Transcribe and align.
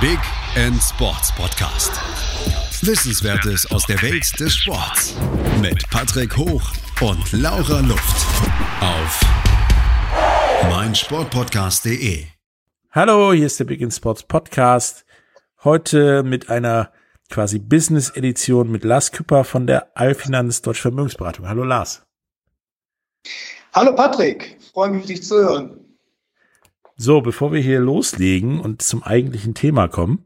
Big 0.00 0.20
End 0.54 0.80
Sports 0.80 1.34
Podcast. 1.34 1.90
Wissenswertes 2.86 3.68
aus 3.72 3.84
der 3.84 4.00
Welt 4.00 4.38
des 4.38 4.54
Sports 4.54 5.16
mit 5.60 5.90
Patrick 5.90 6.36
Hoch 6.36 6.62
und 7.00 7.32
Laura 7.32 7.80
Luft 7.80 8.26
auf 8.80 9.20
meinsportpodcast.de. 10.70 12.26
Hallo, 12.92 13.32
hier 13.32 13.46
ist 13.46 13.58
der 13.58 13.64
Big 13.64 13.80
End 13.80 13.92
Sports 13.92 14.22
Podcast. 14.22 15.04
Heute 15.64 16.22
mit 16.22 16.48
einer 16.48 16.92
quasi 17.28 17.58
Business 17.58 18.10
Edition 18.10 18.70
mit 18.70 18.84
Lars 18.84 19.10
Küpper 19.10 19.42
von 19.42 19.66
der 19.66 19.96
Allfinanz 19.96 20.62
Deutsche 20.62 20.82
Vermögensberatung. 20.82 21.48
Hallo 21.48 21.64
Lars. 21.64 22.06
Hallo 23.72 23.96
Patrick, 23.96 24.60
freue 24.72 24.90
mich, 24.90 25.06
dich 25.06 25.24
zu 25.24 25.34
hören. 25.38 25.87
So, 27.00 27.20
bevor 27.20 27.52
wir 27.52 27.60
hier 27.60 27.78
loslegen 27.78 28.58
und 28.58 28.82
zum 28.82 29.04
eigentlichen 29.04 29.54
Thema 29.54 29.86
kommen, 29.86 30.24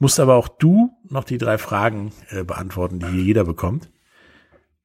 musst 0.00 0.18
aber 0.18 0.34
auch 0.34 0.48
du 0.48 0.90
noch 1.08 1.22
die 1.22 1.38
drei 1.38 1.58
Fragen 1.58 2.12
äh, 2.30 2.42
beantworten, 2.42 2.98
die 2.98 3.06
hier 3.06 3.22
jeder 3.22 3.44
bekommt. 3.44 3.88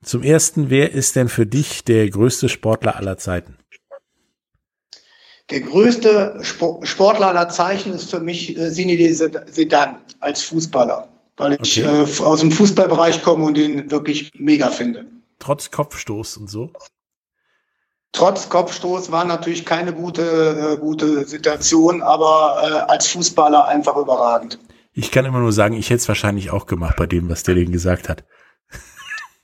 Zum 0.04 0.22
ersten, 0.22 0.70
wer 0.70 0.92
ist 0.92 1.16
denn 1.16 1.28
für 1.28 1.48
dich 1.48 1.84
der 1.84 2.08
größte 2.08 2.50
Sportler 2.50 2.98
aller 2.98 3.18
Zeiten? 3.18 3.58
Der 5.50 5.62
größte 5.62 6.40
Sportler 6.44 7.30
aller 7.30 7.50
Zeiten 7.50 7.94
ist 7.94 8.12
für 8.12 8.20
mich 8.20 8.56
äh, 8.56 8.72
Zinedine 8.72 9.16
Zidane 9.50 9.98
als 10.20 10.44
Fußballer, 10.44 11.10
weil 11.38 11.58
ich 11.60 11.80
äh, 11.80 11.88
aus 12.20 12.42
dem 12.42 12.52
Fußballbereich 12.52 13.24
komme 13.24 13.44
und 13.44 13.58
ihn 13.58 13.90
wirklich 13.90 14.30
mega 14.36 14.70
finde. 14.70 15.08
Trotz 15.40 15.72
Kopfstoß 15.72 16.38
und 16.38 16.48
so? 16.48 16.72
Trotz 18.18 18.50
Kopfstoß 18.50 19.12
war 19.12 19.26
natürlich 19.26 19.64
keine 19.64 19.94
gute, 19.94 20.74
äh, 20.74 20.78
gute 20.80 21.24
Situation, 21.26 22.02
aber 22.02 22.64
äh, 22.64 22.92
als 22.92 23.06
Fußballer 23.10 23.68
einfach 23.68 23.96
überragend. 23.96 24.58
Ich 24.92 25.12
kann 25.12 25.24
immer 25.26 25.38
nur 25.38 25.52
sagen, 25.52 25.76
ich 25.76 25.92
hätte 25.92 25.98
es 25.98 26.08
wahrscheinlich 26.08 26.50
auch 26.50 26.66
gemacht 26.66 26.96
bei 26.98 27.06
dem, 27.06 27.30
was 27.30 27.44
der 27.44 27.54
denen 27.54 27.72
gesagt 27.72 28.10
hat. 28.10 28.24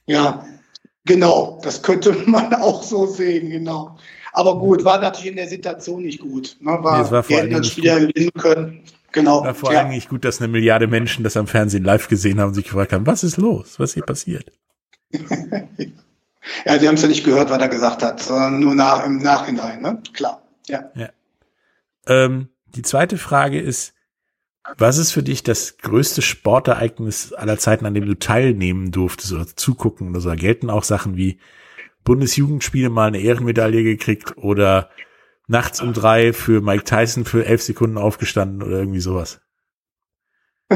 Ja, 0.08 0.44
genau. 1.06 1.62
Das 1.62 1.84
könnte 1.84 2.14
man 2.26 2.52
auch 2.56 2.82
so 2.82 3.06
sehen, 3.06 3.52
genau. 3.52 3.96
Aber 4.32 4.58
gut, 4.58 4.84
war 4.84 5.00
natürlich 5.00 5.30
in 5.30 5.36
der 5.36 5.48
Situation 5.48 6.02
nicht 6.02 6.22
gut. 6.22 6.58
Ne? 6.60 6.72
War, 6.82 6.98
nee, 6.98 7.04
es 7.04 7.12
war 7.12 7.22
vor 7.22 7.38
allem 7.38 7.60
nicht 7.60 7.74
Spieler 7.74 8.00
gewinnen 8.00 8.32
können. 8.34 8.84
Genau. 9.12 9.44
War 9.44 9.54
vor 9.54 9.72
ja. 9.72 9.82
allem 9.82 9.90
nicht 9.90 10.10
gut, 10.10 10.26
dass 10.26 10.42
eine 10.42 10.48
Milliarde 10.52 10.88
Menschen 10.88 11.24
das 11.24 11.38
am 11.38 11.46
Fernsehen 11.46 11.84
live 11.84 12.08
gesehen 12.08 12.40
haben 12.40 12.48
und 12.48 12.56
sich 12.56 12.66
gefragt 12.66 12.92
haben, 12.92 13.06
was 13.06 13.24
ist 13.24 13.38
los? 13.38 13.76
Was 13.78 13.94
hier 13.94 14.04
passiert? 14.04 14.52
Ja, 16.66 16.78
Sie 16.80 16.88
haben 16.88 16.96
es 16.96 17.02
ja 17.02 17.08
nicht 17.08 17.24
gehört, 17.24 17.50
was 17.50 17.62
er 17.62 17.70
gesagt 17.70 18.04
hat, 18.04 18.22
sondern 18.22 18.60
nur 18.60 18.76
nach, 18.76 19.06
im 19.06 19.18
Nachhinein, 19.18 19.82
ne? 19.82 20.02
Klar. 20.14 20.42
Ja. 20.68 20.92
ja. 20.96 21.10
Ähm, 22.08 22.50
die 22.76 22.82
zweite 22.82 23.18
Frage 23.18 23.60
ist, 23.60 23.94
was 24.78 24.98
ist 24.98 25.12
für 25.12 25.24
dich 25.24 25.44
das 25.44 25.78
größte 25.78 26.22
Sportereignis 26.22 27.34
aller 27.34 27.58
Zeiten, 27.58 27.86
an 27.86 27.94
dem 27.94 28.06
du 28.06 28.18
teilnehmen 28.18 28.92
durftest 28.92 29.34
oder 29.34 29.48
zugucken 29.48 30.10
oder 30.10 30.22
so? 30.22 30.30
Da 30.30 30.36
gelten 30.36 30.70
auch 30.70 30.84
Sachen 30.84 31.18
wie 31.18 31.40
Bundesjugendspiele 32.04 32.90
mal 32.90 33.08
eine 33.08 33.20
Ehrenmedaille 33.20 33.84
gekriegt 33.84 34.38
oder 34.38 34.90
nachts 35.48 35.82
um 35.82 35.94
drei 35.94 36.32
für 36.34 36.62
Mike 36.62 36.86
Tyson 36.86 37.26
für 37.26 37.46
elf 37.46 37.62
Sekunden 37.62 37.98
aufgestanden 37.98 38.64
oder 38.64 38.80
irgendwie 38.80 39.02
sowas? 39.02 39.42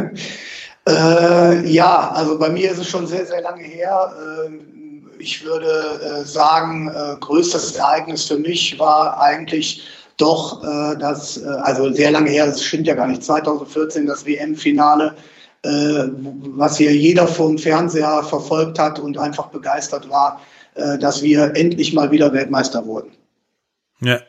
äh, 0.87 1.65
ja, 1.65 2.11
also 2.11 2.37
bei 2.37 2.49
mir 2.49 2.71
ist 2.71 2.79
es 2.79 2.89
schon 2.89 3.07
sehr, 3.07 3.25
sehr 3.25 3.41
lange 3.41 3.63
her. 3.63 4.13
Ähm 4.45 4.76
ich 5.19 5.43
würde 5.43 6.21
äh, 6.21 6.25
sagen, 6.25 6.89
äh, 6.89 7.15
größtes 7.19 7.75
Ereignis 7.75 8.25
für 8.25 8.37
mich 8.37 8.77
war 8.79 9.19
eigentlich 9.19 9.87
doch 10.17 10.63
äh, 10.63 10.97
das, 10.97 11.43
also 11.43 11.91
sehr 11.93 12.11
lange 12.11 12.29
her, 12.29 12.47
das 12.47 12.63
stimmt 12.63 12.87
ja 12.87 12.95
gar 12.95 13.07
nicht, 13.07 13.23
2014 13.23 14.07
das 14.07 14.25
WM-Finale, 14.25 15.15
was 15.63 16.77
hier 16.77 16.95
jeder 16.95 17.27
vom 17.27 17.57
Fernseher 17.57 18.23
verfolgt 18.23 18.79
hat 18.79 18.99
und 18.99 19.17
einfach 19.17 19.47
begeistert 19.47 20.07
war, 20.09 20.39
dass 20.75 21.23
wir 21.23 21.55
endlich 21.55 21.93
mal 21.93 22.11
wieder 22.11 22.31
Weltmeister 22.31 22.85
wurden. 22.85 23.11
Ja. 23.99 24.19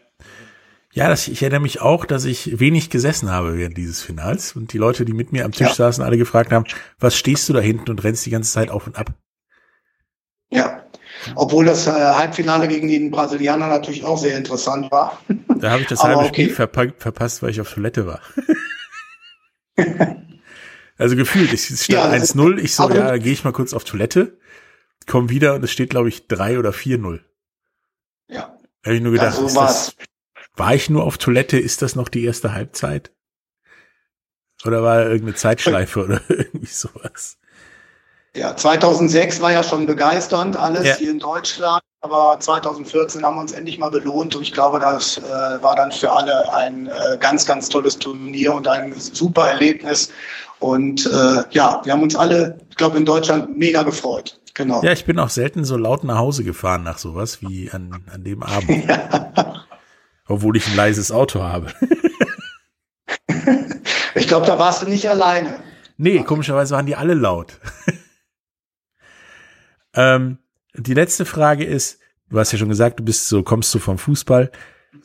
Ja, 0.95 1.09
das, 1.09 1.29
ich 1.29 1.43
erinnere 1.43 1.61
mich 1.61 1.81
auch, 1.81 2.07
dass 2.07 2.25
ich 2.25 2.59
wenig 2.59 2.91
gesessen 2.91 3.31
habe 3.31 3.57
während 3.57 3.77
dieses 3.77 4.03
Finals 4.03 4.57
und 4.57 4.73
die 4.73 4.79
Leute, 4.79 5.05
die 5.05 5.13
mit 5.13 5.31
mir 5.31 5.45
am 5.45 5.53
Tisch 5.53 5.69
ja. 5.69 5.75
saßen, 5.75 6.03
alle 6.03 6.19
gefragt 6.19 6.51
haben, 6.51 6.65
was 6.99 7.15
stehst 7.15 7.49
du 7.49 7.53
da 7.53 7.61
hinten 7.61 7.91
und 7.91 8.03
rennst 8.03 8.27
die 8.27 8.31
ganze 8.31 8.51
Zeit 8.51 8.71
auf 8.71 8.87
und 8.87 8.97
ab? 8.99 9.13
Ja, 10.51 10.85
obwohl 11.35 11.65
das 11.65 11.87
äh, 11.87 11.91
Halbfinale 11.91 12.69
gegen 12.69 12.89
den 12.89 13.11
Brasilianer 13.11 13.67
natürlich 13.69 14.05
auch 14.05 14.19
sehr 14.19 14.37
interessant 14.37 14.91
war. 14.91 15.21
Da 15.59 15.71
habe 15.71 15.83
ich 15.83 15.89
das 15.89 16.03
halbe 16.03 16.21
okay. 16.21 16.29
Spiel 16.29 16.51
verpa 16.51 16.87
verpasst, 16.97 17.43
weil 17.43 17.51
ich 17.51 17.61
auf 17.61 17.73
Toilette 17.73 18.07
war. 18.07 18.21
also 20.99 21.17
gefühlt, 21.17 21.53
es 21.53 21.67
stand 21.67 21.89
ja, 21.89 22.11
1-0, 22.11 22.59
ich 22.59 22.75
so, 22.75 22.91
ja, 22.91 23.17
gehe 23.17 23.33
ich 23.33 23.45
mal 23.45 23.53
kurz 23.53 23.75
auf 23.75 23.85
Toilette, 23.85 24.39
komm 25.07 25.31
wieder 25.31 25.55
und 25.55 25.65
es 25.65 25.71
steht, 25.71 25.91
glaube 25.91 26.09
ich, 26.09 26.29
3 26.29 26.59
oder 26.59 26.71
4-0. 26.71 27.21
Ja. 28.29 28.57
Da 28.83 28.87
habe 28.87 28.97
ich 28.97 29.03
nur 29.03 29.13
gedacht, 29.13 29.39
ja, 29.39 29.49
so 29.49 29.61
das, 29.61 29.97
war 30.57 30.75
ich 30.75 30.91
nur 30.91 31.05
auf 31.05 31.19
Toilette, 31.19 31.59
ist 31.59 31.83
das 31.83 31.95
noch 31.95 32.09
die 32.09 32.25
erste 32.25 32.53
Halbzeit? 32.53 33.13
Oder 34.65 34.83
war 34.83 35.03
irgendeine 35.03 35.35
Zeitschleife 35.35 36.05
oder 36.05 36.21
irgendwie 36.29 36.67
sowas? 36.67 37.39
Ja, 38.35 38.57
2006 38.57 39.41
war 39.41 39.53
ja 39.53 39.63
schon 39.63 39.87
begeisternd 39.87 40.57
alles 40.57 40.87
ja. 40.87 40.95
hier 40.95 41.11
in 41.11 41.19
Deutschland, 41.19 41.83
aber 42.01 42.39
2014 42.39 43.25
haben 43.25 43.37
wir 43.37 43.41
uns 43.41 43.53
endlich 43.53 43.79
mal 43.79 43.91
belohnt 43.91 44.37
und 44.37 44.43
ich 44.43 44.53
glaube, 44.53 44.79
das 44.79 45.19
äh, 45.19 45.23
war 45.63 45.75
dann 45.75 45.91
für 45.91 46.13
alle 46.13 46.53
ein 46.53 46.87
äh, 46.87 47.17
ganz, 47.19 47.47
ganz 47.47 47.69
tolles 47.69 47.99
Turnier 47.99 48.55
und 48.55 48.69
ein 48.69 48.93
super 48.95 49.49
Erlebnis. 49.49 50.11
Und 50.61 51.07
äh, 51.07 51.43
ja, 51.51 51.81
wir 51.85 51.93
haben 51.93 52.03
uns 52.03 52.17
alle, 52.17 52.59
ich 52.69 52.77
glaube, 52.77 52.99
in 52.99 53.05
Deutschland 53.05 53.57
mega 53.57 53.83
gefreut. 53.83 54.39
Genau. 54.55 54.83
Ja, 54.83 54.93
ich 54.93 55.05
bin 55.05 55.19
auch 55.21 55.31
selten 55.31 55.65
so 55.65 55.77
laut 55.77 56.03
nach 56.03 56.19
Hause 56.19 56.43
gefahren 56.43 56.83
nach 56.83 56.99
sowas 56.99 57.41
wie 57.43 57.71
an, 57.71 58.03
an 58.13 58.25
dem 58.25 58.43
Abend. 58.43 58.85
Ja. 58.89 59.65
Obwohl 60.31 60.59
ich 60.59 60.67
ein 60.67 60.77
leises 60.77 61.11
Auto 61.11 61.43
habe. 61.43 61.73
ich 64.15 64.29
glaube, 64.29 64.47
da 64.47 64.59
warst 64.59 64.83
du 64.83 64.87
nicht 64.87 65.09
alleine. 65.09 65.55
Nee, 65.97 66.23
komischerweise 66.23 66.75
waren 66.75 66.85
die 66.85 66.97
alle 66.97 67.15
laut. 67.15 67.59
Ähm, 69.99 70.39
die 70.75 70.95
letzte 70.95 71.25
Frage 71.25 71.65
ist, 71.65 71.99
du 72.31 72.39
hast 72.39 72.53
ja 72.53 72.59
schon 72.59 72.69
gesagt, 72.69 73.01
du 73.01 73.05
bist 73.05 73.27
so, 73.27 73.43
kommst 73.43 73.75
du 73.75 73.81
vom 73.81 73.99
Fußball. 73.99 74.53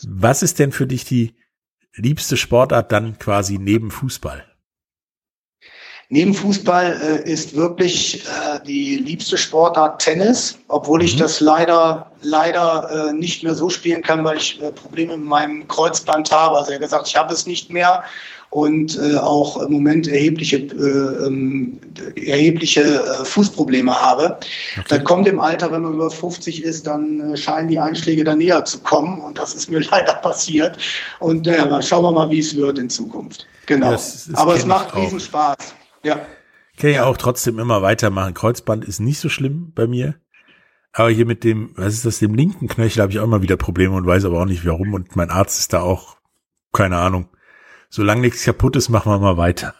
Was 0.07 0.43
ist 0.43 0.59
denn 0.59 0.71
für 0.71 0.85
dich 0.85 1.03
die 1.03 1.35
liebste 1.95 2.37
Sportart 2.37 2.91
dann 2.91 3.17
quasi 3.17 3.57
neben 3.57 3.89
Fußball? 3.89 4.45
Neben 6.13 6.35
Fußball 6.35 7.23
äh, 7.25 7.31
ist 7.31 7.55
wirklich 7.55 8.23
äh, 8.23 8.59
die 8.67 8.97
liebste 8.97 9.35
Sportart 9.35 9.99
Tennis, 9.99 10.59
obwohl 10.67 11.01
ich 11.01 11.15
mhm. 11.15 11.21
das 11.21 11.39
leider 11.39 12.11
leider 12.21 13.09
äh, 13.09 13.13
nicht 13.13 13.41
mehr 13.41 13.55
so 13.55 13.67
spielen 13.67 14.03
kann, 14.03 14.23
weil 14.23 14.37
ich 14.37 14.61
äh, 14.61 14.71
Probleme 14.71 15.17
mit 15.17 15.25
meinem 15.25 15.67
Kreuzband 15.67 16.31
habe. 16.31 16.59
Also 16.59 16.69
er 16.69 16.75
hat 16.75 16.83
gesagt, 16.83 17.07
ich 17.07 17.15
habe 17.15 17.33
es 17.33 17.47
nicht 17.47 17.71
mehr 17.71 18.03
und 18.51 18.95
äh, 18.99 19.17
auch 19.17 19.59
im 19.59 19.71
Moment 19.71 20.07
erhebliche, 20.07 20.57
äh, 20.57 21.25
ähm, 21.25 21.79
erhebliche 22.15 22.83
Fußprobleme 23.23 23.99
habe. 23.99 24.37
Okay. 24.77 24.85
Dann 24.89 25.03
kommt 25.05 25.27
im 25.27 25.39
Alter, 25.39 25.71
wenn 25.71 25.81
man 25.81 25.95
über 25.95 26.11
50 26.11 26.63
ist, 26.63 26.85
dann 26.85 27.35
scheinen 27.35 27.69
die 27.69 27.79
Einschläge 27.79 28.23
da 28.23 28.35
näher 28.35 28.63
zu 28.65 28.77
kommen 28.81 29.19
und 29.19 29.39
das 29.39 29.55
ist 29.55 29.67
mir 29.67 29.79
leider 29.89 30.13
passiert. 30.13 30.77
Und 31.19 31.47
äh, 31.47 31.81
schauen 31.81 32.03
wir 32.03 32.11
mal, 32.11 32.29
wie 32.29 32.37
es 32.37 32.55
wird 32.55 32.77
in 32.77 32.91
Zukunft. 32.91 33.47
Genau. 33.65 33.89
Das, 33.89 34.27
das 34.27 34.39
Aber 34.39 34.53
es 34.53 34.63
macht 34.63 34.95
riesen 34.95 35.19
Spaß. 35.19 35.73
Ja. 36.03 36.25
Kann 36.77 36.89
ja 36.91 37.05
auch 37.05 37.17
trotzdem 37.17 37.59
immer 37.59 37.81
weitermachen. 37.81 38.33
Kreuzband 38.33 38.85
ist 38.85 38.99
nicht 38.99 39.19
so 39.19 39.29
schlimm 39.29 39.71
bei 39.73 39.87
mir. 39.87 40.15
Aber 40.91 41.09
hier 41.09 41.25
mit 41.25 41.43
dem, 41.43 41.71
was 41.75 41.93
ist 41.95 42.05
das, 42.05 42.19
dem 42.19 42.35
linken 42.35 42.67
Knöchel 42.67 43.01
habe 43.01 43.11
ich 43.11 43.19
auch 43.19 43.23
immer 43.23 43.41
wieder 43.41 43.57
Probleme 43.57 43.95
und 43.95 44.05
weiß 44.05 44.25
aber 44.25 44.41
auch 44.41 44.45
nicht 44.45 44.65
warum. 44.65 44.93
Und 44.93 45.15
mein 45.15 45.31
Arzt 45.31 45.59
ist 45.59 45.73
da 45.73 45.81
auch, 45.81 46.17
keine 46.71 46.97
Ahnung 46.97 47.29
solange 47.93 48.21
nichts 48.21 48.43
kaputt 48.43 48.75
ist, 48.75 48.89
machen 48.89 49.11
wir 49.11 49.19
mal 49.19 49.37
weiter. 49.37 49.75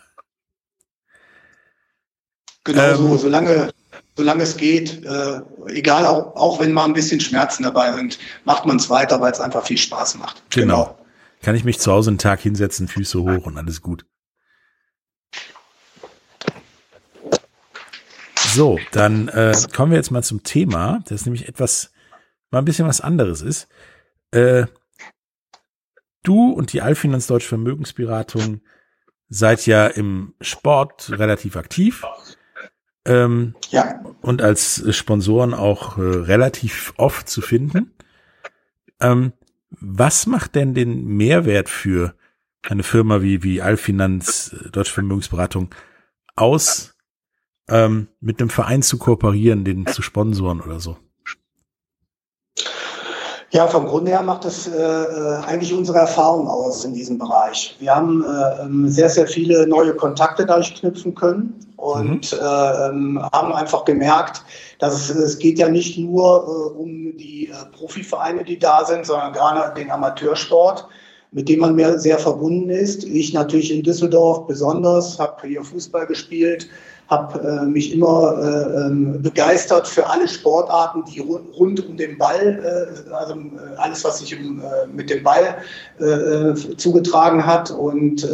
Genau 2.63 2.91
ähm, 2.91 2.95
so, 2.95 3.17
solange, 3.17 3.73
solange 4.15 4.43
es 4.43 4.55
geht, 4.55 5.03
äh, 5.03 5.41
egal, 5.67 6.05
auch, 6.05 6.35
auch 6.35 6.59
wenn 6.59 6.71
mal 6.71 6.85
ein 6.85 6.93
bisschen 6.93 7.19
Schmerzen 7.19 7.63
dabei 7.63 7.91
sind, 7.93 8.19
macht 8.45 8.67
man 8.67 8.77
es 8.77 8.89
weiter, 8.91 9.19
weil 9.19 9.31
es 9.31 9.39
einfach 9.39 9.65
viel 9.65 9.79
Spaß 9.79 10.19
macht. 10.19 10.43
Genau. 10.51 10.83
genau. 10.83 10.97
Kann 11.41 11.55
ich 11.55 11.63
mich 11.63 11.79
zu 11.79 11.91
Hause 11.91 12.11
einen 12.11 12.19
Tag 12.19 12.39
hinsetzen, 12.39 12.87
Füße 12.87 13.19
hoch 13.19 13.47
und 13.47 13.57
alles 13.57 13.81
gut. 13.81 14.05
So, 18.53 18.79
dann 18.91 19.29
äh, 19.29 19.55
kommen 19.75 19.91
wir 19.91 19.97
jetzt 19.97 20.11
mal 20.11 20.21
zum 20.21 20.43
Thema, 20.43 21.03
das 21.07 21.25
nämlich 21.25 21.47
etwas, 21.47 21.91
mal 22.51 22.59
ein 22.59 22.65
bisschen 22.65 22.87
was 22.87 23.01
anderes 23.01 23.41
ist. 23.41 23.67
Äh, 24.29 24.67
du 26.21 26.51
und 26.51 26.71
die 26.71 26.83
Allfinanz 26.83 27.25
Deutsche 27.25 27.47
Vermögensberatung 27.47 28.61
seid 29.27 29.65
ja 29.65 29.87
im 29.87 30.35
Sport 30.39 31.09
relativ 31.17 31.55
aktiv. 31.55 32.03
Ähm, 33.05 33.55
ja. 33.69 34.03
Und 34.21 34.43
als 34.43 34.83
Sponsoren 34.95 35.55
auch 35.55 35.97
äh, 35.97 36.01
relativ 36.01 36.93
oft 36.97 37.27
zu 37.27 37.41
finden. 37.41 37.91
Ähm, 38.99 39.33
was 39.71 40.27
macht 40.27 40.53
denn 40.53 40.75
den 40.75 41.05
Mehrwert 41.05 41.69
für 41.69 42.13
eine 42.61 42.83
Firma 42.83 43.23
wie, 43.23 43.41
wie 43.41 43.63
Alfinanz, 43.63 44.53
äh, 44.53 44.69
Deutsche 44.69 44.93
Vermögensberatung 44.93 45.73
aus, 46.35 46.92
ähm, 47.69 48.07
mit 48.19 48.39
einem 48.39 48.49
Verein 48.49 48.81
zu 48.81 48.97
kooperieren, 48.97 49.63
den 49.63 49.85
zu 49.87 50.01
sponsoren 50.01 50.61
oder 50.61 50.79
so? 50.79 50.97
Ja, 53.53 53.67
vom 53.67 53.85
Grunde 53.85 54.09
her 54.09 54.23
macht 54.23 54.45
das 54.45 54.67
äh, 54.67 54.81
äh, 54.81 55.35
eigentlich 55.45 55.75
unsere 55.75 55.99
Erfahrung 55.99 56.47
aus 56.47 56.85
in 56.85 56.95
diesem 56.95 57.19
Bereich. 57.19 57.75
Wir 57.79 57.95
haben 57.95 58.23
äh, 58.23 58.63
ähm, 58.63 58.89
sehr, 58.89 59.09
sehr 59.09 59.27
viele 59.27 59.67
neue 59.67 59.93
Kontakte 59.93 60.47
dadurch 60.47 60.73
knüpfen 60.73 61.13
können 61.13 61.59
und 61.77 62.33
mhm. 62.33 62.39
äh, 62.41 62.87
ähm, 62.87 63.29
haben 63.31 63.53
einfach 63.53 63.85
gemerkt, 63.85 64.41
dass 64.79 65.07
es, 65.07 65.15
es 65.15 65.37
geht 65.37 65.59
ja 65.59 65.69
nicht 65.69 65.99
nur 65.99 66.73
äh, 66.75 66.79
um 66.79 67.15
die 67.15 67.49
äh, 67.49 67.77
Profivereine, 67.77 68.43
die 68.43 68.57
da 68.57 68.85
sind, 68.85 69.05
sondern 69.05 69.33
gerade 69.33 69.71
den 69.79 69.91
Amateursport, 69.91 70.87
mit 71.31 71.47
dem 71.47 71.59
man 71.59 71.75
mehr 71.75 71.99
sehr 71.99 72.17
verbunden 72.17 72.71
ist. 72.71 73.03
Ich 73.03 73.33
natürlich 73.33 73.71
in 73.71 73.83
Düsseldorf 73.83 74.47
besonders, 74.47 75.19
habe 75.19 75.47
hier 75.47 75.63
Fußball 75.63 76.07
gespielt, 76.07 76.69
habe 77.09 77.39
äh, 77.39 77.65
mich 77.65 77.93
immer 77.93 78.37
äh, 78.37 78.85
ähm, 78.85 79.21
begeistert 79.21 79.87
für 79.87 80.09
alle 80.09 80.27
Sportarten, 80.27 81.03
die 81.05 81.19
rund 81.19 81.85
um 81.85 81.97
den 81.97 82.17
Ball, 82.17 82.59
äh, 83.07 83.13
also 83.13 83.33
äh, 83.33 83.75
alles, 83.77 84.03
was 84.03 84.19
sich 84.19 84.37
um, 84.37 84.61
äh, 84.61 84.87
mit 84.87 85.09
dem 85.09 85.23
Ball 85.23 85.57
äh, 85.99 86.53
zugetragen 86.77 87.45
hat. 87.45 87.71
Und 87.71 88.27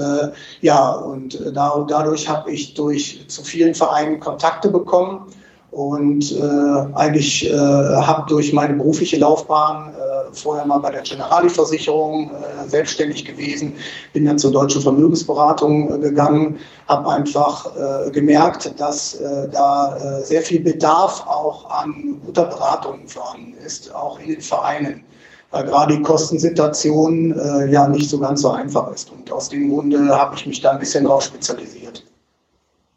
ja, 0.62 0.92
und 0.92 1.40
da, 1.56 1.86
dadurch 1.88 2.28
habe 2.30 2.52
ich 2.52 2.74
durch 2.74 3.26
zu 3.28 3.44
vielen 3.44 3.74
Vereinen 3.74 4.20
Kontakte 4.20 4.70
bekommen 4.70 5.28
und 5.72 6.36
eigentlich 6.42 7.52
habe 7.54 8.26
durch 8.28 8.54
meine 8.54 8.74
berufliche 8.76 9.18
Laufbahn 9.18 9.94
vorher 10.34 10.66
mal 10.66 10.80
bei 10.80 10.92
der 10.92 11.02
Generali-Versicherung 11.02 12.32
äh, 12.32 12.68
selbstständig 12.68 13.26
gewesen, 13.26 13.74
bin 14.14 14.26
dann 14.26 14.40
zur 14.40 14.52
deutschen 14.52 14.82
Vermögensberatung 14.82 15.94
äh, 15.94 16.00
gegangen, 16.00 16.60
habe 16.88 17.10
einfach 17.10 17.76
äh, 17.76 18.12
gemerkt, 18.12 18.74
dass 18.80 19.16
äh, 19.16 19.50
da 19.50 19.98
äh, 19.98 20.24
sehr 20.24 20.42
viel 20.42 20.60
Bedarf 20.62 21.26
auch 21.28 21.70
an 21.70 22.20
guter 22.26 22.46
Beratung 22.46 23.08
vorhanden 23.08 23.54
ist, 23.66 23.94
auch 23.94 24.20
in 24.20 24.30
den 24.30 24.42
Vereinen 24.42 25.04
weil 25.52 25.66
gerade 25.66 25.98
die 25.98 26.04
Kostensituation 26.04 27.34
ja 27.72 27.88
nicht 27.88 28.08
so 28.08 28.20
ganz 28.20 28.44
so 28.44 28.52
einfach 28.52 28.92
ist. 28.92 29.12
Und 29.12 29.32
aus 29.32 29.50
dem 29.50 29.72
Grunde 29.72 30.16
habe 30.16 30.36
ich 30.36 30.46
mich 30.46 30.62
da 30.62 30.74
ein 30.74 30.80
bisschen 30.80 31.06
drauf 31.06 31.24
spezialisiert. 31.24 32.06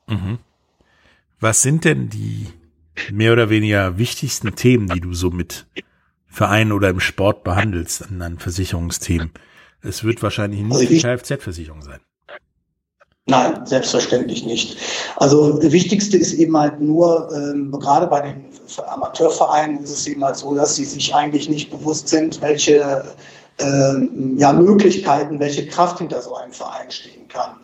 Mhm. 0.06 0.36
Was 1.40 1.62
sind 1.62 1.86
denn 1.86 2.10
die 2.10 2.48
mehr 3.10 3.32
oder 3.32 3.50
weniger 3.50 3.98
wichtigsten 3.98 4.54
Themen, 4.54 4.88
die 4.88 5.00
du 5.00 5.14
so 5.14 5.30
mit 5.30 5.66
Vereinen 6.32 6.72
oder 6.72 6.88
im 6.88 6.98
Sport 6.98 7.44
behandelst 7.44 8.02
an, 8.08 8.22
an 8.22 8.38
Versicherungsthemen? 8.38 9.30
Es 9.82 10.02
wird 10.02 10.22
wahrscheinlich 10.22 10.62
nicht 10.62 10.72
also 10.72 10.86
die 10.86 11.00
Kfz-Versicherung 11.00 11.82
sein. 11.82 12.00
Nein, 13.26 13.66
selbstverständlich 13.66 14.44
nicht. 14.44 14.78
Also 15.16 15.58
das 15.60 15.70
Wichtigste 15.70 16.16
ist 16.16 16.32
eben 16.32 16.56
halt 16.56 16.80
nur, 16.80 17.30
ähm, 17.32 17.70
gerade 17.70 18.06
bei 18.06 18.20
den 18.20 18.44
Amateurvereinen 18.88 19.84
ist 19.84 19.90
es 19.90 20.06
eben 20.06 20.24
halt 20.24 20.36
so, 20.36 20.54
dass 20.54 20.74
sie 20.74 20.84
sich 20.84 21.14
eigentlich 21.14 21.48
nicht 21.48 21.70
bewusst 21.70 22.08
sind, 22.08 22.40
welche 22.40 23.04
ähm, 23.58 24.36
ja, 24.38 24.52
Möglichkeiten, 24.52 25.38
welche 25.38 25.66
Kraft 25.66 25.98
hinter 25.98 26.20
so 26.22 26.34
einem 26.34 26.52
Verein 26.52 26.90
stehen 26.90 27.28
kann. 27.28 27.60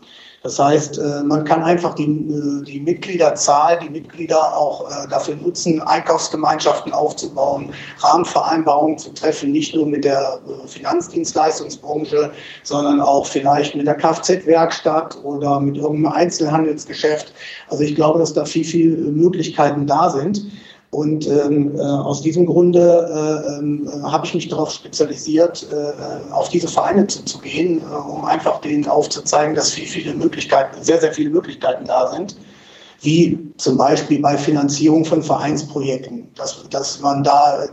Das 0.48 0.58
heißt, 0.58 0.96
äh, 0.96 1.22
man 1.24 1.44
kann 1.44 1.62
einfach 1.62 1.94
die, 1.94 2.04
äh, 2.04 2.64
die 2.64 2.80
Mitgliederzahl, 2.80 3.78
die 3.80 3.90
Mitglieder 3.90 4.56
auch 4.56 4.88
äh, 4.88 5.06
dafür 5.10 5.36
nutzen, 5.36 5.82
Einkaufsgemeinschaften 5.82 6.90
aufzubauen, 6.94 7.70
Rahmenvereinbarungen 7.98 8.96
zu 8.96 9.12
treffen, 9.12 9.52
nicht 9.52 9.74
nur 9.74 9.84
mit 9.84 10.06
der 10.06 10.40
Finanzdienstleistungsbranche, 10.66 12.30
sondern 12.62 12.98
auch 13.02 13.26
vielleicht 13.26 13.74
mit 13.74 13.86
der 13.86 13.96
Kfz-Werkstatt 13.96 15.22
oder 15.22 15.60
mit 15.60 15.76
irgendeinem 15.76 16.14
Einzelhandelsgeschäft. 16.14 17.34
Also 17.68 17.84
ich 17.84 17.94
glaube, 17.94 18.18
dass 18.18 18.32
da 18.32 18.46
viel, 18.46 18.64
viel 18.64 18.96
Möglichkeiten 18.96 19.86
da 19.86 20.08
sind. 20.08 20.46
Und 20.90 21.28
ähm, 21.28 21.76
äh, 21.76 21.82
aus 21.82 22.22
diesem 22.22 22.46
Grunde 22.46 22.80
äh, 22.80 23.62
äh, 23.62 24.02
habe 24.04 24.24
ich 24.24 24.32
mich 24.32 24.48
darauf 24.48 24.70
spezialisiert, 24.70 25.66
äh, 25.70 26.32
auf 26.32 26.48
diese 26.48 26.66
Vereine 26.66 27.06
zuzugehen, 27.06 27.82
äh, 27.82 27.94
um 27.94 28.24
einfach 28.24 28.60
denen 28.62 28.88
aufzuzeigen, 28.88 29.54
dass 29.54 29.70
viel, 29.72 29.86
viele 29.86 30.14
Möglichkeiten, 30.14 30.82
sehr, 30.82 30.98
sehr 30.98 31.12
viele 31.12 31.28
Möglichkeiten 31.28 31.84
da 31.84 32.10
sind, 32.10 32.36
wie 33.02 33.38
zum 33.58 33.76
Beispiel 33.76 34.20
bei 34.20 34.38
Finanzierung 34.38 35.04
von 35.04 35.22
Vereinsprojekten, 35.22 36.26
dass, 36.34 36.66
dass 36.70 37.00
man 37.00 37.22
da 37.22 37.64
äh, 37.64 37.68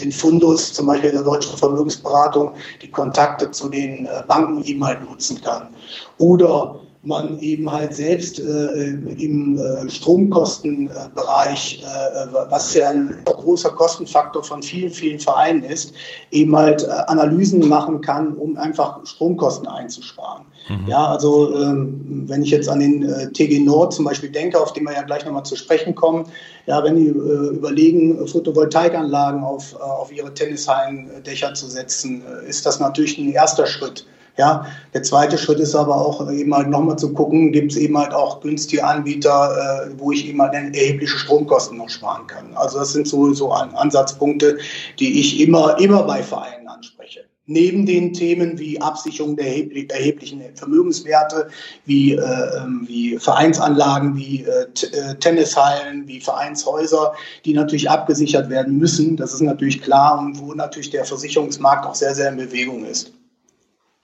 den 0.00 0.10
Fundus, 0.10 0.72
zum 0.72 0.86
Beispiel 0.86 1.12
der 1.12 1.24
deutschen 1.24 1.58
Vermögensberatung, 1.58 2.52
die 2.80 2.90
Kontakte 2.90 3.50
zu 3.50 3.68
den 3.68 4.06
äh, 4.06 4.22
Banken 4.26 4.64
eben 4.64 4.82
halt 4.82 5.02
nutzen 5.08 5.38
kann. 5.42 5.68
Oder 6.16 6.80
man 7.06 7.38
eben 7.38 7.70
halt 7.70 7.94
selbst 7.94 8.40
äh, 8.40 8.42
im 8.42 9.58
äh, 9.58 9.88
Stromkostenbereich, 9.88 11.82
äh, 11.82 12.26
was 12.50 12.74
ja 12.74 12.90
ein 12.90 13.16
großer 13.24 13.70
Kostenfaktor 13.70 14.42
von 14.42 14.62
vielen, 14.62 14.90
vielen 14.90 15.20
Vereinen 15.20 15.62
ist, 15.62 15.94
eben 16.32 16.56
halt 16.56 16.82
äh, 16.82 16.90
Analysen 17.06 17.66
machen 17.68 18.00
kann, 18.00 18.34
um 18.34 18.56
einfach 18.56 19.06
Stromkosten 19.06 19.68
einzusparen. 19.68 20.44
Mhm. 20.68 20.88
Ja, 20.88 21.06
also 21.06 21.54
ähm, 21.56 22.24
wenn 22.26 22.42
ich 22.42 22.50
jetzt 22.50 22.68
an 22.68 22.80
den 22.80 23.08
äh, 23.08 23.30
TG 23.30 23.60
Nord 23.60 23.92
zum 23.92 24.04
Beispiel 24.04 24.30
denke, 24.30 24.60
auf 24.60 24.72
den 24.72 24.82
wir 24.82 24.92
ja 24.92 25.02
gleich 25.02 25.24
nochmal 25.24 25.44
zu 25.44 25.54
sprechen 25.54 25.94
kommen, 25.94 26.26
ja, 26.66 26.82
wenn 26.82 26.96
die 26.96 27.06
äh, 27.06 27.54
überlegen, 27.54 28.26
Photovoltaikanlagen 28.26 29.44
auf, 29.44 29.80
auf 29.80 30.10
ihre 30.10 30.34
Tennishallen-Dächer 30.34 31.54
zu 31.54 31.68
setzen, 31.68 32.24
ist 32.48 32.66
das 32.66 32.80
natürlich 32.80 33.16
ein 33.18 33.30
erster 33.30 33.66
Schritt. 33.66 34.06
Ja, 34.38 34.66
der 34.92 35.02
zweite 35.02 35.38
Schritt 35.38 35.60
ist 35.60 35.74
aber 35.74 35.96
auch 35.96 36.30
eben 36.30 36.54
halt 36.54 36.68
nochmal 36.68 36.98
zu 36.98 37.14
gucken, 37.14 37.52
gibt 37.52 37.72
es 37.72 37.78
eben 37.78 37.96
halt 37.96 38.12
auch 38.12 38.40
günstige 38.40 38.84
Anbieter, 38.84 39.86
äh, 39.86 39.90
wo 39.98 40.12
ich 40.12 40.28
eben 40.28 40.42
halt 40.42 40.52
erhebliche 40.52 41.16
Stromkosten 41.16 41.78
noch 41.78 41.88
sparen 41.88 42.26
kann. 42.26 42.54
Also 42.54 42.78
das 42.78 42.92
sind 42.92 43.08
so, 43.08 43.32
so 43.32 43.50
Ansatzpunkte, 43.50 44.58
die 44.98 45.20
ich 45.20 45.40
immer, 45.40 45.78
immer 45.80 46.02
bei 46.02 46.22
Vereinen 46.22 46.68
anspreche. 46.68 47.24
Neben 47.46 47.86
den 47.86 48.12
Themen 48.12 48.58
wie 48.58 48.80
Absicherung 48.80 49.36
der 49.36 49.46
erheblichen 49.46 50.42
Vermögenswerte, 50.54 51.48
wie, 51.86 52.12
äh, 52.12 52.20
ähm, 52.58 52.84
wie 52.88 53.16
Vereinsanlagen, 53.18 54.16
wie 54.16 54.42
äh, 54.42 54.66
äh, 54.98 55.14
Tennishallen, 55.14 56.06
wie 56.08 56.20
Vereinshäuser, 56.20 57.14
die 57.44 57.54
natürlich 57.54 57.88
abgesichert 57.88 58.50
werden 58.50 58.76
müssen. 58.76 59.16
Das 59.16 59.32
ist 59.32 59.42
natürlich 59.42 59.80
klar 59.80 60.18
und 60.18 60.40
wo 60.40 60.52
natürlich 60.52 60.90
der 60.90 61.04
Versicherungsmarkt 61.04 61.86
auch 61.86 61.94
sehr, 61.94 62.14
sehr 62.14 62.30
in 62.30 62.36
Bewegung 62.36 62.84
ist. 62.84 63.12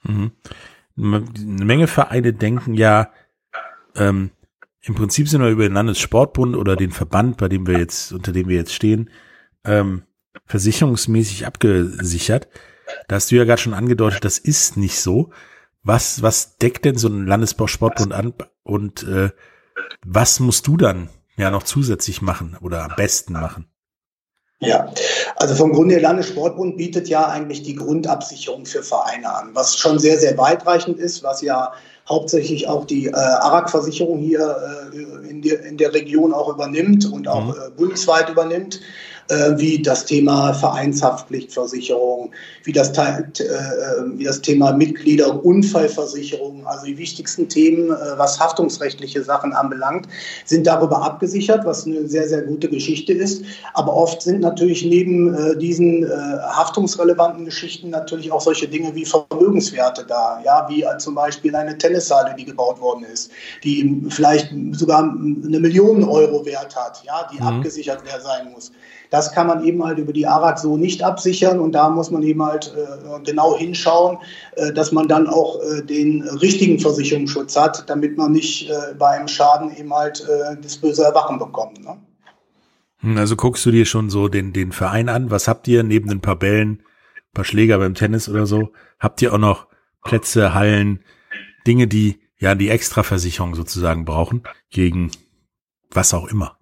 Mhm. 0.03 0.31
Eine 0.95 1.65
Menge 1.65 1.87
Vereine 1.87 2.33
denken 2.33 2.73
ja, 2.75 3.11
ähm, 3.95 4.31
im 4.81 4.95
Prinzip 4.95 5.29
sind 5.29 5.41
wir 5.41 5.49
über 5.49 5.63
den 5.63 5.73
Landessportbund 5.73 6.55
oder 6.55 6.75
den 6.75 6.91
Verband, 6.91 7.37
bei 7.37 7.47
dem 7.47 7.65
wir 7.67 7.79
jetzt, 7.79 8.11
unter 8.11 8.31
dem 8.31 8.49
wir 8.49 8.57
jetzt 8.57 8.73
stehen, 8.73 9.09
ähm, 9.63 10.03
versicherungsmäßig 10.45 11.45
abgesichert. 11.47 12.49
Da 13.07 13.15
hast 13.15 13.31
du 13.31 13.35
ja 13.35 13.45
gerade 13.45 13.61
schon 13.61 13.73
angedeutet, 13.73 14.25
das 14.25 14.37
ist 14.37 14.77
nicht 14.77 14.99
so. 14.99 15.31
Was, 15.83 16.21
was 16.21 16.57
deckt 16.57 16.85
denn 16.85 16.97
so 16.97 17.07
ein 17.07 17.25
Landessportbund 17.25 18.13
an 18.13 18.33
und 18.63 19.03
äh, 19.03 19.31
was 20.05 20.39
musst 20.39 20.67
du 20.67 20.77
dann 20.77 21.09
ja 21.37 21.49
noch 21.49 21.63
zusätzlich 21.63 22.21
machen 22.21 22.57
oder 22.59 22.83
am 22.83 22.95
besten 22.95 23.33
machen? 23.33 23.67
Ja, 24.59 24.93
also 25.35 25.55
vom 25.55 25.73
Grunde 25.73 25.95
der 25.95 26.03
Landessportbund 26.03 26.77
bietet 26.77 27.09
ja 27.09 27.27
eigentlich 27.27 27.63
die 27.63 27.75
Grundabsicherung 27.75 28.65
für 28.65 28.81
Vereine 28.81 29.33
an, 29.33 29.49
was 29.53 29.77
schon 29.77 29.99
sehr, 29.99 30.17
sehr 30.17 30.37
weitreichend 30.37 30.99
ist, 30.99 31.21
was 31.21 31.41
ja 31.41 31.73
hauptsächlich 32.07 32.67
auch 32.67 32.85
die 32.85 33.07
äh, 33.07 33.13
ARAG-Versicherung 33.13 34.19
hier 34.19 34.55
äh, 34.93 35.29
in, 35.29 35.41
der, 35.41 35.63
in 35.65 35.77
der 35.77 35.93
Region 35.93 36.33
auch 36.33 36.49
übernimmt 36.49 37.11
und 37.11 37.27
auch 37.27 37.45
mhm. 37.45 37.51
äh, 37.51 37.69
bundesweit 37.75 38.29
übernimmt 38.29 38.79
äh, 39.29 39.57
wie 39.57 39.81
das 39.81 40.05
Thema 40.05 40.53
Vereinshaftpflichtversicherung, 40.53 42.31
wie 42.63 42.71
das, 42.71 42.89
äh, 42.97 43.23
wie 44.15 44.23
das 44.23 44.41
Thema 44.41 44.73
Mitgliederunfallversicherung, 44.73 46.65
also 46.65 46.85
die 46.85 46.97
wichtigsten 46.97 47.47
Themen, 47.47 47.91
äh, 47.91 48.17
was 48.17 48.39
haftungsrechtliche 48.39 49.23
Sachen 49.23 49.53
anbelangt, 49.53 50.07
sind 50.45 50.67
darüber 50.67 51.01
abgesichert, 51.03 51.65
was 51.65 51.85
eine 51.85 52.07
sehr, 52.07 52.27
sehr 52.27 52.41
gute 52.43 52.69
Geschichte 52.69 53.13
ist. 53.13 53.43
Aber 53.73 53.95
oft 53.95 54.21
sind 54.21 54.41
natürlich 54.41 54.83
neben 54.85 55.33
äh, 55.33 55.57
diesen 55.57 56.03
äh, 56.03 56.09
haftungsrelevanten 56.09 57.45
Geschichten 57.45 57.89
natürlich 57.89 58.31
auch 58.31 58.41
solche 58.41 58.67
Dinge 58.67 58.93
wie 58.95 59.05
Vermögenswerte 59.05 60.05
da, 60.07 60.41
ja, 60.43 60.67
wie 60.69 60.85
zum 60.97 61.15
Beispiel 61.15 61.55
eine 61.55 61.77
Tennishalle, 61.77 62.35
die 62.37 62.45
gebaut 62.45 62.79
worden 62.79 63.05
ist, 63.05 63.31
die 63.63 64.03
vielleicht 64.09 64.53
sogar 64.73 64.99
eine 64.99 65.59
Million 65.59 66.03
Euro 66.03 66.45
Wert 66.45 66.75
hat, 66.75 67.01
ja, 67.05 67.27
die 67.31 67.39
mhm. 67.41 67.47
abgesichert 67.47 68.03
sein 68.23 68.51
muss. 68.51 68.71
Das 69.13 69.31
kann 69.31 69.45
man 69.45 69.63
eben 69.63 69.85
halt 69.85 69.99
über 69.99 70.11
die 70.11 70.25
ARAG 70.25 70.57
so 70.57 70.75
nicht 70.75 71.03
absichern 71.03 71.59
und 71.59 71.73
da 71.73 71.87
muss 71.87 72.09
man 72.09 72.23
eben 72.23 72.41
halt 72.41 72.73
äh, 72.75 73.19
genau 73.23 73.55
hinschauen, 73.55 74.17
äh, 74.55 74.73
dass 74.73 74.91
man 74.91 75.07
dann 75.07 75.27
auch 75.27 75.59
äh, 75.61 75.83
den 75.83 76.23
richtigen 76.23 76.79
Versicherungsschutz 76.79 77.55
hat, 77.55 77.87
damit 77.91 78.17
man 78.17 78.31
nicht 78.31 78.71
äh, 78.71 78.95
beim 78.97 79.27
Schaden 79.27 79.77
eben 79.77 79.93
halt 79.93 80.21
äh, 80.27 80.59
das 80.59 80.77
böse 80.77 81.03
Erwachen 81.03 81.37
bekommt. 81.37 81.83
Ne? 81.83 81.95
Hm, 83.01 83.17
also 83.19 83.35
guckst 83.35 83.63
du 83.67 83.69
dir 83.69 83.85
schon 83.85 84.09
so 84.09 84.29
den, 84.29 84.51
den 84.51 84.71
Verein 84.71 85.09
an. 85.09 85.29
Was 85.29 85.47
habt 85.47 85.67
ihr 85.67 85.83
neben 85.83 86.09
ein 86.09 86.21
paar 86.21 86.37
Bällen, 86.39 86.81
paar 87.35 87.45
Schläger 87.45 87.77
beim 87.77 87.93
Tennis 87.93 88.27
oder 88.27 88.47
so? 88.47 88.71
Habt 88.99 89.21
ihr 89.21 89.31
auch 89.31 89.37
noch 89.37 89.67
Plätze, 90.03 90.55
Hallen, 90.55 91.03
Dinge, 91.67 91.85
die 91.87 92.19
ja 92.39 92.55
die 92.55 92.69
Extraversicherung 92.69 93.53
sozusagen 93.53 94.05
brauchen, 94.05 94.41
gegen 94.71 95.11
was 95.91 96.15
auch 96.15 96.27
immer. 96.29 96.57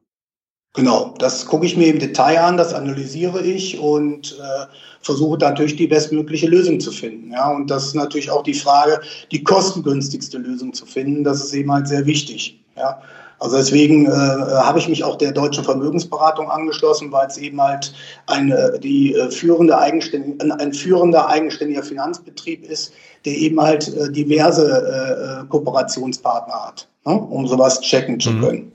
Genau, 0.74 1.14
das 1.20 1.46
gucke 1.46 1.66
ich 1.66 1.76
mir 1.76 1.88
im 1.88 2.00
Detail 2.00 2.40
an, 2.40 2.56
das 2.56 2.74
analysiere 2.74 3.42
ich 3.42 3.78
und 3.78 4.40
äh, 4.40 4.66
versuche 5.02 5.38
natürlich 5.40 5.76
die 5.76 5.88
bestmögliche 5.88 6.48
Lösung 6.48 6.80
zu 6.80 6.92
finden. 6.92 7.32
Ja, 7.32 7.52
und 7.52 7.70
das 7.70 7.88
ist 7.88 7.96
natürlich 7.96 8.32
auch 8.32 8.44
die 8.44 8.54
Frage, 8.54 9.02
die 9.32 9.44
kostengünstigste 9.44 10.38
Lösung 10.38 10.74
zu 10.74 10.86
finden. 10.86 11.26
Das 11.26 11.44
ist 11.44 11.54
eben 11.54 11.72
halt 11.74 11.90
sehr 11.90 12.06
wichtig. 12.06 12.64
Ja, 12.78 13.02
also 13.40 13.58
deswegen 13.58 14.06
äh, 14.06 14.10
habe 14.12 14.80
ich 14.80 14.88
mich 14.88 15.04
auch 15.04 15.18
der 15.18 15.34
deutschen 15.34 15.64
Vermögensberatung 15.64 16.50
angeschlossen, 16.50 17.12
weil 17.12 17.28
es 17.28 17.38
eben 17.38 17.60
halt 17.60 17.92
eine, 18.28 18.80
die 18.80 19.16
äh, 19.16 19.30
führende 19.30 19.78
eigenständige, 19.78 20.58
ein 20.58 20.72
führender 20.74 21.28
eigenständiger 21.28 21.84
Finanzbetrieb 21.84 22.64
ist, 22.64 22.94
der 23.26 23.34
eben 23.34 23.60
halt 23.60 23.94
äh, 23.96 24.10
diverse 24.10 25.44
äh, 25.44 25.48
Kooperationspartner 25.50 26.68
hat, 26.68 26.88
ne, 27.06 27.14
um 27.14 27.46
sowas 27.46 27.82
checken 27.82 28.20
zu 28.20 28.30
mhm. 28.30 28.72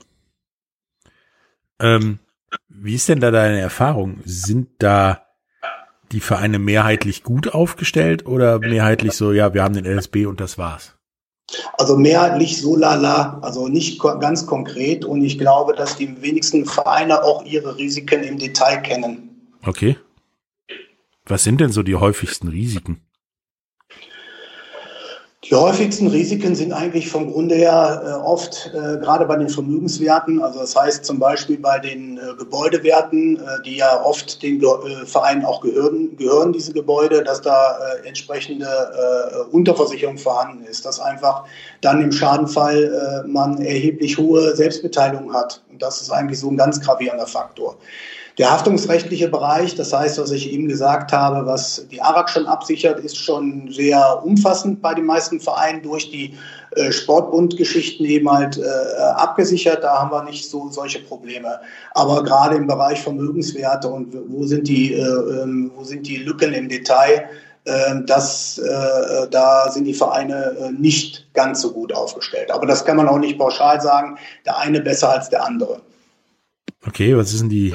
Ähm, 1.79 2.19
wie 2.69 2.95
ist 2.95 3.09
denn 3.09 3.19
da 3.19 3.31
deine 3.31 3.59
Erfahrung? 3.59 4.21
Sind 4.25 4.69
da 4.79 5.23
die 6.11 6.21
Vereine 6.21 6.59
mehrheitlich 6.59 7.23
gut 7.23 7.53
aufgestellt 7.53 8.25
oder 8.25 8.59
mehrheitlich 8.59 9.13
so, 9.13 9.33
ja, 9.33 9.53
wir 9.53 9.63
haben 9.63 9.73
den 9.73 9.85
LSB 9.85 10.25
und 10.25 10.39
das 10.39 10.57
war's? 10.57 10.95
Also 11.77 11.97
mehrheitlich 11.97 12.61
so 12.61 12.75
lala, 12.75 13.39
also 13.41 13.67
nicht 13.67 13.99
ganz 13.99 14.45
konkret 14.45 15.05
und 15.05 15.21
ich 15.23 15.37
glaube, 15.37 15.73
dass 15.73 15.95
die 15.95 16.21
wenigsten 16.21 16.65
Vereine 16.65 17.23
auch 17.23 17.45
ihre 17.45 17.77
Risiken 17.77 18.23
im 18.23 18.37
Detail 18.37 18.77
kennen. 18.77 19.51
Okay. 19.65 19.97
Was 21.25 21.43
sind 21.43 21.61
denn 21.61 21.71
so 21.71 21.83
die 21.83 21.95
häufigsten 21.95 22.47
Risiken? 22.47 23.01
Die 25.49 25.55
häufigsten 25.55 26.07
Risiken 26.07 26.55
sind 26.55 26.73
eigentlich 26.73 27.07
vom 27.07 27.31
Grunde 27.31 27.55
her 27.55 28.03
äh, 28.05 28.11
oft 28.27 28.69
äh, 28.73 28.97
gerade 28.97 29.25
bei 29.25 29.37
den 29.37 29.47
Vermögenswerten, 29.47 30.41
also 30.41 30.59
das 30.59 30.75
heißt 30.75 31.05
zum 31.05 31.19
Beispiel 31.19 31.57
bei 31.57 31.79
den 31.79 32.17
äh, 32.17 32.33
Gebäudewerten, 32.37 33.37
äh, 33.37 33.63
die 33.63 33.77
ja 33.77 34.03
oft 34.03 34.43
den 34.43 34.61
äh, 34.61 35.05
Vereinen 35.05 35.45
auch 35.45 35.61
gehören, 35.61 36.17
gehören, 36.17 36.51
diese 36.51 36.73
Gebäude, 36.73 37.23
dass 37.23 37.41
da 37.41 37.77
äh, 37.77 38.07
entsprechende 38.07 38.67
Unterversicherung 39.51 40.17
vorhanden 40.17 40.65
ist, 40.65 40.85
dass 40.85 40.99
einfach 40.99 41.45
dann 41.81 42.01
im 42.01 42.11
Schadenfall 42.11 43.25
man 43.27 43.61
erheblich 43.61 44.17
hohe 44.17 44.55
Selbstbeteiligung 44.55 45.33
hat. 45.33 45.61
Und 45.71 45.81
das 45.81 46.01
ist 46.01 46.11
eigentlich 46.11 46.39
so 46.39 46.49
ein 46.49 46.57
ganz 46.57 46.81
gravierender 46.81 47.27
Faktor. 47.27 47.77
Der 48.37 48.51
haftungsrechtliche 48.51 49.29
Bereich, 49.29 49.73
das 49.73 49.91
heißt, 49.91 50.19
was 50.19 50.29
ich 50.29 50.51
eben 50.51 50.67
gesagt 50.67 51.11
habe, 51.11 51.47
was 51.47 51.87
die 51.89 52.03
ARAG 52.03 52.29
schon 52.29 52.45
absichert, 52.45 52.99
ist 52.99 53.17
schon 53.17 53.71
sehr 53.71 54.23
umfassend 54.23 54.79
bei 54.79 54.93
den 54.93 55.05
meisten 55.05 55.39
Vereinen 55.39 55.81
durch 55.81 56.11
die 56.11 56.37
äh, 56.75 56.91
Sportbundgeschichten 56.91 58.05
eben 58.05 58.31
halt 58.31 58.59
äh, 58.59 59.01
abgesichert. 59.15 59.83
Da 59.83 59.99
haben 59.99 60.11
wir 60.11 60.23
nicht 60.23 60.47
so 60.47 60.69
solche 60.69 60.99
Probleme. 60.99 61.59
Aber 61.95 62.23
gerade 62.23 62.57
im 62.57 62.67
Bereich 62.67 63.01
Vermögenswerte 63.01 63.87
und 63.87 64.15
wo 64.27 64.45
sind 64.45 64.67
die, 64.67 64.93
äh, 64.93 65.01
ähm, 65.01 65.71
wo 65.75 65.83
sind 65.83 66.05
die 66.05 66.17
Lücken 66.17 66.53
im 66.53 66.69
Detail? 66.69 67.27
Ähm, 67.65 68.05
das, 68.05 68.59
äh, 68.59 69.27
da 69.31 69.71
sind 69.71 69.85
die 69.85 69.95
Vereine 69.95 70.55
äh, 70.59 70.71
nicht 70.71 71.27
ganz 71.33 71.63
so 71.63 71.73
gut 71.73 71.91
aufgestellt. 71.91 72.51
Aber 72.51 72.67
das 72.67 72.85
kann 72.85 72.97
man 72.97 73.07
auch 73.07 73.17
nicht 73.17 73.39
pauschal 73.39 73.81
sagen, 73.81 74.19
der 74.45 74.59
eine 74.59 74.79
besser 74.79 75.09
als 75.09 75.29
der 75.29 75.43
andere. 75.43 75.81
Okay, 76.85 77.17
was 77.17 77.33
ist 77.33 77.41
denn 77.41 77.49
die 77.49 77.73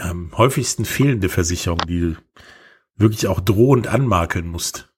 am 0.00 0.30
häufigsten 0.36 0.84
fehlende 0.84 1.28
Versicherung, 1.28 1.78
die 1.88 2.00
du 2.00 2.16
wirklich 2.96 3.26
auch 3.26 3.40
drohend 3.40 3.86
anmakeln 3.86 4.46
musst? 4.46 4.88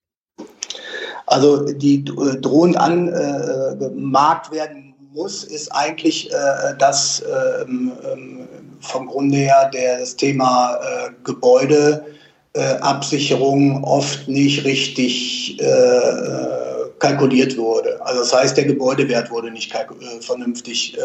Also 1.27 1.73
die 1.73 2.05
äh, 2.05 2.41
drohend 2.41 2.77
angemarkt 2.77 4.53
äh, 4.53 4.57
werden 4.57 4.95
muss, 5.13 5.45
ist 5.45 5.69
eigentlich 5.71 6.31
äh, 6.31 6.75
das 6.79 7.23
ähm, 7.23 7.93
ähm, 8.13 8.49
vom 8.81 9.07
Grunde 9.07 9.39
her 9.39 9.71
der, 9.73 9.99
das 9.99 10.15
Thema 10.15 10.77
äh, 10.77 11.09
Gebäudeabsicherung 11.25 13.83
oft 13.83 14.29
nicht 14.29 14.65
richtig 14.65 15.59
äh, 15.61 16.93
kalkuliert 16.99 17.57
wurde. 17.57 17.99
Also 18.05 18.21
das 18.21 18.33
heißt, 18.33 18.57
der 18.57 18.67
Gebäudewert 18.67 19.29
wurde 19.31 19.51
nicht 19.51 19.75
äh, 19.75 19.87
vernünftig 20.21 20.97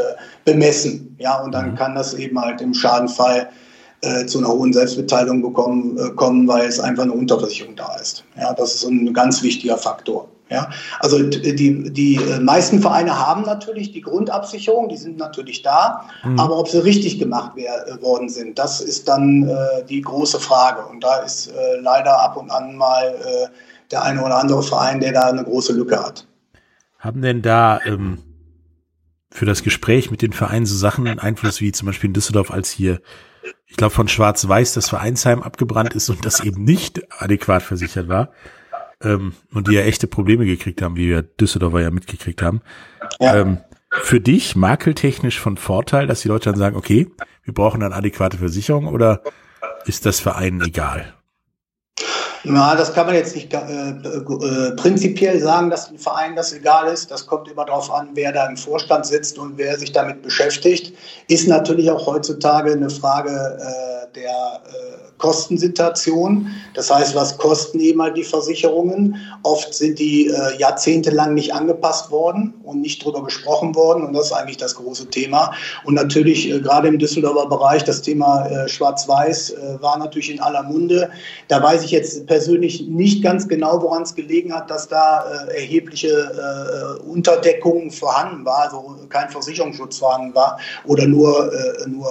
bemessen. 0.46 1.16
Ja, 1.20 1.42
und 1.42 1.54
dann 1.54 1.72
mhm. 1.72 1.76
kann 1.76 1.96
das 1.96 2.14
eben 2.14 2.40
halt 2.40 2.62
im 2.62 2.76
Schadenfall 2.76 3.50
äh, 4.02 4.26
zu 4.26 4.40
einer 4.40 4.50
hohen 4.50 4.74
Selbstbeteiligung 4.74 5.42
bekommen, 5.42 5.98
äh, 5.98 6.10
kommen, 6.12 6.48
weil 6.48 6.68
es 6.68 6.80
einfach 6.80 7.04
eine 7.04 7.14
Unterversicherung 7.14 7.76
da 7.76 7.96
ist. 7.98 8.24
Ja, 8.38 8.54
das 8.54 8.76
ist 8.76 8.84
ein 8.86 9.14
ganz 9.14 9.44
wichtiger 9.44 9.78
Faktor. 9.78 10.28
Ja, 10.52 10.70
also 11.00 11.24
die, 11.24 11.94
die 11.94 12.16
äh, 12.16 12.40
meisten 12.42 12.82
Vereine 12.82 13.18
haben 13.18 13.44
natürlich 13.44 13.94
die 13.94 14.02
Grundabsicherung, 14.02 14.90
die 14.90 14.98
sind 14.98 15.18
natürlich 15.18 15.62
da, 15.62 16.10
mhm. 16.26 16.38
aber 16.38 16.58
ob 16.58 16.68
sie 16.68 16.84
richtig 16.84 17.20
gemacht 17.20 17.56
wär, 17.56 17.88
äh, 17.88 18.02
worden 18.02 18.28
sind, 18.28 18.60
das 18.60 18.82
ist 18.82 19.08
dann 19.08 19.48
äh, 19.48 19.86
die 19.88 20.02
große 20.02 20.42
Frage. 20.42 20.86
Und 20.88 21.06
da 21.06 21.20
ist 21.20 21.48
äh, 21.48 21.80
leider 21.80 22.20
ab 22.20 22.36
und 22.36 22.52
an 22.52 22.76
mal 22.76 23.16
äh, 23.16 23.48
der 23.92 24.04
eine 24.04 24.22
oder 24.26 24.40
andere 24.40 24.62
Verein, 24.62 25.00
der 25.00 25.14
da 25.14 25.22
eine 25.22 25.46
große 25.46 25.72
Lücke 25.72 26.04
hat. 26.04 26.28
Haben 27.00 27.22
denn 27.22 27.42
da 27.42 27.80
ähm, 27.86 28.18
für 29.32 29.46
das 29.46 29.64
Gespräch 29.64 30.12
mit 30.12 30.22
den 30.22 30.34
Vereinen 30.34 30.66
so 30.66 30.76
Sachen 30.76 31.08
Einfluss 31.18 31.62
wie 31.62 31.72
zum 31.72 31.86
Beispiel 31.86 32.10
in 32.10 32.14
Düsseldorf, 32.14 32.52
als 32.52 32.70
hier 32.70 33.00
ich 33.68 33.78
glaube, 33.78 33.94
von 33.94 34.08
Schwarz-Weiß 34.08 34.74
das 34.74 34.90
Vereinsheim 34.90 35.42
abgebrannt 35.42 35.94
ist 35.94 36.10
und 36.10 36.26
das 36.26 36.42
eben 36.42 36.64
nicht 36.64 37.02
adäquat 37.22 37.64
versichert 37.64 38.08
war. 38.08 38.30
Ähm, 39.02 39.34
und 39.54 39.68
die 39.68 39.74
ja 39.74 39.82
echte 39.82 40.08
Probleme 40.08 40.46
gekriegt 40.46 40.82
haben, 40.82 40.96
wie 40.96 41.10
wir 41.10 41.24
Düsseldorfer 41.24 41.82
ja 41.82 41.92
mitgekriegt 41.92 42.42
haben. 42.42 42.62
Ja. 43.20 43.38
Ähm, 43.38 43.58
für 43.90 44.22
dich 44.22 44.56
makeltechnisch 44.56 45.40
von 45.40 45.58
Vorteil, 45.58 46.08
dass 46.08 46.22
die 46.22 46.28
Leute 46.28 46.50
dann 46.50 46.60
sagen, 46.60 46.76
okay, 46.76 47.08
wir 47.44 47.54
brauchen 47.54 47.84
eine 47.84 47.96
adäquate 47.96 48.38
Versicherung 48.38 48.88
oder 48.88 49.22
ist 49.86 50.06
das 50.06 50.20
Verein 50.20 50.62
egal? 50.62 51.14
Na, 52.44 52.76
das 52.76 52.94
kann 52.94 53.06
man 53.06 53.16
jetzt 53.16 53.36
nicht 53.36 53.54
äh, 53.54 53.58
äh, 53.60 54.72
prinzipiell 54.76 55.40
sagen, 55.40 55.70
dass 55.70 55.90
ein 55.90 56.00
Verein 56.00 56.36
das 56.36 56.54
egal 56.54 56.92
ist. 56.92 57.12
Das 57.12 57.28
kommt 57.28 57.48
immer 57.50 57.66
darauf 57.66 57.92
an, 57.92 58.10
wer 58.14 58.32
da 58.32 58.48
im 58.48 58.58
Vorstand 58.58 59.06
sitzt 59.06 59.38
und 59.38 59.58
wer 59.58 59.78
sich 59.78 59.92
damit 59.92 60.24
beschäftigt. 60.24 60.96
Ist 61.28 61.48
natürlich 61.48 61.92
auch 61.92 62.08
heutzutage 62.08 62.72
eine 62.72 62.90
Frage 62.90 63.30
äh, 63.32 64.14
der 64.16 64.62
äh, 64.66 65.11
Kostensituation. 65.22 66.48
Das 66.74 66.92
heißt, 66.92 67.16
was 67.16 67.38
kosten 67.38 67.80
eben 67.80 68.02
die 68.16 68.24
Versicherungen? 68.24 69.16
Oft 69.44 69.74
sind 69.74 70.00
die 70.00 70.28
äh, 70.28 70.58
jahrzehntelang 70.58 71.36
nicht 71.36 71.54
angepasst 71.54 72.10
worden 72.12 72.56
und 72.64 72.82
nicht 72.82 73.06
drüber 73.06 73.24
gesprochen 73.24 73.76
worden. 73.76 74.04
Und 74.04 74.14
das 74.14 74.26
ist 74.26 74.32
eigentlich 74.34 74.58
das 74.58 74.76
große 74.76 75.08
Thema. 75.08 75.54
Und 75.86 75.94
natürlich 75.94 76.50
äh, 76.50 76.60
gerade 76.60 76.88
im 76.88 76.98
Düsseldorfer 76.98 77.48
Bereich 77.48 77.84
das 77.84 78.02
Thema 78.02 78.48
äh, 78.48 78.68
Schwarz-Weiß 78.68 79.52
äh, 79.52 79.82
war 79.82 79.98
natürlich 80.00 80.32
in 80.32 80.40
aller 80.40 80.64
Munde. 80.64 81.10
Da 81.48 81.62
weiß 81.62 81.84
ich 81.84 81.92
jetzt 81.92 82.26
persönlich 82.26 82.88
nicht 82.88 83.24
ganz 83.24 83.48
genau, 83.48 83.82
woran 83.82 84.02
es 84.02 84.16
gelegen 84.16 84.54
hat, 84.54 84.72
dass 84.72 84.88
da 84.88 85.24
äh, 85.50 85.62
erhebliche 85.62 86.08
äh, 86.10 87.04
Unterdeckungen 87.04 87.92
vorhanden 87.92 88.44
war, 88.44 88.64
also 88.64 88.96
kein 89.10 89.30
Versicherungsschutz 89.30 90.00
vorhanden 90.00 90.34
war 90.34 90.58
oder 90.86 91.06
nur, 91.06 91.52
nur 91.86 92.10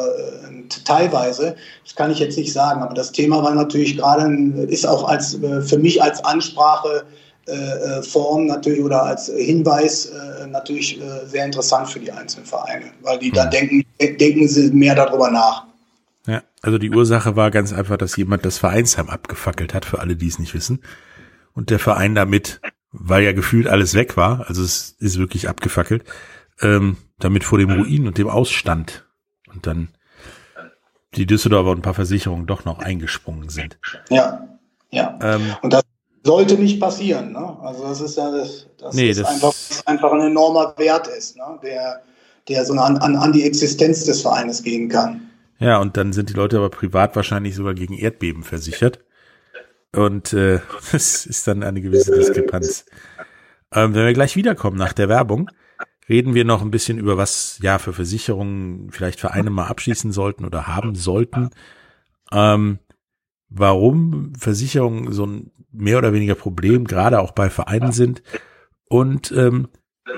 teilweise. 0.85 1.57
Das 1.85 1.95
kann 1.95 2.11
ich 2.11 2.21
jetzt 2.21 2.38
nicht 2.38 2.52
sagen. 2.52 2.83
Aber 2.83 2.95
das 3.00 3.12
Thema 3.12 3.42
war 3.42 3.54
natürlich 3.54 3.97
gerade, 3.97 4.30
ist 4.69 4.87
auch 4.87 5.09
als, 5.09 5.35
äh, 5.42 5.62
für 5.62 5.78
mich 5.78 6.02
als 6.02 6.23
Ansprache 6.23 7.04
äh, 7.47 7.52
äh, 7.52 8.45
natürlich 8.45 8.83
oder 8.85 9.04
als 9.04 9.33
Hinweis 9.35 10.12
natürlich 10.50 11.00
sehr 11.26 11.47
interessant 11.47 11.88
für 11.88 12.00
die 12.00 12.12
einzelnen 12.12 12.47
Vereine, 12.47 12.87
weil 13.02 13.19
die 13.19 13.30
da 13.30 13.45
hm. 13.45 13.50
denken, 13.50 13.85
denken 13.99 14.49
sie 14.49 14.71
mehr 14.73 14.95
darüber 14.95 15.30
nach. 15.30 15.64
Ja, 16.26 16.42
also 16.61 16.76
die 16.76 16.90
Ursache 16.90 17.37
war 17.37 17.50
ganz 17.50 17.73
einfach, 17.73 17.97
dass 17.97 18.16
jemand 18.16 18.45
das 18.45 18.59
Vereinsheim 18.59 19.09
abgefackelt 19.09 19.73
hat, 19.73 19.87
für 19.87 20.00
alle, 20.00 20.16
die 20.16 20.28
es 20.28 20.38
nicht 20.38 20.52
wissen. 20.52 20.83
Und 21.54 21.71
der 21.71 21.78
Verein 21.78 22.14
damit, 22.14 22.61
weil 22.92 23.23
ja 23.23 23.33
gefühlt 23.33 23.66
alles 23.66 23.95
weg 23.95 24.16
war, 24.16 24.45
also 24.49 24.62
es 24.62 24.97
ist 24.99 25.19
wirklich 25.19 25.49
abgefackelt, 25.49 26.04
ähm, 26.61 26.97
damit 27.19 27.45
vor 27.45 27.59
dem 27.59 27.71
Ruin 27.71 28.07
und 28.07 28.19
dem 28.19 28.28
Ausstand. 28.28 29.07
Und 29.52 29.66
dann 29.66 29.88
die 31.17 31.26
Düsseldorfer 31.26 31.71
und 31.71 31.79
ein 31.79 31.83
paar 31.83 31.95
Versicherungen 31.95 32.47
doch 32.47 32.64
noch 32.64 32.79
eingesprungen 32.79 33.49
sind. 33.49 33.79
Ja, 34.09 34.49
ja. 34.90 35.19
Ähm, 35.23 35.57
und 35.62 35.73
das 35.73 35.83
sollte 36.23 36.55
nicht 36.55 36.81
passieren. 36.81 37.33
Ne? 37.33 37.57
Also 37.62 37.85
das 37.85 38.00
ist 38.00 38.17
ja 38.17 38.31
das, 38.31 38.67
das, 38.79 38.95
nee, 38.95 39.11
ist 39.11 39.21
das 39.21 39.29
einfach, 39.29 39.55
einfach 39.87 40.12
ein 40.12 40.21
enormer 40.21 40.75
Wert 40.76 41.09
ist, 41.09 41.37
ne? 41.37 41.59
der, 41.62 42.02
der 42.49 42.64
so 42.64 42.75
an, 42.75 42.99
an, 42.99 43.17
an 43.17 43.33
die 43.33 43.45
Existenz 43.45 44.05
des 44.05 44.23
Vereines 44.23 44.62
gehen 44.62 44.88
kann. 44.88 45.31
Ja, 45.59 45.79
und 45.79 45.97
dann 45.97 46.12
sind 46.12 46.31
die 46.31 46.35
Leute 46.35 46.57
aber 46.57 46.71
privat 46.71 47.17
wahrscheinlich 47.17 47.55
sogar 47.55 47.75
gegen 47.75 47.95
Erdbeben 47.95 48.43
versichert. 48.43 49.00
Und 49.95 50.33
äh, 50.33 50.61
das 50.93 51.26
ist 51.26 51.47
dann 51.47 51.62
eine 51.62 51.81
gewisse 51.81 52.14
Diskrepanz. 52.14 52.87
Ähm, 53.73 53.95
wenn 53.95 54.07
wir 54.07 54.12
gleich 54.12 54.37
wiederkommen 54.37 54.76
nach 54.76 54.93
der 54.93 55.09
Werbung, 55.09 55.50
reden 56.11 56.35
wir 56.35 56.45
noch 56.45 56.61
ein 56.61 56.71
bisschen 56.71 56.99
über 56.99 57.17
was 57.17 57.59
ja 57.62 57.79
für 57.79 57.95
Versicherungen 57.95 58.90
vielleicht 58.90 59.21
Vereine 59.21 59.49
mal 59.49 59.69
abschließen 59.69 60.12
sollten 60.12 60.45
oder 60.45 60.67
haben 60.67 60.95
sollten. 60.95 61.50
Ähm, 62.33 62.81
warum 63.49 64.35
Versicherungen 64.37 65.12
so 65.12 65.25
ein 65.25 65.52
mehr 65.73 65.99
oder 65.99 66.12
weniger 66.12 66.35
Problem 66.35 66.85
gerade 66.85 67.21
auch 67.21 67.31
bei 67.31 67.49
Vereinen 67.49 67.93
sind 67.93 68.23
und 68.88 69.33
ähm, 69.33 69.69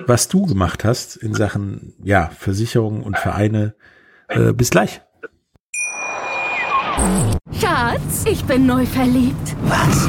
was 0.07 0.29
du 0.29 0.47
gemacht 0.47 0.85
hast 0.85 1.17
in 1.17 1.35
Sachen 1.35 1.95
ja 2.03 2.31
Versicherungen 2.31 3.03
und 3.03 3.19
Vereine. 3.19 3.75
Äh, 4.29 4.53
bis 4.53 4.71
gleich. 4.71 5.03
Schatz, 7.53 8.25
ich 8.27 8.45
bin 8.45 8.67
neu 8.67 8.87
verliebt. 8.87 9.57
Was? 9.65 10.09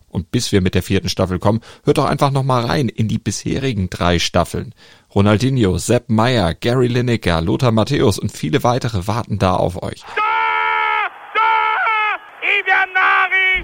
Und 0.11 0.29
bis 0.29 0.51
wir 0.51 0.61
mit 0.61 0.75
der 0.75 0.83
vierten 0.83 1.09
Staffel 1.09 1.39
kommen, 1.39 1.61
hört 1.83 1.97
doch 1.97 2.05
einfach 2.05 2.31
noch 2.31 2.43
mal 2.43 2.65
rein 2.65 2.89
in 2.89 3.07
die 3.07 3.17
bisherigen 3.17 3.89
drei 3.89 4.19
Staffeln. 4.19 4.75
Ronaldinho, 5.15 5.77
Sepp 5.77 6.09
Meyer, 6.09 6.53
Gary 6.53 6.87
Lineker, 6.87 7.41
Lothar 7.41 7.71
Matthäus 7.71 8.19
und 8.19 8.31
viele 8.31 8.63
weitere 8.63 9.07
warten 9.07 9.39
da 9.39 9.55
auf 9.55 9.81
euch. 9.81 10.03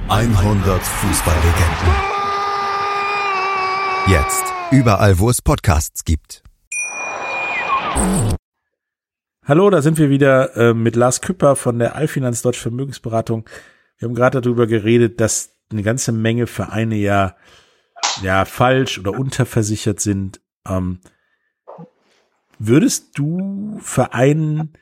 100 0.09 0.81
Fußballlegenden. 0.81 2.17
Jetzt. 4.07 4.45
Überall, 4.71 5.19
wo 5.19 5.29
es 5.29 5.41
Podcasts 5.41 6.05
gibt. 6.05 6.43
Hallo, 9.45 9.69
da 9.69 9.81
sind 9.81 9.97
wir 9.97 10.09
wieder 10.09 10.55
äh, 10.55 10.73
mit 10.73 10.95
Lars 10.95 11.21
Küpper 11.21 11.55
von 11.55 11.79
der 11.79 11.95
Allfinanz 11.95 12.41
Deutsch 12.41 12.59
Vermögensberatung. 12.59 13.49
Wir 13.97 14.07
haben 14.07 14.15
gerade 14.15 14.41
darüber 14.41 14.67
geredet, 14.67 15.19
dass 15.19 15.56
eine 15.71 15.83
ganze 15.83 16.11
Menge 16.11 16.47
Vereine 16.47 16.95
ja, 16.95 17.35
ja 18.21 18.45
falsch 18.45 18.99
oder 18.99 19.11
unterversichert 19.11 19.99
sind. 19.99 20.41
Ähm, 20.67 20.99
würdest 22.59 23.17
du 23.17 23.79
Vereinen 23.81 24.73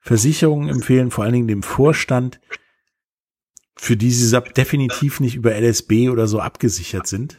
Versicherungen 0.00 0.68
empfehlen, 0.68 1.10
vor 1.10 1.24
allen 1.24 1.34
Dingen 1.34 1.48
dem 1.48 1.62
Vorstand, 1.62 2.40
für 3.76 3.96
die 3.96 4.10
sie 4.10 4.40
definitiv 4.56 5.20
nicht 5.20 5.36
über 5.36 5.54
LSB 5.54 6.08
oder 6.08 6.26
so 6.26 6.40
abgesichert 6.40 7.06
sind? 7.06 7.38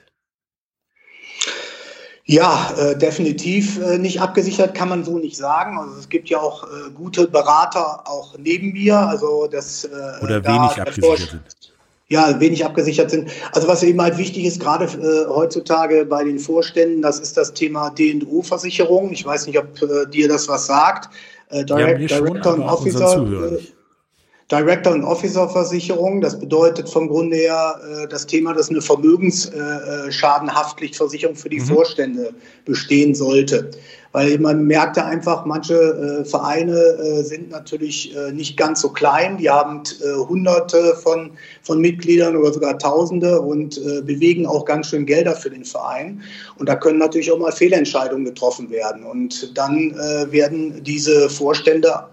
Ja, 2.23 2.73
äh, 2.77 2.97
definitiv 2.97 3.79
äh, 3.79 3.97
nicht 3.97 4.21
abgesichert 4.21 4.73
kann 4.73 4.89
man 4.89 5.03
so 5.03 5.17
nicht 5.17 5.35
sagen. 5.35 5.77
Also 5.77 5.99
es 5.99 6.07
gibt 6.07 6.29
ja 6.29 6.39
auch 6.39 6.63
äh, 6.63 6.91
gute 6.93 7.27
Berater 7.27 8.07
auch 8.07 8.37
neben 8.37 8.71
mir, 8.71 8.97
also 8.97 9.47
das 9.47 9.85
äh, 9.85 9.89
oder 10.21 10.43
wenig 10.45 10.73
da, 10.75 10.83
abgesichert 10.83 11.29
sind. 11.59 11.70
Ja, 12.11 12.39
wenig 12.41 12.65
abgesichert 12.65 13.09
sind. 13.09 13.31
Also 13.53 13.69
was 13.69 13.83
eben 13.83 14.01
halt 14.01 14.17
wichtig 14.17 14.43
ist, 14.43 14.59
gerade 14.59 14.83
äh, 14.83 15.29
heutzutage 15.29 16.03
bei 16.03 16.25
den 16.25 16.39
Vorständen, 16.39 17.01
das 17.01 17.21
ist 17.21 17.37
das 17.37 17.53
Thema 17.53 17.89
D&O-Versicherung. 17.89 19.13
Ich 19.13 19.25
weiß 19.25 19.47
nicht, 19.47 19.57
ob 19.57 19.81
äh, 19.81 20.05
dir 20.09 20.27
das 20.27 20.49
was 20.49 20.65
sagt. 20.65 21.09
Äh, 21.51 21.63
Direct, 21.63 22.11
ja, 22.11 22.19
Director 22.19 22.55
und 22.55 22.63
Officer. 22.63 23.25
Director 24.51 24.93
und 24.93 25.05
Officer 25.05 25.47
Versicherung. 25.47 26.19
Das 26.19 26.37
bedeutet 26.37 26.89
vom 26.89 27.07
Grunde 27.07 27.37
her 27.37 27.79
äh, 28.03 28.09
das 28.09 28.27
Thema, 28.27 28.53
dass 28.53 28.69
eine 28.69 28.81
Vermögensschadenhaftpflichtversicherung 28.81 31.37
für 31.37 31.47
die 31.47 31.61
mhm. 31.61 31.67
Vorstände 31.67 32.33
bestehen 32.65 33.15
sollte. 33.15 33.71
Weil 34.13 34.39
man 34.39 34.65
merkte 34.65 35.05
einfach, 35.05 35.45
manche 35.45 35.73
äh, 35.73 36.25
Vereine 36.25 36.75
äh, 36.75 37.23
sind 37.23 37.49
natürlich 37.49 38.15
äh, 38.15 38.33
nicht 38.33 38.57
ganz 38.57 38.81
so 38.81 38.89
klein. 38.89 39.37
Die 39.37 39.49
haben 39.49 39.83
Hunderte 40.27 40.95
von, 40.95 41.31
von 41.61 41.79
Mitgliedern 41.79 42.35
oder 42.35 42.53
sogar 42.53 42.77
Tausende 42.77 43.41
und 43.41 43.79
bewegen 44.05 44.45
auch 44.45 44.65
ganz 44.65 44.87
schön 44.87 45.05
Gelder 45.05 45.35
für 45.35 45.49
den 45.49 45.63
Verein. 45.63 46.21
Und 46.57 46.67
da 46.67 46.75
können 46.75 46.99
natürlich 46.99 47.31
auch 47.31 47.37
mal 47.37 47.51
Fehlentscheidungen 47.51 48.25
getroffen 48.25 48.69
werden. 48.69 49.03
Und 49.03 49.57
dann 49.57 49.95
werden 50.31 50.83
diese 50.83 51.29
Vorstände 51.29 52.05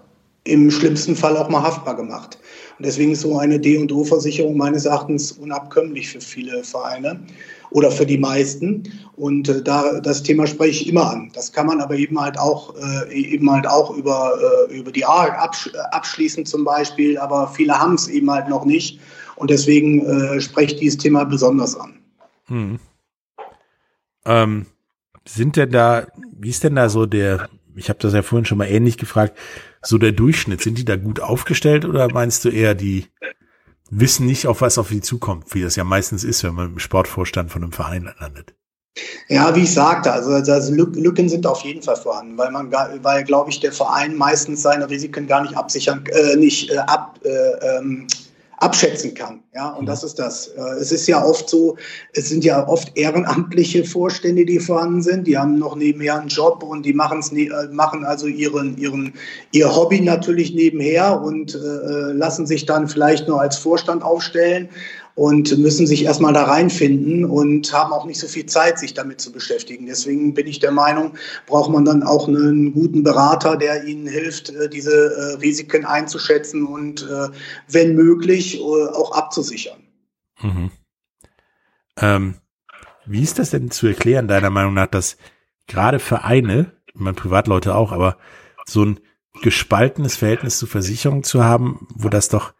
im 0.43 0.71
schlimmsten 0.71 1.15
Fall 1.15 1.37
auch 1.37 1.49
mal 1.49 1.63
haftbar 1.63 1.95
gemacht. 1.95 2.37
Und 2.77 2.85
deswegen 2.85 3.11
ist 3.11 3.21
so 3.21 3.37
eine 3.37 3.59
D&O-Versicherung 3.59 4.57
meines 4.57 4.85
Erachtens 4.85 5.33
unabkömmlich 5.33 6.09
für 6.09 6.21
viele 6.21 6.63
Vereine 6.63 7.19
oder 7.71 7.91
für 7.91 8.05
die 8.05 8.17
meisten. 8.17 8.91
Und 9.15 9.49
äh, 9.49 9.61
da 9.61 9.99
das 9.99 10.23
Thema 10.23 10.47
spreche 10.47 10.83
ich 10.83 10.89
immer 10.89 11.11
an. 11.11 11.31
Das 11.33 11.51
kann 11.51 11.67
man 11.67 11.81
aber 11.81 11.95
eben 11.95 12.19
halt 12.19 12.37
auch 12.37 12.75
äh, 12.75 13.13
eben 13.13 13.49
halt 13.51 13.67
auch 13.67 13.95
über 13.95 14.67
äh, 14.69 14.77
über 14.77 14.91
die 14.91 15.05
A 15.05 15.25
absch 15.25 15.69
abschließen 15.91 16.45
zum 16.45 16.63
Beispiel. 16.63 17.17
Aber 17.17 17.47
viele 17.47 17.79
haben 17.79 17.95
es 17.95 18.07
eben 18.07 18.29
halt 18.31 18.49
noch 18.49 18.65
nicht. 18.65 18.99
Und 19.35 19.49
deswegen 19.49 20.05
äh, 20.05 20.41
spreche 20.41 20.73
ich 20.73 20.79
dieses 20.79 20.97
Thema 20.97 21.23
besonders 21.23 21.75
an. 21.75 21.99
Hm. 22.47 22.79
Ähm, 24.25 24.65
sind 25.25 25.55
denn 25.55 25.71
da, 25.71 26.07
wie 26.37 26.49
ist 26.49 26.63
denn 26.63 26.75
da 26.75 26.89
so 26.89 27.05
der, 27.05 27.49
ich 27.75 27.89
habe 27.89 27.99
das 27.99 28.13
ja 28.13 28.21
vorhin 28.21 28.45
schon 28.45 28.57
mal 28.57 28.67
ähnlich 28.67 28.97
gefragt, 28.97 29.37
so 29.81 29.97
der 29.97 30.11
Durchschnitt? 30.11 30.61
Sind 30.61 30.77
die 30.77 30.85
da 30.85 30.97
gut 30.97 31.19
aufgestellt 31.21 31.85
oder 31.85 32.11
meinst 32.11 32.43
du 32.43 32.49
eher, 32.49 32.75
die 32.75 33.05
wissen 33.89 34.25
nicht, 34.25 34.47
auf 34.47 34.61
was 34.61 34.77
auf 34.77 34.89
sie 34.89 35.01
zukommt, 35.01 35.53
wie 35.53 35.61
das 35.61 35.75
ja 35.75 35.83
meistens 35.83 36.23
ist, 36.23 36.43
wenn 36.43 36.55
man 36.55 36.73
im 36.73 36.79
Sportvorstand 36.79 37.51
von 37.51 37.63
einem 37.63 37.71
Verein 37.71 38.09
landet? 38.19 38.55
Ja, 39.27 39.55
wie 39.55 39.61
ich 39.61 39.73
sagte, 39.73 40.11
also, 40.11 40.31
also 40.31 40.73
Lücken 40.73 41.29
sind 41.29 41.45
auf 41.45 41.61
jeden 41.61 41.81
Fall 41.81 41.95
vorhanden, 41.95 42.37
weil 42.37 42.51
man, 42.51 42.71
weil 42.71 43.23
glaube 43.23 43.49
ich, 43.51 43.59
der 43.59 43.71
Verein 43.71 44.15
meistens 44.15 44.61
seine 44.61 44.89
Risiken 44.89 45.27
gar 45.27 45.43
nicht 45.43 45.55
absichern, 45.55 46.03
äh, 46.07 46.35
nicht 46.35 46.71
äh, 46.71 46.77
ab, 46.77 47.19
äh, 47.23 47.77
ähm, 47.77 48.07
abschätzen 48.59 49.13
kann. 49.13 49.41
Ja, 49.55 49.69
und 49.69 49.83
mhm. 49.83 49.87
das 49.87 50.03
ist 50.03 50.19
das. 50.19 50.47
Äh, 50.47 50.61
es 50.79 50.91
ist 50.91 51.07
ja 51.07 51.23
oft 51.23 51.49
so, 51.49 51.77
es 52.13 52.29
sind 52.29 52.43
ja 52.43 52.67
oft 52.67 52.95
ehrenamtliche 52.97 53.83
Vorstände, 53.83 54.45
die 54.45 54.59
vorhanden 54.59 55.01
sind. 55.01 55.27
Die 55.27 55.37
haben 55.37 55.57
noch 55.57 55.75
nebenher 55.75 56.19
einen 56.19 56.27
Job 56.27 56.63
und 56.63 56.85
die 56.85 56.93
machen 56.93 57.19
es, 57.19 57.31
äh, 57.31 57.49
machen 57.71 58.03
also 58.05 58.27
ihren, 58.27 58.77
ihren, 58.77 59.13
ihr 59.51 59.73
Hobby 59.73 60.01
natürlich 60.01 60.53
nebenher 60.53 61.21
und 61.21 61.55
äh, 61.55 62.11
lassen 62.13 62.45
sich 62.45 62.65
dann 62.65 62.87
vielleicht 62.87 63.27
nur 63.27 63.41
als 63.41 63.57
Vorstand 63.57 64.03
aufstellen 64.03 64.69
und 65.19 65.57
müssen 65.57 65.85
sich 65.85 66.05
erstmal 66.05 66.31
da 66.31 66.45
reinfinden 66.45 67.25
und 67.25 67.73
haben 67.73 67.91
auch 67.91 68.05
nicht 68.05 68.21
so 68.21 68.27
viel 68.29 68.45
Zeit, 68.45 68.79
sich 68.79 68.93
damit 68.93 69.19
zu 69.19 69.33
beschäftigen. 69.33 69.85
Deswegen 69.85 70.33
bin 70.33 70.47
ich 70.47 70.59
der 70.59 70.71
Meinung, 70.71 71.17
braucht 71.45 71.69
man 71.69 71.83
dann 71.83 72.03
auch 72.03 72.29
einen 72.29 72.71
guten 72.71 73.03
Berater, 73.03 73.57
der 73.57 73.83
ihnen 73.83 74.07
hilft, 74.07 74.49
äh, 74.51 74.69
diese 74.69 74.93
äh, 74.93 75.33
Risiken 75.41 75.83
einzuschätzen 75.83 76.65
und 76.65 77.01
äh, 77.01 77.27
wenn 77.67 77.95
möglich 77.95 78.61
auch 78.61 79.11
abzusichern. 79.11 79.83
Mhm. 80.41 80.71
Ähm, 81.97 82.35
wie 83.05 83.21
ist 83.21 83.39
das 83.39 83.49
denn 83.49 83.71
zu 83.71 83.87
erklären, 83.87 84.29
deiner 84.29 84.49
Meinung 84.49 84.73
nach, 84.73 84.87
dass 84.87 85.17
gerade 85.67 85.99
Vereine, 85.99 86.71
ich 86.87 86.95
meine 86.95 87.15
Privatleute 87.15 87.75
auch, 87.75 87.91
aber 87.91 88.15
so 88.65 88.85
ein 88.85 89.01
gespaltenes 89.41 90.15
Verhältnis 90.15 90.57
zu 90.57 90.65
Versicherungen 90.65 91.23
zu 91.23 91.43
haben, 91.43 91.87
wo 91.93 92.07
das 92.07 92.29
doch 92.29 92.53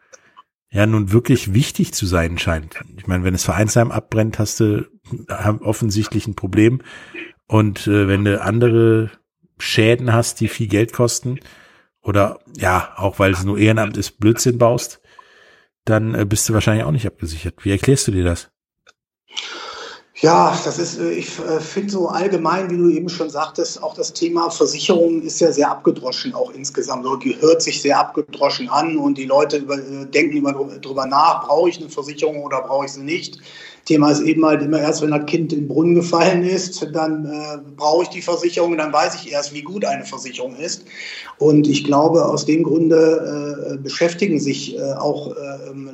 ja 0.72 0.86
nun 0.86 1.12
wirklich 1.12 1.54
wichtig 1.54 1.94
zu 1.94 2.06
sein 2.06 2.38
scheint. 2.38 2.76
Ich 2.98 3.08
meine, 3.08 3.24
wenn 3.24 3.34
es 3.34 3.44
Vereinsheim 3.44 3.92
abbrennt, 3.92 4.40
hast 4.40 4.60
du 4.60 4.86
offensichtlich 5.62 6.28
ein 6.28 6.36
Problem. 6.36 6.82
Und 7.48 7.88
äh, 7.88 8.08
wenn 8.08 8.26
du 8.26 8.42
andere 8.42 9.12
Schäden 9.58 10.14
hast, 10.14 10.40
die 10.40 10.48
viel 10.48 10.68
Geld 10.68 10.94
kosten, 10.94 11.40
oder 12.02 12.40
ja, 12.58 12.94
auch 12.96 13.20
weil 13.20 13.32
es 13.32 13.44
nur 13.44 13.58
Ehrenamt 13.58 13.98
ist, 13.98 14.20
Blödsinn 14.20 14.58
baust, 14.58 15.02
dann 15.86 16.16
äh, 16.16 16.26
bist 16.26 16.48
du 16.48 16.54
wahrscheinlich 16.54 16.86
auch 16.86 16.92
nicht 16.92 17.08
abgesichert. 17.08 17.66
Wie 17.66 17.72
erklärst 17.72 18.08
du 18.08 18.12
dir 18.12 18.24
das? 18.24 18.52
Ja, 20.22 20.58
das 20.66 20.78
ist, 20.78 21.00
äh, 21.00 21.12
ich 21.12 21.40
äh, 21.40 21.62
finde 21.62 21.92
so 21.92 22.10
allgemein, 22.10 22.70
wie 22.70 22.76
du 22.76 22.90
eben 22.90 23.08
schon 23.08 23.30
sagtest, 23.30 23.82
auch 23.82 23.94
das 23.94 24.12
Thema 24.12 24.50
Versicherung 24.50 25.22
ist 25.22 25.40
ja 25.40 25.50
sehr 25.54 25.72
abgedroschen, 25.72 26.34
auch 26.34 26.52
insgesamt. 26.52 27.06
So 27.06 27.18
gehört 27.18 27.62
sich 27.62 27.82
sehr 27.82 27.98
abgedroschen 27.98 28.68
an 28.68 28.98
und 28.98 29.18
die 29.18 29.26
Leute 29.26 29.58
über, 29.58 29.78
äh, 29.78 30.06
denken 30.14 30.36
immer 30.36 30.52
drüber 30.54 31.06
nach, 31.06 31.48
brauche 31.48 31.70
ich 31.70 31.80
eine 31.80 31.88
Versicherung 31.88 32.44
oder 32.44 32.62
brauche 32.62 32.86
ich 32.86 32.92
sie 32.92 33.04
nicht. 33.04 33.40
Thema 33.86 34.12
ist 34.12 34.20
eben 34.20 34.46
halt 34.46 34.62
immer 34.62 34.82
erst, 34.82 35.02
wenn 35.02 35.12
das 35.12 35.26
Kind 35.26 35.54
in 35.54 35.62
den 35.62 35.68
Brunnen 35.70 35.96
gefallen 35.96 36.44
ist, 36.44 36.86
dann 36.94 37.26
äh, 37.26 37.58
brauche 37.78 38.04
ich 38.04 38.10
die 38.10 38.22
Versicherung, 38.22 38.78
dann 38.78 38.92
weiß 38.92 39.16
ich 39.16 39.32
erst, 39.32 39.54
wie 39.54 39.62
gut 39.62 39.86
eine 39.86 40.04
Versicherung 40.04 40.58
ist. 40.58 40.84
Und 41.38 41.66
ich 41.66 41.86
glaube, 41.86 42.26
aus 42.26 42.46
dem 42.46 42.64
Grunde 42.64 43.72
äh, 43.74 43.78
beschäftigen 43.78 44.40
sich 44.40 44.78
äh, 44.78 44.82
auch 44.94 45.34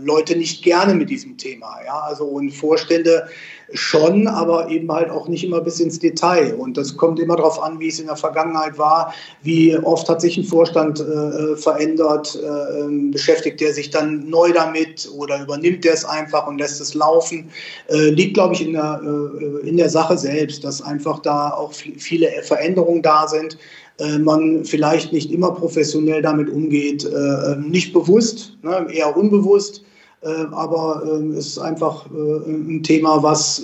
Leute 0.04 0.36
nicht 0.36 0.64
gerne 0.64 0.96
mit 0.96 1.10
diesem 1.10 1.38
Thema. 1.38 1.78
Ja? 1.86 2.00
Also 2.00 2.26
und 2.26 2.52
Vorstände 2.52 3.28
schon, 3.74 4.28
aber 4.28 4.70
eben 4.70 4.92
halt 4.92 5.10
auch 5.10 5.28
nicht 5.28 5.44
immer 5.44 5.62
bis 5.62 5.80
ins 5.80 6.00
Detail. 6.00 6.54
Und 6.56 6.78
das 6.78 6.96
kommt 6.96 7.20
immer 7.20 7.36
darauf 7.36 7.62
an, 7.62 7.80
wie 7.80 7.88
es 7.88 8.00
in 8.00 8.08
der 8.08 8.16
Vergangenheit 8.16 8.78
war, 8.78 9.14
wie 9.44 9.78
oft 9.78 10.08
hat 10.10 10.22
sich 10.22 10.38
ein 10.38 10.44
Vorstand 10.44 11.00
äh, 11.00 11.56
verändert, 11.56 12.40
äh, 12.42 13.12
beschäftigt 13.12 13.60
der 13.62 13.74
sich 13.74 13.90
dann 13.90 14.30
neu 14.30 14.52
damit 14.52 15.10
oder 15.18 15.42
übernimmt 15.42 15.84
der 15.84 15.94
es 15.94 16.06
einfach 16.06 16.48
und 16.48 16.58
lässt 16.58 16.80
es 16.82 16.94
laufen. 16.94 17.50
äh, 17.90 18.10
liegt, 18.10 18.36
glaube 18.36 18.54
ich, 18.54 18.66
in 18.66 18.74
der, 18.74 19.02
äh, 19.04 19.68
in 19.68 19.78
der 19.78 19.90
Sache 19.90 20.18
selbst, 20.18 20.64
dass 20.64 20.82
einfach 20.82 21.20
da 21.20 21.50
auch 21.52 21.74
viele 21.74 22.30
Veränderungen 22.44 23.02
da 23.02 23.28
sind. 23.28 23.58
Äh, 23.98 24.18
man 24.20 24.66
vielleicht 24.66 25.14
nicht 25.14 25.32
immer 25.32 25.52
professionell 25.52 26.22
damit 26.22 26.50
umgeht, 26.50 27.06
äh, 27.06 27.56
nicht 27.58 27.94
bewusst, 27.94 28.58
ne, 28.62 28.88
eher 28.92 29.16
unbewusst. 29.16 29.84
Äh, 30.26 30.46
aber 30.52 31.04
ähm, 31.06 31.32
es 31.32 31.48
ist 31.48 31.60
einfach 31.60 32.06
ein 32.12 32.82
Thema, 32.84 33.24
was, 33.24 33.64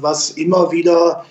was 0.00 0.30
immer 0.32 0.70
wieder 0.70 1.24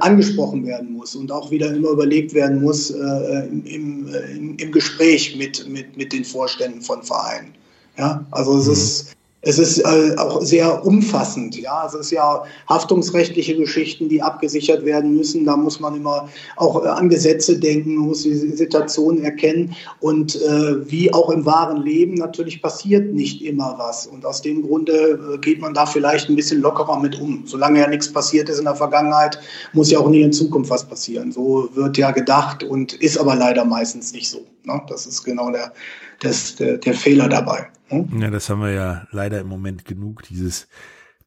angesprochen 0.00 0.64
werden 0.66 0.94
muss 0.94 1.14
und 1.14 1.30
auch 1.30 1.50
wieder 1.50 1.72
immer 1.74 1.90
überlegt 1.90 2.32
werden 2.32 2.62
muss 2.62 2.90
im, 2.90 3.62
im, 3.66 4.56
im 4.56 4.72
Gespräch 4.72 5.36
mit, 5.36 5.68
mit, 5.68 5.96
mit 5.98 6.14
den 6.14 6.24
Vorständen 6.24 6.80
von 6.80 7.02
Vereinen. 7.02 7.52
Ja, 7.98 8.24
also 8.30 8.56
es 8.56 8.66
mhm. 8.66 8.72
ist 8.72 9.15
es 9.46 9.60
ist 9.60 9.78
äh, 9.78 10.16
auch 10.18 10.42
sehr 10.42 10.84
umfassend. 10.84 11.56
Ja, 11.56 11.86
es 11.86 11.94
ist 11.94 12.10
ja 12.10 12.42
haftungsrechtliche 12.68 13.56
Geschichten, 13.56 14.08
die 14.08 14.20
abgesichert 14.20 14.84
werden 14.84 15.16
müssen. 15.16 15.44
Da 15.44 15.56
muss 15.56 15.78
man 15.78 15.94
immer 15.94 16.28
auch 16.56 16.84
äh, 16.84 16.88
an 16.88 17.08
Gesetze 17.08 17.56
denken, 17.56 17.94
muss 17.94 18.24
die 18.24 18.34
Situation 18.34 19.22
erkennen. 19.22 19.76
Und 20.00 20.34
äh, 20.34 20.90
wie 20.90 21.14
auch 21.14 21.30
im 21.30 21.46
wahren 21.46 21.82
Leben 21.82 22.14
natürlich 22.14 22.60
passiert 22.60 23.14
nicht 23.14 23.40
immer 23.40 23.76
was. 23.78 24.08
Und 24.08 24.26
aus 24.26 24.42
dem 24.42 24.66
Grunde 24.66 25.34
äh, 25.34 25.38
geht 25.38 25.60
man 25.60 25.74
da 25.74 25.86
vielleicht 25.86 26.28
ein 26.28 26.34
bisschen 26.34 26.60
lockerer 26.60 26.98
mit 26.98 27.20
um. 27.20 27.44
Solange 27.46 27.78
ja 27.78 27.86
nichts 27.86 28.12
passiert 28.12 28.48
ist 28.48 28.58
in 28.58 28.64
der 28.64 28.74
Vergangenheit, 28.74 29.38
muss 29.72 29.92
ja 29.92 30.00
auch 30.00 30.10
nie 30.10 30.22
in 30.22 30.32
Zukunft 30.32 30.70
was 30.70 30.84
passieren. 30.84 31.30
So 31.30 31.68
wird 31.74 31.96
ja 31.98 32.10
gedacht 32.10 32.64
und 32.64 32.94
ist 32.94 33.16
aber 33.16 33.36
leider 33.36 33.64
meistens 33.64 34.12
nicht 34.12 34.28
so. 34.28 34.44
Ne? 34.64 34.82
Das 34.88 35.06
ist 35.06 35.22
genau 35.22 35.52
der, 35.52 35.72
das, 36.20 36.56
der, 36.56 36.78
der 36.78 36.94
Fehler 36.94 37.28
dabei. 37.28 37.68
Hm? 37.88 38.20
Ja, 38.20 38.30
das 38.30 38.48
haben 38.50 38.60
wir 38.60 38.72
ja 38.72 39.06
leider 39.10 39.40
im 39.40 39.46
Moment 39.48 39.84
genug. 39.84 40.22
Dieses, 40.22 40.68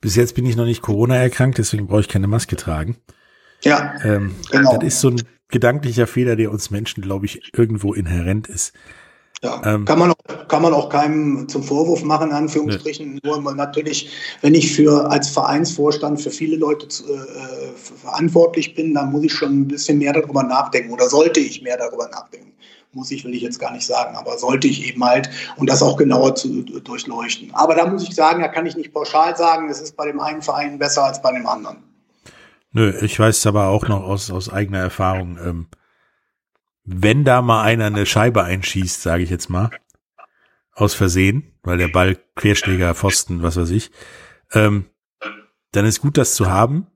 bis 0.01 0.15
jetzt 0.15 0.35
bin 0.35 0.45
ich 0.45 0.55
noch 0.55 0.65
nicht 0.65 0.81
Corona 0.81 1.15
erkrankt, 1.15 1.57
deswegen 1.57 1.87
brauche 1.87 2.01
ich 2.01 2.07
keine 2.07 2.27
Maske 2.27 2.55
tragen. 2.55 2.97
Ja, 3.61 3.93
ähm, 4.03 4.35
genau. 4.51 4.77
Das 4.77 4.83
ist 4.83 5.01
so 5.01 5.09
ein 5.09 5.21
gedanklicher 5.49 6.07
Fehler, 6.07 6.35
der 6.35 6.51
uns 6.51 6.69
Menschen, 6.69 7.01
glaube 7.01 7.25
ich, 7.25 7.51
irgendwo 7.57 7.93
inhärent 7.93 8.47
ist. 8.47 8.73
Ja, 9.41 9.61
ähm, 9.63 9.85
kann 9.85 9.99
man 9.99 10.11
auch, 10.11 10.47
kann 10.49 10.61
man 10.61 10.73
auch 10.73 10.89
keinem 10.89 11.47
zum 11.47 11.63
Vorwurf 11.63 12.03
machen, 12.03 12.29
in 12.29 12.35
Anführungsstrichen. 12.35 13.19
Nur 13.23 13.55
natürlich, 13.55 14.09
wenn 14.41 14.53
ich 14.53 14.73
für 14.73 15.09
als 15.09 15.29
Vereinsvorstand 15.29 16.19
für 16.19 16.29
viele 16.29 16.57
Leute 16.57 16.89
zu, 16.89 17.05
äh, 17.05 17.71
verantwortlich 17.75 18.75
bin, 18.75 18.93
dann 18.93 19.11
muss 19.11 19.23
ich 19.23 19.33
schon 19.33 19.61
ein 19.61 19.67
bisschen 19.67 19.99
mehr 19.99 20.11
darüber 20.11 20.43
nachdenken 20.43 20.91
oder 20.91 21.07
sollte 21.09 21.39
ich 21.39 21.61
mehr 21.61 21.77
darüber 21.77 22.09
nachdenken 22.09 22.49
muss 22.93 23.11
ich, 23.11 23.23
will 23.23 23.33
ich 23.35 23.41
jetzt 23.41 23.59
gar 23.59 23.71
nicht 23.71 23.85
sagen, 23.85 24.15
aber 24.15 24.37
sollte 24.37 24.67
ich 24.67 24.87
eben 24.87 25.03
halt 25.03 25.29
und 25.57 25.69
das 25.69 25.83
auch 25.83 25.97
genauer 25.97 26.35
zu 26.35 26.63
durchleuchten. 26.63 27.53
Aber 27.53 27.75
da 27.75 27.85
muss 27.85 28.03
ich 28.03 28.15
sagen, 28.15 28.41
da 28.41 28.47
kann 28.47 28.65
ich 28.65 28.75
nicht 28.75 28.93
pauschal 28.93 29.35
sagen, 29.37 29.69
es 29.69 29.79
ist 29.79 29.95
bei 29.95 30.07
dem 30.07 30.19
einen 30.19 30.41
Verein 30.41 30.79
besser 30.79 31.03
als 31.03 31.21
bei 31.21 31.31
dem 31.31 31.45
anderen. 31.45 31.77
Nö, 32.71 32.93
ich 33.01 33.19
weiß 33.19 33.45
aber 33.47 33.67
auch 33.67 33.87
noch 33.87 34.03
aus, 34.03 34.31
aus 34.31 34.51
eigener 34.51 34.79
Erfahrung, 34.79 35.37
ähm, 35.43 35.67
wenn 36.91 37.23
da 37.23 37.41
mal 37.41 37.63
einer 37.63 37.85
eine 37.85 38.05
Scheibe 38.05 38.43
einschießt, 38.43 39.01
sage 39.01 39.23
ich 39.23 39.29
jetzt 39.29 39.49
mal, 39.49 39.69
aus 40.73 40.95
Versehen, 40.95 41.53
weil 41.61 41.77
der 41.77 41.87
Ball 41.87 42.17
Querschläger, 42.35 42.95
Pfosten, 42.95 43.43
was 43.43 43.57
weiß 43.57 43.69
ich, 43.69 43.91
ähm, 44.53 44.85
dann 45.71 45.85
ist 45.85 46.01
gut, 46.01 46.17
das 46.17 46.33
zu 46.33 46.49
haben. 46.49 46.87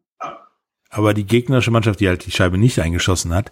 Aber 0.90 1.14
die 1.14 1.26
gegnerische 1.26 1.72
Mannschaft, 1.72 2.00
die 2.00 2.08
halt 2.08 2.26
die 2.26 2.32
Scheibe 2.32 2.58
nicht 2.58 2.80
eingeschossen 2.80 3.34
hat, 3.34 3.52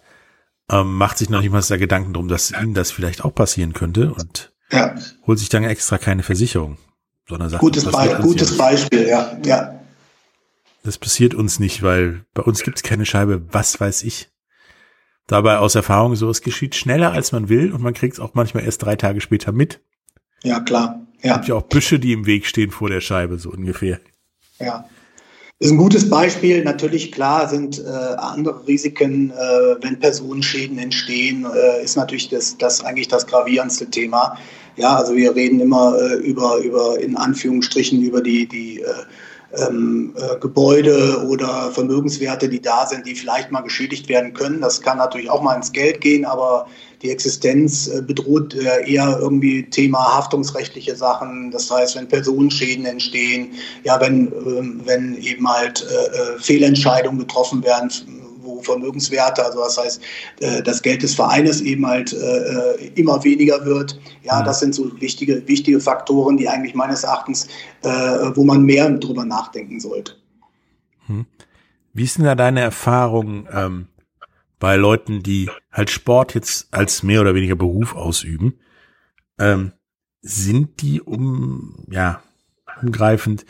ähm, 0.69 0.95
macht 0.95 1.17
sich 1.17 1.29
noch 1.29 1.41
nicht 1.41 1.51
mal 1.51 1.61
da 1.61 1.77
Gedanken 1.77 2.13
drum, 2.13 2.27
dass 2.27 2.51
ihnen 2.51 2.73
das 2.73 2.91
vielleicht 2.91 3.23
auch 3.23 3.35
passieren 3.35 3.73
könnte 3.73 4.13
und 4.13 4.53
ja. 4.71 4.95
holt 5.27 5.39
sich 5.39 5.49
dann 5.49 5.63
extra 5.63 5.97
keine 5.97 6.23
Versicherung, 6.23 6.77
sondern 7.27 7.49
sagt, 7.49 7.61
gutes, 7.61 7.85
Be 7.85 8.19
gutes 8.21 8.57
Beispiel, 8.57 9.07
ja, 9.07 9.37
ja. 9.45 9.79
Das 10.83 10.97
passiert 10.97 11.35
uns 11.35 11.59
nicht, 11.59 11.83
weil 11.83 12.25
bei 12.33 12.41
uns 12.41 12.63
gibt 12.63 12.77
es 12.77 12.83
keine 12.83 13.05
Scheibe, 13.05 13.43
was 13.51 13.79
weiß 13.79 14.03
ich. 14.03 14.29
Dabei 15.31 15.59
aus 15.59 15.75
Erfahrung 15.75 16.15
so, 16.17 16.29
es 16.29 16.41
geschieht 16.41 16.75
schneller 16.75 17.13
als 17.13 17.31
man 17.31 17.47
will 17.47 17.71
und 17.71 17.81
man 17.81 17.93
kriegt 17.93 18.15
es 18.15 18.19
auch 18.19 18.33
manchmal 18.33 18.65
erst 18.65 18.83
drei 18.83 18.97
Tage 18.97 19.21
später 19.21 19.53
mit. 19.53 19.79
Ja, 20.43 20.59
klar. 20.59 21.07
Ja. 21.23 21.31
Es 21.31 21.37
gibt 21.37 21.47
ja 21.47 21.55
auch 21.55 21.61
Büsche, 21.61 21.99
die 21.99 22.11
im 22.11 22.25
Weg 22.25 22.45
stehen 22.45 22.69
vor 22.69 22.89
der 22.89 22.99
Scheibe, 22.99 23.39
so 23.39 23.49
ungefähr. 23.49 24.01
Ja 24.59 24.85
ist 25.61 25.69
ein 25.69 25.77
gutes 25.77 26.09
Beispiel. 26.09 26.63
Natürlich, 26.63 27.11
klar, 27.11 27.47
sind 27.47 27.77
äh, 27.77 27.87
andere 28.17 28.67
Risiken, 28.67 29.29
äh, 29.29 29.75
wenn 29.79 29.99
Personenschäden 29.99 30.79
entstehen, 30.79 31.45
äh, 31.45 31.83
ist 31.83 31.95
natürlich 31.95 32.29
das, 32.29 32.57
das 32.57 32.83
eigentlich 32.83 33.09
das 33.09 33.27
gravierendste 33.27 33.87
Thema. 33.87 34.39
Ja, 34.75 34.95
also 34.95 35.15
wir 35.15 35.35
reden 35.35 35.59
immer 35.59 35.95
äh, 36.01 36.15
über, 36.15 36.57
über, 36.57 36.99
in 36.99 37.15
Anführungsstrichen, 37.15 38.01
über 38.01 38.21
die, 38.21 38.47
die 38.47 38.81
äh, 38.81 38.85
ähm, 39.57 40.13
äh, 40.17 40.39
Gebäude 40.39 41.25
oder 41.27 41.71
Vermögenswerte, 41.71 42.49
die 42.49 42.61
da 42.61 42.85
sind, 42.87 43.05
die 43.05 43.15
vielleicht 43.15 43.51
mal 43.51 43.61
geschädigt 43.61 44.09
werden 44.09 44.33
können. 44.33 44.61
Das 44.61 44.81
kann 44.81 44.97
natürlich 44.97 45.29
auch 45.29 45.41
mal 45.41 45.55
ins 45.55 45.71
Geld 45.71 46.01
gehen, 46.01 46.25
aber 46.25 46.67
die 47.01 47.09
Existenz 47.09 47.87
äh, 47.87 48.01
bedroht 48.01 48.53
äh, 48.53 48.89
eher 48.89 49.17
irgendwie 49.19 49.69
Thema 49.69 50.17
haftungsrechtliche 50.17 50.95
Sachen. 50.95 51.51
Das 51.51 51.69
heißt, 51.69 51.95
wenn 51.95 52.07
Personenschäden 52.07 52.85
entstehen, 52.85 53.53
ja, 53.83 53.99
wenn, 53.99 54.31
ähm, 54.45 54.81
wenn 54.85 55.15
eben 55.17 55.47
halt 55.47 55.83
äh, 55.83 56.39
Fehlentscheidungen 56.39 57.19
getroffen 57.19 57.63
werden, 57.63 57.91
Vermögenswerte, 58.61 59.43
also 59.45 59.59
das 59.59 59.77
heißt, 59.77 60.01
das 60.63 60.81
Geld 60.81 61.03
des 61.03 61.15
Vereines 61.15 61.61
eben 61.61 61.85
halt 61.85 62.15
immer 62.95 63.23
weniger 63.23 63.63
wird. 63.65 63.99
Ja, 64.23 64.41
das 64.43 64.59
sind 64.59 64.75
so 64.75 64.89
wichtige, 64.99 65.47
wichtige 65.47 65.79
Faktoren, 65.79 66.37
die 66.37 66.47
eigentlich 66.47 66.75
meines 66.75 67.03
Erachtens, 67.03 67.47
wo 67.81 68.43
man 68.43 68.63
mehr 68.63 68.89
drüber 68.89 69.25
nachdenken 69.25 69.79
sollte. 69.79 70.15
Hm. 71.07 71.25
Wie 71.93 72.03
ist 72.03 72.17
denn 72.17 72.25
da 72.25 72.35
deine 72.35 72.61
Erfahrung? 72.61 73.47
Ähm 73.51 73.87
bei 74.61 74.75
Leuten, 74.77 75.23
die 75.23 75.49
halt 75.71 75.89
Sport 75.89 76.35
jetzt 76.35 76.67
als 76.71 77.03
mehr 77.03 77.19
oder 77.19 77.35
weniger 77.35 77.55
Beruf 77.55 77.95
ausüben, 77.95 78.59
ähm, 79.37 79.73
sind 80.21 80.81
die 80.81 81.01
um, 81.01 81.83
ja, 81.89 82.21
umgreifend 82.81 83.45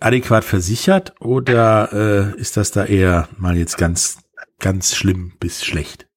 adäquat 0.00 0.44
versichert 0.44 1.14
oder 1.20 1.92
äh, 1.92 2.40
ist 2.40 2.56
das 2.56 2.72
da 2.72 2.86
eher 2.86 3.28
mal 3.36 3.56
jetzt 3.56 3.76
ganz, 3.76 4.18
ganz 4.60 4.94
schlimm 4.94 5.32
bis 5.40 5.64
schlecht? 5.64 6.09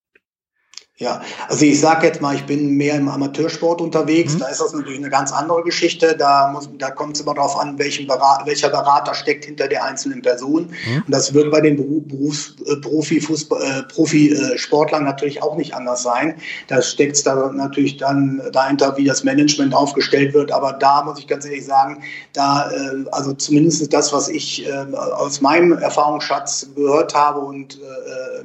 Ja, 1.03 1.21
also 1.49 1.65
ich 1.65 1.81
sage 1.81 2.07
jetzt 2.07 2.21
mal, 2.21 2.33
ich 2.33 2.45
bin 2.45 2.77
mehr 2.77 2.95
im 2.95 3.09
Amateursport 3.09 3.81
unterwegs. 3.81 4.35
Mhm. 4.35 4.39
Da 4.39 4.47
ist 4.47 4.61
das 4.61 4.71
natürlich 4.71 4.99
eine 4.99 5.09
ganz 5.09 5.33
andere 5.33 5.61
Geschichte. 5.63 6.15
Da, 6.17 6.49
muss, 6.53 6.69
da 6.77 6.91
kommt 6.91 7.17
es 7.17 7.21
immer 7.21 7.33
darauf 7.33 7.59
an, 7.59 7.75
Berat, 7.75 8.45
welcher 8.45 8.69
Berater 8.69 9.13
steckt 9.13 9.43
hinter 9.43 9.67
der 9.67 9.83
einzelnen 9.83 10.21
Person. 10.21 10.69
Mhm. 10.87 11.03
Und 11.05 11.11
das 11.11 11.33
wird 11.33 11.51
bei 11.51 11.59
den 11.59 11.75
Berufs, 11.75 12.55
äh, 12.65 12.77
Profi, 12.77 13.17
äh, 13.17 13.83
Profi 13.93 14.29
äh, 14.29 14.99
natürlich 15.01 15.43
auch 15.43 15.57
nicht 15.57 15.75
anders 15.75 16.03
sein. 16.03 16.35
Da 16.69 16.81
steckt 16.81 17.17
es 17.17 17.23
da 17.23 17.51
natürlich 17.51 17.97
dann 17.97 18.41
dahinter, 18.53 18.95
wie 18.95 19.03
das 19.03 19.25
Management 19.25 19.75
aufgestellt 19.75 20.33
wird. 20.33 20.53
Aber 20.53 20.71
da 20.71 21.03
muss 21.03 21.19
ich 21.19 21.27
ganz 21.27 21.43
ehrlich 21.43 21.65
sagen, 21.65 22.01
da, 22.31 22.71
äh, 22.71 23.03
also 23.11 23.33
zumindest 23.33 23.91
das, 23.91 24.13
was 24.13 24.29
ich 24.29 24.65
aus 24.93 25.41
meinem 25.41 25.73
Erfahrungsschatz 25.73 26.69
gehört 26.75 27.13
habe 27.13 27.41
und 27.41 27.79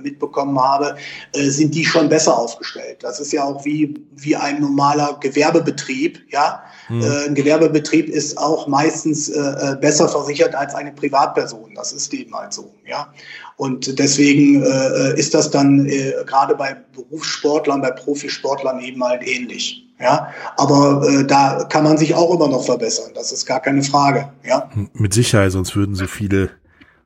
mitbekommen 0.03 0.59
habe, 0.61 0.97
sind 1.35 1.75
die 1.75 1.85
schon 1.85 2.09
besser 2.09 2.37
aufgestellt. 2.49 2.99
Das 3.03 3.21
ist 3.21 3.33
ja 3.33 3.45
auch 3.45 3.65
wie, 3.65 3.95
wie 4.17 4.37
ein 4.37 4.61
normaler 4.61 5.19
Gewerbebetrieb. 5.21 6.21
Ja? 6.31 6.63
Mhm. 6.89 7.03
Äh, 7.03 7.27
ein 7.27 7.35
Gewerbebetrieb 7.35 8.09
ist 8.09 8.39
auch 8.39 8.67
meistens 8.67 9.29
äh, 9.29 9.39
äh, 9.39 9.77
besser 9.77 10.09
versichert 10.09 10.55
als 10.55 10.75
eine 10.75 10.93
Privatperson. 10.93 11.75
Das 11.75 11.93
ist 11.93 12.13
eben 12.15 12.35
halt 12.35 12.53
so. 12.53 12.75
Ja? 12.87 13.13
Und 13.57 13.99
deswegen 13.99 14.63
äh, 14.63 15.19
ist 15.19 15.35
das 15.35 15.51
dann 15.51 15.87
äh, 15.87 16.13
gerade 16.27 16.55
bei 16.55 16.77
Berufssportlern, 16.95 17.83
bei 17.83 17.91
Profisportlern 17.91 18.81
eben 18.81 19.03
halt 19.05 19.27
ähnlich. 19.27 19.85
Ja, 20.01 20.29
aber 20.57 21.03
äh, 21.09 21.25
da 21.27 21.65
kann 21.65 21.83
man 21.83 21.99
sich 21.99 22.15
auch 22.15 22.33
immer 22.33 22.47
noch 22.47 22.65
verbessern. 22.65 23.11
Das 23.17 23.33
ist 23.33 23.47
gar 23.47 23.59
keine 23.59 23.83
Frage. 23.83 24.29
Ja, 24.47 24.71
mit 24.93 25.13
Sicherheit, 25.13 25.51
sonst 25.51 25.75
würden 25.75 25.97
so 25.97 26.07
viele 26.07 26.51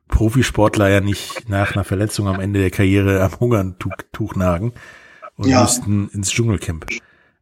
Profisportler 0.09 0.89
ja 0.89 1.01
nicht 1.01 1.49
nach 1.49 1.73
einer 1.73 1.83
Verletzung 1.83 2.27
am 2.27 2.39
Ende 2.39 2.59
der 2.59 2.69
Karriere 2.69 3.23
am 3.23 3.39
Hungertuch 3.39 4.35
nagen 4.35 4.73
und 5.37 5.47
ja. 5.47 5.61
müssten 5.61 6.09
ins 6.13 6.31
Dschungelcamp. 6.31 6.85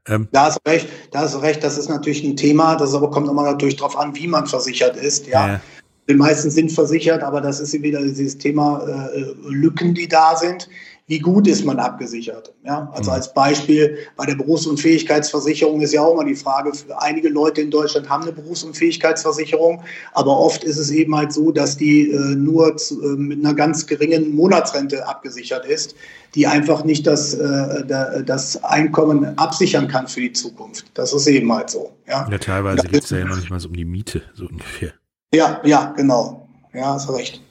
Ähm, 0.08 0.28
da 0.32 0.46
hast 0.46 0.60
recht, 0.68 0.88
da 1.12 1.20
hast 1.22 1.42
recht, 1.42 1.64
das 1.64 1.78
ist 1.78 1.90
natürlich 1.90 2.24
ein 2.24 2.36
Thema, 2.36 2.76
das 2.76 2.94
aber 2.94 3.12
kommt 3.12 3.30
immer 3.30 3.44
natürlich 3.44 3.76
darauf 3.76 3.98
an, 3.98 4.16
wie 4.16 4.28
man 4.28 4.48
versichert 4.48 4.98
ist, 4.98 5.28
ja. 5.28 5.48
ja. 5.48 5.62
Die 6.10 6.16
meisten 6.16 6.50
sind 6.50 6.72
versichert, 6.72 7.22
aber 7.24 7.40
das 7.40 7.60
ist 7.60 7.74
wieder 7.74 8.02
dieses 8.02 8.38
Thema 8.38 8.86
äh, 8.86 9.34
Lücken, 9.48 9.94
die 9.94 10.08
da 10.08 10.36
sind 10.36 10.68
wie 11.08 11.20
gut 11.20 11.48
ist 11.48 11.66
man 11.66 11.78
abgesichert. 11.80 12.54
Ja? 12.64 12.90
Also 12.94 13.12
mhm. 13.12 13.16
als 13.16 13.34
Beispiel 13.34 13.98
bei 14.16 14.26
der 14.26 14.36
Berufsunfähigkeitsversicherung 14.36 15.82
ist 15.82 15.94
ja 15.94 16.02
auch 16.02 16.16
mal 16.16 16.26
die 16.26 16.36
Frage, 16.36 16.72
einige 16.98 17.30
Leute 17.30 17.62
in 17.62 17.70
Deutschland 17.70 18.10
haben 18.10 18.24
eine 18.24 18.32
Berufsunfähigkeitsversicherung, 18.32 19.84
aber 20.14 20.38
oft 20.38 20.64
ist 20.64 20.78
es 20.78 20.90
eben 20.90 21.16
halt 21.16 21.34
so, 21.34 21.52
dass 21.52 21.76
die 21.76 22.12
äh, 22.12 22.36
nur 22.36 22.78
zu, 22.78 23.02
äh, 23.04 23.18
mit 23.18 23.44
einer 23.44 23.54
ganz 23.54 23.88
geringen 23.88 24.34
Monatsrente 24.34 25.06
abgesichert 25.06 25.66
ist, 25.66 25.96
die 26.36 26.48
einfach 26.48 26.84
nicht 26.86 27.06
das, 27.06 27.34
äh, 27.34 27.86
das 28.24 28.64
Einkommen 28.64 29.38
absichern 29.38 29.88
kann 29.88 30.08
für 30.08 30.22
die 30.22 30.32
Zukunft. 30.34 30.92
Das 30.94 31.14
ist 31.14 31.28
eben 31.28 31.52
halt 31.52 31.70
so. 31.70 31.92
Ja, 32.08 32.28
ja 32.30 32.38
teilweise 32.38 32.88
geht 32.88 33.04
es 33.04 33.10
ja 33.10 33.26
noch 33.26 33.36
nicht 33.36 33.50
mal 33.50 33.60
so 33.60 33.68
um 33.68 33.76
die 33.76 33.86
Miete, 33.86 34.22
so 34.34 34.46
ungefähr. 34.46 34.94
Ja, 35.34 35.62
ja, 35.64 35.94
genau. 35.96 36.48
Ja, 36.74 36.94
hast 36.94 37.10
recht. 37.10 37.42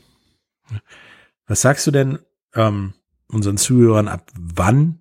Was 1.46 1.60
sagst 1.60 1.86
du 1.86 1.90
denn 1.90 2.18
ähm, 2.54 2.94
unseren 3.30 3.56
Zuhörern 3.56 4.08
ab 4.08 4.30
wann, 4.38 4.98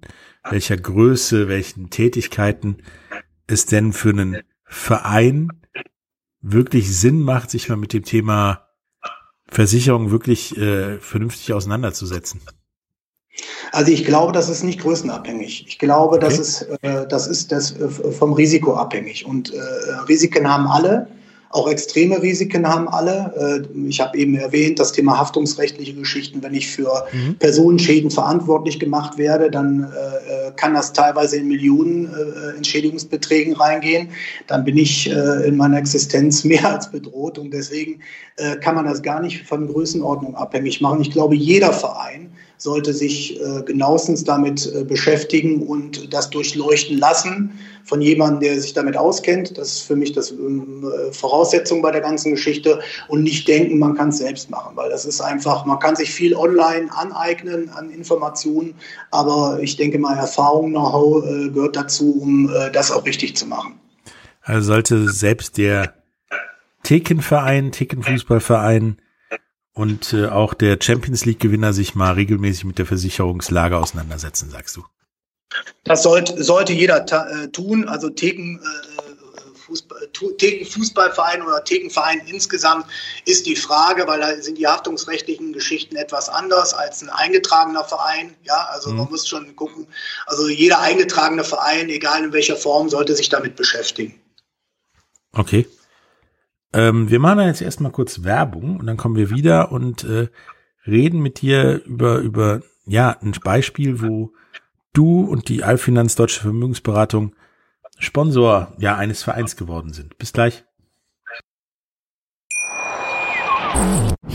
welcher 0.50 0.78
Größe, 0.78 1.48
welchen 1.48 1.90
Tätigkeiten 1.90 2.78
es 3.48 3.66
denn 3.66 3.94
für 3.94 4.10
einen 4.10 4.38
Verein 4.64 5.50
wirklich 6.42 6.96
Sinn 6.96 7.22
macht, 7.22 7.50
sich 7.50 7.70
mal 7.70 7.76
mit 7.76 7.94
dem 7.94 8.04
Thema 8.04 8.68
Versicherung 9.48 10.12
wirklich 10.12 10.58
äh, 10.58 11.00
vernünftig 11.00 11.54
auseinanderzusetzen? 11.54 12.42
Also 13.72 13.92
ich 13.92 14.06
glaube, 14.06 14.34
das 14.34 14.50
ist 14.50 14.64
nicht 14.64 14.82
größenabhängig. 14.82 15.66
Ich 15.68 15.80
glaube, 15.80 16.18
okay. 16.18 16.26
das 16.26 16.40
ist 16.40 16.62
äh, 16.82 17.08
das 17.08 17.28
ist 17.28 17.52
das 17.52 17.72
äh, 17.72 17.90
vom 17.90 18.34
Risiko 18.34 18.76
abhängig 18.76 19.26
und 19.26 19.54
äh, 19.54 19.60
Risiken 20.08 20.48
haben 20.48 20.68
alle. 20.68 21.08
Auch 21.52 21.68
extreme 21.68 22.22
Risiken 22.22 22.68
haben 22.68 22.88
alle. 22.88 23.66
Äh, 23.76 23.88
ich 23.88 24.00
habe 24.00 24.16
eben 24.18 24.36
erwähnt, 24.36 24.80
das 24.80 24.92
Thema 24.92 25.18
haftungsrechtliche 25.18 25.96
Geschichten. 25.96 26.44
Wenn 26.44 26.54
ich 26.54 26.68
für 26.68 27.06
mhm. 27.12 27.36
Personenschäden 27.40 28.12
verantwortlich 28.12 28.80
gemacht 28.80 29.18
werde, 29.18 29.50
dann 29.50 29.84
äh, 29.84 30.52
kann 30.56 30.76
das 30.76 30.94
teilweise 30.94 31.38
in 31.38 31.48
Millionen 31.48 32.06
äh, 32.06 32.56
Entschädigungsbeträgen 32.56 33.56
reingehen. 33.56 34.10
Dann 34.46 34.64
bin 34.64 34.78
ich 34.78 35.10
in 35.10 35.58
meiner 35.58 35.78
Existenz 35.78 36.44
mehr 36.50 36.70
als 36.70 36.92
bedroht. 36.92 37.40
Und 37.40 37.52
deswegen 37.52 38.02
kann 38.62 38.76
man 38.76 38.86
das 38.86 39.02
gar 39.02 39.22
nicht 39.22 39.44
von 39.44 39.68
Größenordnung 39.68 40.36
abhängig 40.36 40.82
machen. 40.82 41.02
Ich 41.02 41.12
glaube, 41.12 41.36
jeder 41.36 41.74
Verein 41.74 42.32
sollte 42.60 42.94
sich 42.94 43.40
äh, 43.40 43.64
genauestens 43.64 44.26
damit 44.26 44.72
äh, 44.76 44.84
beschäftigen 44.84 45.64
und 45.64 46.14
das 46.14 46.30
durchleuchten 46.30 46.98
lassen 46.98 47.58
von 47.86 48.02
jemandem, 48.02 48.42
der 48.42 48.62
sich 48.62 48.74
damit 48.74 48.98
auskennt. 48.98 49.58
Das 49.58 49.70
ist 49.70 49.80
für 49.84 49.96
mich 49.96 50.12
das 50.12 50.32
ähm, 50.32 50.84
äh, 50.84 51.14
Voraussetzung 51.14 51.82
bei 51.82 51.92
der 51.92 52.02
ganzen 52.02 52.32
Geschichte 52.32 52.82
und 53.08 53.24
nicht 53.24 53.48
denken, 53.48 53.80
man 53.80 53.96
kann 53.96 54.10
es 54.10 54.18
selbst 54.18 54.50
machen, 54.50 54.76
weil 54.76 54.90
das 54.90 55.06
ist 55.06 55.22
einfach, 55.22 55.66
man 55.66 55.80
kann 55.80 55.96
sich 55.96 56.12
viel 56.12 56.36
online 56.36 56.90
aneignen 56.92 57.70
an 57.70 57.90
Informationen, 57.92 58.76
aber 59.10 59.60
ich 59.62 59.78
denke 59.78 59.98
mal, 59.98 60.18
Erfahrung, 60.18 60.72
Know-how 60.72 61.26
äh, 61.26 61.50
gehört 61.50 61.78
dazu, 61.78 62.20
um 62.22 62.50
äh, 62.50 62.72
das 62.72 62.92
auch 62.92 63.06
richtig 63.06 63.38
zu 63.38 63.46
machen. 63.46 63.80
Also 64.42 64.68
sollte 64.68 65.10
selbst 65.10 65.58
der 65.58 65.94
Thekenverein, 66.84 67.72
Thekenfußballverein 67.72 68.98
und 69.80 70.12
äh, 70.12 70.28
auch 70.28 70.54
der 70.54 70.78
Champions 70.82 71.24
League 71.24 71.40
Gewinner 71.40 71.72
sich 71.72 71.96
mal 71.96 72.12
regelmäßig 72.12 72.66
mit 72.66 72.80
der 72.80 72.86
Versicherungslage 72.86 73.78
auseinandersetzen, 73.78 74.50
sagst 74.50 74.76
du? 74.76 74.84
Das 75.86 76.04
sollte, 76.04 76.44
sollte 76.44 76.74
jeder 76.74 77.06
äh, 77.06 77.48
tun. 77.48 77.88
Also 77.88 78.10
Theken, 78.10 78.60
äh, 78.60 79.58
Fußball, 79.58 80.10
Theken 80.38 80.66
Fußballverein 80.66 81.42
oder 81.44 81.64
Thekenverein 81.64 82.20
insgesamt 82.28 82.88
ist 83.24 83.46
die 83.46 83.56
Frage, 83.56 84.06
weil 84.06 84.20
da 84.20 84.42
sind 84.42 84.58
die 84.58 84.68
haftungsrechtlichen 84.68 85.54
Geschichten 85.54 85.96
etwas 85.96 86.28
anders 86.28 86.74
als 86.74 87.02
ein 87.02 87.10
eingetragener 87.10 87.86
Verein. 87.86 88.36
Ja, 88.44 88.68
also 88.74 88.90
mhm. 88.90 88.98
man 88.98 89.10
muss 89.10 89.30
schon 89.30 89.56
gucken. 89.56 89.88
Also 90.26 90.50
jeder 90.50 90.82
eingetragene 90.82 91.46
Verein, 91.46 91.88
egal 91.88 92.26
in 92.26 92.34
welcher 92.34 92.58
Form, 92.58 92.90
sollte 92.90 93.16
sich 93.16 93.30
damit 93.30 93.56
beschäftigen. 93.56 94.20
Okay. 95.32 95.66
Ähm, 96.74 97.10
wir 97.10 97.20
machen 97.20 97.40
jetzt 97.40 97.62
erstmal 97.62 97.92
kurz 97.92 98.24
Werbung 98.24 98.80
und 98.80 98.86
dann 98.86 98.98
kommen 98.98 99.16
wir 99.16 99.30
wieder 99.30 99.72
und 99.72 100.04
äh, 100.04 100.28
reden 100.86 101.22
mit 101.22 101.42
dir 101.42 101.84
über, 101.86 102.20
über 102.20 102.62
ja, 102.86 103.18
ein 103.22 103.32
Beispiel, 103.44 104.02
wo 104.02 104.34
du 104.94 105.22
und 105.22 105.50
die 105.50 105.64
Allfinanz 105.64 106.16
Deutsche 106.16 106.42
Vermögensberatung 106.42 107.36
Sponsor 108.00 108.74
ja 108.78 108.96
eines 108.96 109.24
Vereins 109.24 109.56
geworden 109.56 109.94
sind. 109.94 110.18
Bis 110.18 110.34
gleich. 110.34 110.64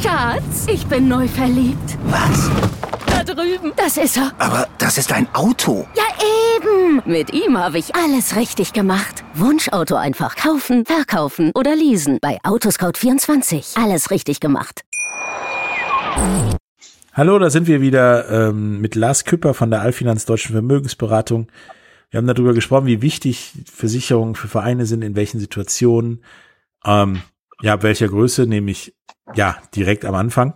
Schatz, 0.02 0.66
ich 0.68 0.86
bin 0.86 1.08
neu 1.08 1.28
verliebt. 1.28 1.98
Was? 2.04 2.50
Da 3.26 3.32
drüben. 3.32 3.72
Das 3.76 3.96
ist 3.96 4.18
er. 4.18 4.32
Aber 4.38 4.68
das 4.76 4.98
ist 4.98 5.10
ein 5.10 5.26
Auto. 5.34 5.86
Ja, 5.96 6.04
eben. 6.56 7.02
Mit 7.06 7.32
ihm 7.32 7.56
habe 7.56 7.78
ich 7.78 7.94
alles 7.94 8.36
richtig 8.36 8.74
gemacht. 8.74 9.24
Wunschauto 9.34 9.94
einfach 9.94 10.36
kaufen, 10.36 10.84
verkaufen 10.84 11.50
oder 11.54 11.74
leasen. 11.74 12.18
Bei 12.20 12.38
Autoscout24. 12.42 13.82
Alles 13.82 14.10
richtig 14.10 14.40
gemacht. 14.40 14.82
Hallo, 17.14 17.38
da 17.38 17.48
sind 17.48 17.66
wir 17.66 17.80
wieder 17.80 18.28
ähm, 18.48 18.82
mit 18.82 18.94
Lars 18.94 19.24
Küpper 19.24 19.54
von 19.54 19.70
der 19.70 19.80
Allfinanz 19.80 20.26
Deutschen 20.26 20.52
Vermögensberatung. 20.52 21.48
Wir 22.10 22.18
haben 22.18 22.26
darüber 22.26 22.52
gesprochen, 22.52 22.86
wie 22.86 23.00
wichtig 23.00 23.52
Versicherungen 23.72 24.34
für 24.34 24.48
Vereine 24.48 24.84
sind, 24.84 25.02
in 25.02 25.16
welchen 25.16 25.40
Situationen, 25.40 26.22
ähm, 26.84 27.22
ja, 27.62 27.72
ab 27.72 27.84
welcher 27.84 28.08
Größe, 28.08 28.46
nämlich 28.46 28.94
ja 29.34 29.56
direkt 29.74 30.04
am 30.04 30.14
Anfang 30.14 30.54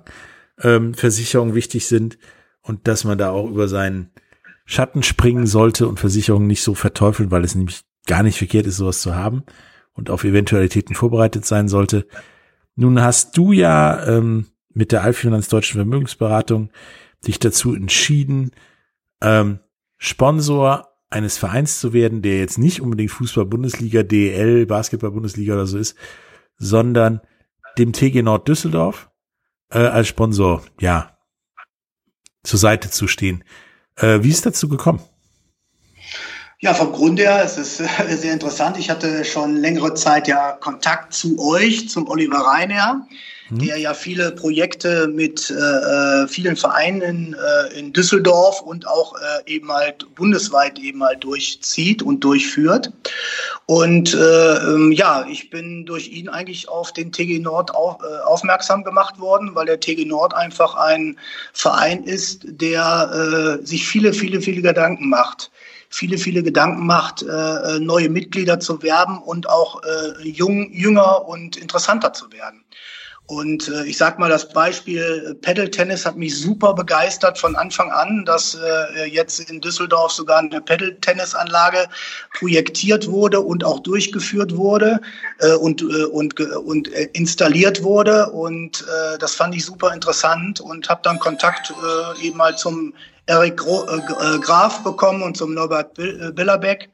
ähm, 0.62 0.92
Versicherungen 0.92 1.54
wichtig 1.54 1.86
sind 1.86 2.18
und 2.68 2.86
dass 2.86 3.04
man 3.04 3.18
da 3.18 3.30
auch 3.30 3.48
über 3.48 3.66
seinen 3.66 4.10
Schatten 4.64 5.02
springen 5.02 5.46
sollte 5.46 5.88
und 5.88 5.98
Versicherungen 5.98 6.46
nicht 6.46 6.62
so 6.62 6.74
verteufeln, 6.74 7.30
weil 7.30 7.42
es 7.42 7.54
nämlich 7.54 7.82
gar 8.06 8.22
nicht 8.22 8.36
verkehrt 8.36 8.66
ist, 8.66 8.76
sowas 8.76 9.00
zu 9.00 9.14
haben 9.14 9.42
und 9.94 10.10
auf 10.10 10.24
Eventualitäten 10.24 10.94
vorbereitet 10.94 11.46
sein 11.46 11.68
sollte. 11.68 12.06
Nun 12.76 13.00
hast 13.00 13.36
du 13.36 13.52
ja 13.52 14.06
ähm, 14.06 14.46
mit 14.72 14.92
der 14.92 15.02
Allfinanz 15.02 15.48
Deutschen 15.48 15.78
Vermögensberatung 15.78 16.70
dich 17.26 17.38
dazu 17.38 17.74
entschieden, 17.74 18.52
ähm, 19.22 19.60
Sponsor 19.96 20.88
eines 21.10 21.38
Vereins 21.38 21.80
zu 21.80 21.92
werden, 21.92 22.22
der 22.22 22.38
jetzt 22.38 22.58
nicht 22.58 22.82
unbedingt 22.82 23.10
Fußball-Bundesliga, 23.10 24.02
DL, 24.02 24.66
Basketball-Bundesliga 24.66 25.54
oder 25.54 25.66
so 25.66 25.78
ist, 25.78 25.96
sondern 26.58 27.20
dem 27.78 27.92
TG 27.92 28.22
Nord 28.22 28.46
Düsseldorf 28.46 29.10
äh, 29.70 29.78
als 29.78 30.08
Sponsor, 30.08 30.62
ja, 30.78 31.17
zur 32.42 32.58
Seite 32.58 32.90
zu 32.90 33.08
stehen. 33.08 33.44
Äh, 33.96 34.22
wie 34.22 34.30
ist 34.30 34.46
dazu 34.46 34.68
gekommen? 34.68 35.00
Ja, 36.60 36.74
vom 36.74 36.92
Grund 36.92 37.20
her, 37.20 37.42
es 37.44 37.56
ist 37.56 37.80
äh, 38.08 38.16
sehr 38.16 38.32
interessant. 38.32 38.78
Ich 38.78 38.90
hatte 38.90 39.24
schon 39.24 39.56
längere 39.56 39.94
Zeit 39.94 40.26
ja 40.28 40.52
Kontakt 40.52 41.14
zu 41.14 41.38
euch, 41.38 41.88
zum 41.88 42.08
Oliver 42.08 42.38
Reiner, 42.38 43.06
mhm. 43.50 43.58
der 43.58 43.78
ja 43.78 43.94
viele 43.94 44.32
Projekte 44.32 45.08
mit 45.08 45.50
äh, 45.50 45.54
äh, 45.54 46.28
vielen 46.28 46.56
Vereinen 46.56 47.34
äh, 47.34 47.78
in 47.78 47.92
Düsseldorf 47.92 48.60
und 48.62 48.86
auch 48.86 49.14
äh, 49.14 49.52
eben 49.52 49.70
halt 49.70 50.14
bundesweit 50.14 50.78
eben 50.78 51.02
halt 51.02 51.24
durchzieht 51.24 52.02
und 52.02 52.20
durchführt. 52.24 52.92
Und 53.66 54.14
äh, 54.14 54.54
ähm, 54.56 54.92
ja, 54.92 55.26
ich 55.28 55.50
bin 55.50 55.84
durch 55.86 56.08
ihn 56.08 56.28
eigentlich 56.28 56.68
auf 56.68 56.92
den 56.92 57.12
TG 57.12 57.38
Nord 57.38 57.74
auf, 57.74 57.98
äh, 58.02 58.22
aufmerksam 58.24 58.84
gemacht 58.84 59.18
worden, 59.18 59.54
weil 59.54 59.66
der 59.66 59.80
TG 59.80 60.04
Nord 60.04 60.34
einfach 60.34 60.74
ein 60.74 61.18
Verein 61.52 62.04
ist, 62.04 62.42
der 62.44 63.58
äh, 63.60 63.66
sich 63.66 63.86
viele, 63.86 64.12
viele, 64.12 64.40
viele 64.40 64.62
Gedanken 64.62 65.08
macht 65.08 65.50
viele, 65.90 66.18
viele 66.18 66.42
Gedanken 66.42 66.86
macht, 66.86 67.22
äh, 67.22 67.78
neue 67.80 68.10
Mitglieder 68.10 68.60
zu 68.60 68.82
werben 68.82 69.18
und 69.22 69.48
auch 69.48 69.82
äh, 69.82 70.28
jung, 70.28 70.70
jünger 70.70 71.26
und 71.26 71.56
interessanter 71.56 72.12
zu 72.12 72.30
werden. 72.32 72.62
Und 73.28 73.68
äh, 73.68 73.84
ich 73.84 73.98
sag 73.98 74.18
mal, 74.18 74.30
das 74.30 74.48
Beispiel 74.48 75.36
Pedal 75.42 75.68
Tennis 75.68 76.06
hat 76.06 76.16
mich 76.16 76.40
super 76.40 76.72
begeistert 76.72 77.38
von 77.38 77.56
Anfang 77.56 77.92
an, 77.92 78.24
dass 78.24 78.54
äh, 78.54 79.04
jetzt 79.04 79.50
in 79.50 79.60
Düsseldorf 79.60 80.12
sogar 80.12 80.38
eine 80.38 80.62
Pedal 80.62 80.94
Tennisanlage 81.02 81.88
projektiert 82.38 83.06
wurde 83.06 83.42
und 83.42 83.64
auch 83.64 83.80
durchgeführt 83.80 84.56
wurde 84.56 84.98
äh, 85.40 85.52
und, 85.52 85.82
äh, 85.82 86.04
und, 86.04 86.40
und 86.40 86.90
äh, 86.94 87.10
installiert 87.12 87.82
wurde. 87.82 88.30
Und 88.30 88.86
äh, 88.88 89.18
das 89.18 89.34
fand 89.34 89.54
ich 89.54 89.62
super 89.62 89.92
interessant 89.92 90.62
und 90.62 90.88
habe 90.88 91.02
dann 91.04 91.18
Kontakt 91.18 91.70
äh, 91.70 92.26
eben 92.26 92.38
mal 92.38 92.56
zum 92.56 92.94
Erik 93.26 93.60
äh, 93.60 94.38
Graf 94.38 94.82
bekommen 94.82 95.22
und 95.22 95.36
zum 95.36 95.52
Norbert 95.52 95.98
äh, 95.98 96.32
Billerbeck, 96.32 96.88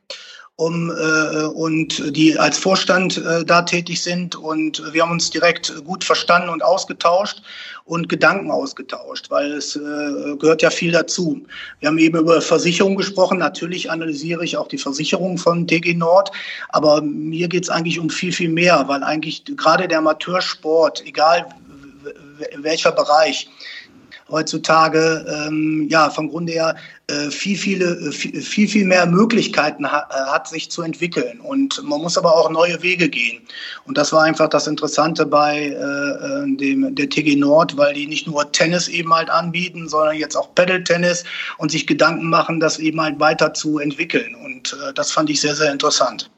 um, 0.57 0.91
äh, 0.91 1.45
und 1.47 2.17
die 2.17 2.39
als 2.39 2.59
Vorstand 2.59 3.19
äh, 3.19 3.45
da 3.45 3.63
tätig 3.63 4.03
sind. 4.03 4.37
Und 4.37 4.83
wir 4.93 5.03
haben 5.03 5.11
uns 5.11 5.31
direkt 5.31 5.85
gut 5.85 6.05
verstanden 6.05 6.49
und 6.49 6.63
ausgetauscht 6.63 7.43
und 7.85 8.09
Gedanken 8.09 8.51
ausgetauscht, 8.51 9.31
weil 9.31 9.53
es 9.53 9.75
äh, 9.75 10.37
gehört 10.39 10.63
ja 10.63 10.71
viel 10.71 10.93
dazu. 10.93 11.45
Wir 11.81 11.89
haben 11.89 11.99
eben 11.99 12.19
über 12.19 12.41
Versicherung 12.41 12.95
gesprochen. 12.95 13.39
Natürlich 13.39 13.91
analysiere 13.91 14.45
ich 14.45 14.57
auch 14.57 14.69
die 14.69 14.79
Versicherung 14.79 15.39
von 15.39 15.67
TG 15.67 15.95
Nord, 15.95 16.31
aber 16.69 17.03
mir 17.03 17.49
geht 17.49 17.65
es 17.65 17.71
eigentlich 17.71 17.99
um 17.99 18.09
viel, 18.09 18.33
viel 18.33 18.49
mehr, 18.49 18.85
weil 18.87 19.03
eigentlich 19.03 19.45
gerade 19.57 19.89
der 19.89 19.99
Amateursport, 19.99 21.05
egal 21.05 21.47
welcher 22.59 22.93
Bereich, 22.93 23.49
heutzutage 24.31 25.25
ähm, 25.29 25.87
ja 25.91 26.11
vom 26.11 26.29
Grunde 26.29 26.53
her 26.53 26.77
äh, 27.07 27.31
viel, 27.31 27.59
viele, 27.59 27.85
äh, 27.85 28.13
viel, 28.13 28.69
viel, 28.69 28.85
mehr 28.87 29.07
Möglichkeiten 29.07 29.91
ha 29.91 30.09
äh, 30.11 30.31
hat, 30.31 30.49
sich 30.49 30.71
zu 30.71 30.83
entwickeln. 30.83 31.41
Und 31.41 31.83
man 31.85 32.01
muss 32.01 32.17
aber 32.17 32.35
auch 32.35 32.51
neue 32.51 32.83
Wege 32.83 33.09
gehen. 33.09 33.43
Und 33.85 33.99
das 33.99 34.13
war 34.13 34.23
einfach 34.23 34.49
das 34.49 34.67
Interessante 34.67 35.27
bei 35.27 35.67
äh, 35.67 36.57
dem, 36.57 36.95
der 36.95 37.09
TG 37.09 37.37
Nord, 37.37 37.77
weil 37.77 37.95
die 37.95 38.07
nicht 38.07 38.27
nur 38.27 38.51
Tennis 38.53 38.89
eben 38.89 39.13
halt 39.13 39.29
anbieten, 39.29 39.89
sondern 39.89 40.17
jetzt 40.17 40.37
auch 40.37 40.55
Pedal-Tennis 40.55 41.25
und 41.59 41.71
sich 41.71 41.87
Gedanken 41.87 42.31
machen, 42.31 42.61
das 42.61 42.79
eben 42.79 43.01
halt 43.01 43.21
weiter 43.21 43.53
zu 43.53 43.79
entwickeln. 43.79 44.35
Und 44.35 44.77
äh, 44.89 44.95
das 44.95 45.13
fand 45.13 45.29
ich 45.29 45.41
sehr, 45.41 45.55
sehr 45.55 45.73
interessant. 45.73 46.31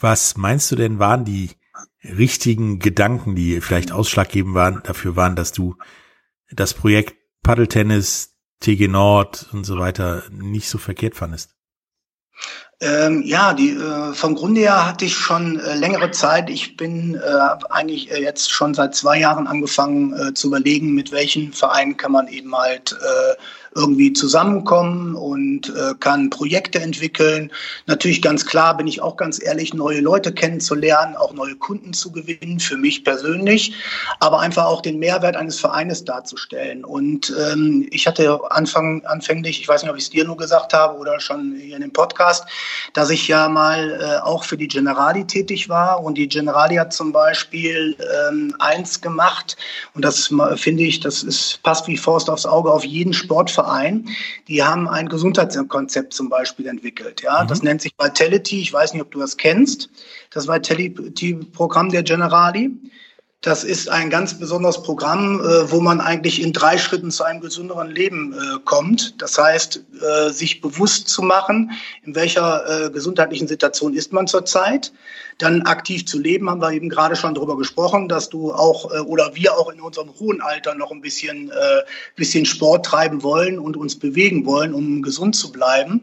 Was 0.00 0.36
meinst 0.36 0.70
du 0.72 0.76
denn, 0.76 0.98
waren 0.98 1.24
die 1.24 1.50
richtigen 2.04 2.78
Gedanken, 2.78 3.34
die 3.34 3.60
vielleicht 3.60 3.92
ausschlaggebend 3.92 4.54
waren, 4.54 4.82
dafür 4.84 5.16
waren, 5.16 5.36
dass 5.36 5.52
du 5.52 5.76
das 6.50 6.74
Projekt 6.74 7.14
Paddeltennis, 7.42 8.34
TG 8.60 8.88
Nord 8.88 9.46
und 9.52 9.64
so 9.64 9.78
weiter 9.78 10.24
nicht 10.30 10.68
so 10.68 10.78
verkehrt 10.78 11.14
fandest? 11.14 11.56
Ähm, 12.78 13.22
ja, 13.22 13.54
die 13.54 13.70
äh, 13.70 14.12
vom 14.12 14.34
Grunde 14.34 14.60
her 14.60 14.86
hatte 14.86 15.06
ich 15.06 15.14
schon 15.14 15.58
äh, 15.58 15.74
längere 15.76 16.10
Zeit. 16.10 16.50
Ich 16.50 16.76
bin 16.76 17.14
äh, 17.14 17.20
eigentlich 17.70 18.10
äh, 18.10 18.20
jetzt 18.20 18.50
schon 18.50 18.74
seit 18.74 18.94
zwei 18.94 19.18
Jahren 19.18 19.46
angefangen 19.46 20.12
äh, 20.12 20.34
zu 20.34 20.48
überlegen, 20.48 20.92
mit 20.92 21.10
welchen 21.10 21.54
Vereinen 21.54 21.96
kann 21.96 22.12
man 22.12 22.28
eben 22.28 22.54
halt 22.54 22.92
äh, 22.92 23.34
irgendwie 23.76 24.12
zusammenkommen 24.12 25.14
und 25.14 25.68
äh, 25.68 25.94
kann 26.00 26.30
Projekte 26.30 26.80
entwickeln. 26.80 27.52
Natürlich 27.86 28.22
ganz 28.22 28.46
klar 28.46 28.76
bin 28.76 28.86
ich 28.86 29.02
auch 29.02 29.16
ganz 29.16 29.42
ehrlich, 29.42 29.74
neue 29.74 30.00
Leute 30.00 30.32
kennenzulernen, 30.32 31.14
auch 31.14 31.34
neue 31.34 31.54
Kunden 31.56 31.92
zu 31.92 32.10
gewinnen, 32.10 32.58
für 32.58 32.78
mich 32.78 33.04
persönlich, 33.04 33.74
aber 34.18 34.40
einfach 34.40 34.64
auch 34.64 34.80
den 34.80 34.98
Mehrwert 34.98 35.36
eines 35.36 35.60
Vereines 35.60 36.04
darzustellen. 36.04 36.84
Und 36.84 37.34
ähm, 37.52 37.86
ich 37.90 38.06
hatte 38.06 38.40
Anfang, 38.50 39.04
anfänglich, 39.04 39.60
ich 39.60 39.68
weiß 39.68 39.82
nicht, 39.82 39.90
ob 39.90 39.98
ich 39.98 40.04
es 40.04 40.10
dir 40.10 40.24
nur 40.24 40.38
gesagt 40.38 40.72
habe 40.72 40.98
oder 40.98 41.20
schon 41.20 41.54
hier 41.60 41.76
in 41.76 41.82
dem 41.82 41.92
Podcast, 41.92 42.46
dass 42.94 43.10
ich 43.10 43.28
ja 43.28 43.48
mal 43.48 44.00
äh, 44.00 44.22
auch 44.22 44.44
für 44.44 44.56
die 44.56 44.68
Generali 44.68 45.26
tätig 45.26 45.68
war 45.68 46.02
und 46.02 46.16
die 46.16 46.28
Generali 46.28 46.76
hat 46.76 46.94
zum 46.94 47.12
Beispiel 47.12 47.94
ähm, 48.28 48.54
eins 48.58 49.00
gemacht 49.02 49.56
und 49.94 50.04
das 50.04 50.32
finde 50.56 50.84
ich, 50.84 51.00
das 51.00 51.22
ist 51.22 51.62
passt 51.62 51.86
wie 51.88 51.98
Faust 51.98 52.30
aufs 52.30 52.46
Auge 52.46 52.72
auf 52.72 52.84
jeden 52.84 53.12
Sportverein 53.12 53.65
Verein, 53.66 54.08
die 54.46 54.62
haben 54.62 54.88
ein 54.88 55.08
Gesundheitskonzept 55.08 56.14
zum 56.14 56.28
Beispiel 56.28 56.68
entwickelt. 56.68 57.22
Ja, 57.22 57.42
mhm. 57.42 57.48
das 57.48 57.62
nennt 57.62 57.82
sich 57.82 57.92
Vitality. 58.00 58.60
Ich 58.60 58.72
weiß 58.72 58.92
nicht, 58.92 59.02
ob 59.02 59.10
du 59.10 59.18
das 59.18 59.36
kennst. 59.36 59.90
Das 60.30 60.46
Vitality-Programm 60.46 61.90
der 61.90 62.04
Generali. 62.04 62.70
Das 63.46 63.62
ist 63.62 63.88
ein 63.88 64.10
ganz 64.10 64.36
besonderes 64.36 64.82
Programm, 64.82 65.38
äh, 65.38 65.70
wo 65.70 65.80
man 65.80 66.00
eigentlich 66.00 66.42
in 66.42 66.52
drei 66.52 66.76
Schritten 66.78 67.12
zu 67.12 67.22
einem 67.22 67.40
gesünderen 67.40 67.92
Leben 67.92 68.32
äh, 68.32 68.58
kommt. 68.64 69.22
Das 69.22 69.38
heißt, 69.38 69.84
äh, 70.02 70.30
sich 70.30 70.60
bewusst 70.60 71.08
zu 71.08 71.22
machen, 71.22 71.70
in 72.02 72.16
welcher 72.16 72.90
gesundheitlichen 72.92 73.46
Situation 73.46 73.94
ist 73.94 74.12
man 74.12 74.26
zurzeit 74.26 74.92
dann 75.38 75.62
aktiv 75.62 76.06
zu 76.06 76.18
leben, 76.18 76.48
haben 76.48 76.62
wir 76.62 76.72
eben 76.72 76.88
gerade 76.88 77.14
schon 77.14 77.34
darüber 77.34 77.58
gesprochen, 77.58 78.08
dass 78.08 78.30
du 78.30 78.52
auch 78.52 78.90
oder 79.04 79.34
wir 79.34 79.52
auch 79.52 79.70
in 79.70 79.80
unserem 79.80 80.08
hohen 80.18 80.40
Alter 80.40 80.74
noch 80.74 80.90
ein 80.90 81.02
bisschen, 81.02 81.52
bisschen 82.14 82.46
Sport 82.46 82.86
treiben 82.86 83.22
wollen 83.22 83.58
und 83.58 83.76
uns 83.76 83.98
bewegen 83.98 84.46
wollen, 84.46 84.72
um 84.72 85.02
gesund 85.02 85.36
zu 85.36 85.52
bleiben. 85.52 86.02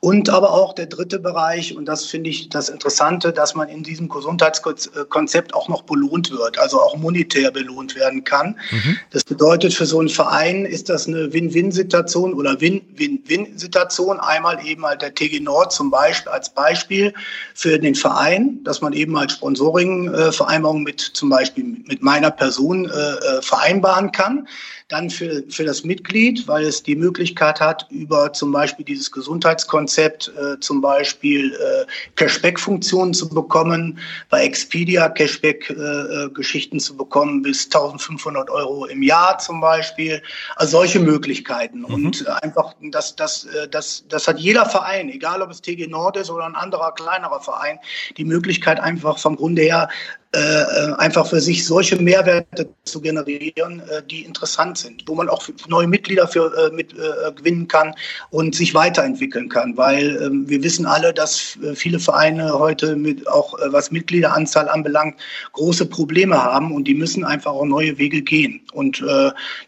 Und 0.00 0.30
aber 0.30 0.52
auch 0.52 0.72
der 0.74 0.86
dritte 0.86 1.20
Bereich, 1.20 1.76
und 1.76 1.84
das 1.84 2.06
finde 2.06 2.30
ich 2.30 2.48
das 2.48 2.68
Interessante, 2.68 3.32
dass 3.32 3.54
man 3.54 3.68
in 3.68 3.84
diesem 3.84 4.08
Gesundheitskonzept 4.08 5.54
auch 5.54 5.68
noch 5.68 5.82
belohnt 5.82 6.32
wird, 6.32 6.58
also 6.58 6.81
auch 6.82 6.96
monetär 6.96 7.50
belohnt 7.50 7.94
werden 7.94 8.24
kann. 8.24 8.56
Mhm. 8.70 8.98
Das 9.10 9.24
bedeutet, 9.24 9.74
für 9.74 9.86
so 9.86 10.00
einen 10.00 10.08
Verein 10.08 10.64
ist 10.64 10.88
das 10.88 11.06
eine 11.06 11.32
Win-Win-Situation 11.32 12.34
oder 12.34 12.60
Win-Win-Win-Situation. 12.60 14.20
Einmal 14.20 14.64
eben 14.66 14.84
halt 14.84 15.02
der 15.02 15.14
TG 15.14 15.40
Nord 15.40 15.72
zum 15.72 15.90
Beispiel 15.90 16.32
als 16.32 16.50
Beispiel 16.50 17.12
für 17.54 17.78
den 17.78 17.94
Verein 17.94 18.62
dass 18.64 18.80
man 18.80 18.92
eben 18.92 19.16
als 19.16 19.34
Sponsoring-Vereinbarung 19.34 20.82
mit 20.82 21.00
zum 21.00 21.30
Beispiel 21.30 21.64
mit 21.64 22.02
meiner 22.02 22.30
Person 22.30 22.86
äh, 22.86 22.88
äh, 22.88 23.42
vereinbaren 23.42 24.12
kann 24.12 24.48
dann 24.92 25.10
für, 25.10 25.42
für 25.48 25.64
das 25.64 25.84
Mitglied, 25.84 26.46
weil 26.46 26.64
es 26.64 26.82
die 26.82 26.94
Möglichkeit 26.94 27.60
hat, 27.60 27.86
über 27.90 28.32
zum 28.32 28.52
Beispiel 28.52 28.84
dieses 28.84 29.10
Gesundheitskonzept 29.10 30.32
äh, 30.36 30.60
zum 30.60 30.80
Beispiel 30.80 31.52
äh, 31.54 31.86
Cashback-Funktionen 32.16 33.14
zu 33.14 33.28
bekommen, 33.28 33.98
bei 34.28 34.44
Expedia 34.44 35.08
Cashback-Geschichten 35.08 36.76
äh, 36.76 36.80
zu 36.80 36.96
bekommen 36.96 37.42
bis 37.42 37.64
1500 37.64 38.50
Euro 38.50 38.84
im 38.86 39.02
Jahr 39.02 39.38
zum 39.38 39.60
Beispiel. 39.60 40.22
Also 40.56 40.78
solche 40.78 41.00
Möglichkeiten. 41.00 41.80
Mhm. 41.80 41.94
Und 41.94 42.26
äh, 42.26 42.30
einfach, 42.42 42.74
das, 42.82 43.16
das, 43.16 43.44
äh, 43.46 43.68
das, 43.68 44.04
das 44.08 44.28
hat 44.28 44.38
jeder 44.38 44.66
Verein, 44.66 45.08
egal 45.08 45.40
ob 45.40 45.50
es 45.50 45.62
TG 45.62 45.86
Nord 45.88 46.16
ist 46.18 46.30
oder 46.30 46.44
ein 46.44 46.54
anderer 46.54 46.92
kleinerer 46.92 47.40
Verein, 47.40 47.78
die 48.18 48.24
Möglichkeit 48.24 48.78
einfach 48.78 49.18
vom 49.18 49.36
Grunde 49.36 49.62
her 49.62 49.88
äh, 50.34 50.38
äh, 50.38 50.94
einfach 50.94 51.26
für 51.26 51.42
sich 51.42 51.66
solche 51.66 51.96
Mehrwerte 51.96 52.66
zu 52.84 53.02
generieren, 53.02 53.82
äh, 53.90 54.02
die 54.02 54.22
interessant 54.22 54.78
sind, 54.78 55.02
wo 55.06 55.14
man 55.14 55.28
auch 55.28 55.46
neue 55.68 55.86
Mitglieder 55.86 56.26
für 56.26 56.56
äh, 56.56 56.74
mit 56.74 56.94
äh, 56.94 57.32
gewinnen 57.36 57.68
kann 57.68 57.94
und 58.30 58.54
sich 58.54 58.72
weiterentwickeln 58.72 59.50
kann, 59.50 59.76
weil 59.76 60.18
ähm, 60.22 60.48
wir 60.48 60.62
wissen 60.62 60.86
alle, 60.86 61.12
dass 61.12 61.58
viele 61.74 61.98
Vereine 61.98 62.58
heute 62.58 62.96
mit 62.96 63.28
auch 63.28 63.58
was 63.66 63.90
Mitgliederanzahl 63.90 64.70
anbelangt 64.70 65.20
große 65.52 65.84
Probleme 65.84 66.42
haben 66.42 66.72
und 66.72 66.84
die 66.84 66.94
müssen 66.94 67.24
einfach 67.24 67.52
auch 67.52 67.66
neue 67.66 67.98
Wege 67.98 68.22
gehen. 68.22 68.62
Und 68.72 69.04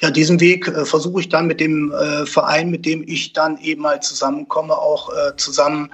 ja 0.00 0.10
diesen 0.10 0.40
Weg 0.40 0.72
versuche 0.86 1.20
ich 1.20 1.28
dann 1.28 1.46
mit 1.46 1.60
dem 1.60 1.92
Verein, 2.24 2.70
mit 2.70 2.86
dem 2.86 3.04
ich 3.06 3.32
dann 3.32 3.58
eben 3.58 3.82
mal 3.82 4.00
zusammenkomme, 4.00 4.76
auch 4.76 5.10
zusammen 5.36 5.90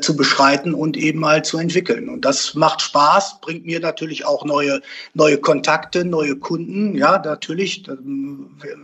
zu 0.00 0.16
beschreiten 0.16 0.74
und 0.74 0.96
eben 0.96 1.20
mal 1.20 1.44
zu 1.44 1.58
entwickeln. 1.58 2.08
Und 2.08 2.24
das 2.24 2.54
macht 2.54 2.82
Spaß, 2.82 3.40
bringt 3.40 3.64
mir 3.64 3.80
natürlich 3.86 4.24
auch 4.26 4.44
neue, 4.44 4.80
neue 5.14 5.38
Kontakte, 5.38 6.04
neue 6.04 6.36
Kunden. 6.36 6.96
Ja, 6.96 7.18
natürlich. 7.18 7.84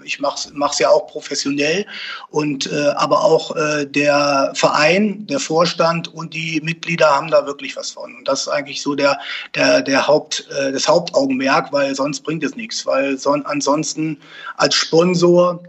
Ich 0.05 0.21
mache 0.21 0.49
es 0.71 0.79
ja 0.79 0.89
auch 0.89 1.07
professionell. 1.07 1.87
Und 2.31 2.71
äh, 2.73 2.89
aber 2.97 3.23
auch 3.25 3.55
äh, 3.57 3.87
der 3.87 4.53
Verein, 4.55 5.27
der 5.27 5.41
Vorstand 5.41 6.13
und 6.15 6.35
die 6.35 6.61
Mitglieder 6.63 7.07
haben 7.07 7.31
da 7.31 7.47
wirklich 7.47 7.77
was 7.77 7.91
von. 7.91 8.15
Und 8.15 8.27
das 8.27 8.43
ist 8.43 8.49
eigentlich 8.49 8.83
so 8.83 8.95
der, 8.95 9.19
der, 9.55 9.83
der 9.83 10.07
Haupt, 10.07 10.47
äh, 10.59 10.73
das 10.73 10.89
Hauptaugenmerk, 10.89 11.73
weil 11.73 11.95
sonst 11.95 12.21
bringt 12.23 12.45
es 12.45 12.57
nichts. 12.57 12.87
Weil 12.87 13.19
son 13.19 13.45
ansonsten 13.47 14.19
als 14.57 14.75
Sponsor 14.75 15.63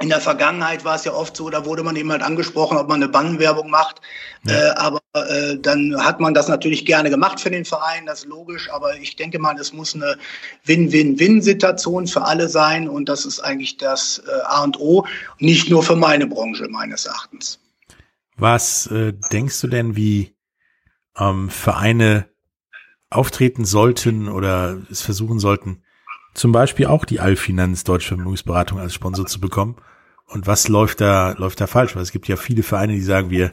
in 0.00 0.08
der 0.08 0.20
Vergangenheit 0.20 0.84
war 0.84 0.96
es 0.96 1.04
ja 1.04 1.12
oft 1.12 1.36
so, 1.36 1.48
da 1.50 1.64
wurde 1.64 1.84
man 1.84 1.94
eben 1.94 2.10
halt 2.10 2.22
angesprochen, 2.22 2.76
ob 2.76 2.88
man 2.88 3.00
eine 3.00 3.10
Bannenwerbung 3.10 3.70
macht. 3.70 4.00
Ja. 4.44 4.52
Äh, 4.52 4.70
aber 4.70 5.00
äh, 5.14 5.56
dann 5.56 5.94
hat 6.04 6.18
man 6.18 6.34
das 6.34 6.48
natürlich 6.48 6.84
gerne 6.84 7.10
gemacht 7.10 7.38
für 7.38 7.50
den 7.50 7.64
Verein, 7.64 8.04
das 8.04 8.20
ist 8.20 8.26
logisch. 8.26 8.68
Aber 8.72 8.96
ich 8.96 9.14
denke 9.14 9.38
mal, 9.38 9.56
es 9.56 9.72
muss 9.72 9.94
eine 9.94 10.16
Win-Win-Win-Situation 10.64 12.08
für 12.08 12.22
alle 12.22 12.48
sein. 12.48 12.88
Und 12.88 13.08
das 13.08 13.24
ist 13.24 13.38
eigentlich 13.38 13.76
das 13.76 14.20
äh, 14.26 14.42
A 14.46 14.64
und 14.64 14.80
O, 14.80 15.06
nicht 15.38 15.70
nur 15.70 15.84
für 15.84 15.96
meine 15.96 16.26
Branche 16.26 16.66
meines 16.68 17.06
Erachtens. 17.06 17.60
Was 18.36 18.88
äh, 18.88 19.12
denkst 19.30 19.60
du 19.60 19.68
denn, 19.68 19.94
wie 19.94 20.34
ähm, 21.16 21.50
Vereine 21.50 22.26
auftreten 23.10 23.64
sollten 23.64 24.28
oder 24.28 24.82
es 24.90 25.02
versuchen 25.02 25.38
sollten, 25.38 25.83
zum 26.34 26.52
Beispiel 26.52 26.86
auch 26.86 27.04
die 27.04 27.20
Allfinanz 27.20 27.84
Deutsche 27.84 28.08
Vermögensberatung 28.08 28.78
als 28.78 28.94
Sponsor 28.94 29.26
zu 29.26 29.40
bekommen. 29.40 29.76
Und 30.26 30.46
was 30.46 30.68
läuft 30.68 31.00
da, 31.00 31.32
läuft 31.32 31.60
da 31.60 31.66
falsch? 31.66 31.94
Weil 31.94 32.02
es 32.02 32.12
gibt 32.12 32.28
ja 32.28 32.36
viele 32.36 32.62
Vereine, 32.62 32.94
die 32.94 33.02
sagen, 33.02 33.30
wir, 33.30 33.52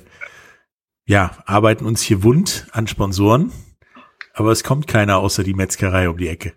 ja, 1.06 1.38
arbeiten 1.46 1.86
uns 1.86 2.02
hier 2.02 2.24
wund 2.24 2.68
an 2.72 2.88
Sponsoren, 2.88 3.52
aber 4.34 4.52
es 4.52 4.64
kommt 4.64 4.88
keiner 4.88 5.18
außer 5.18 5.44
die 5.44 5.54
Metzgerei 5.54 6.10
um 6.10 6.18
die 6.18 6.28
Ecke. 6.28 6.54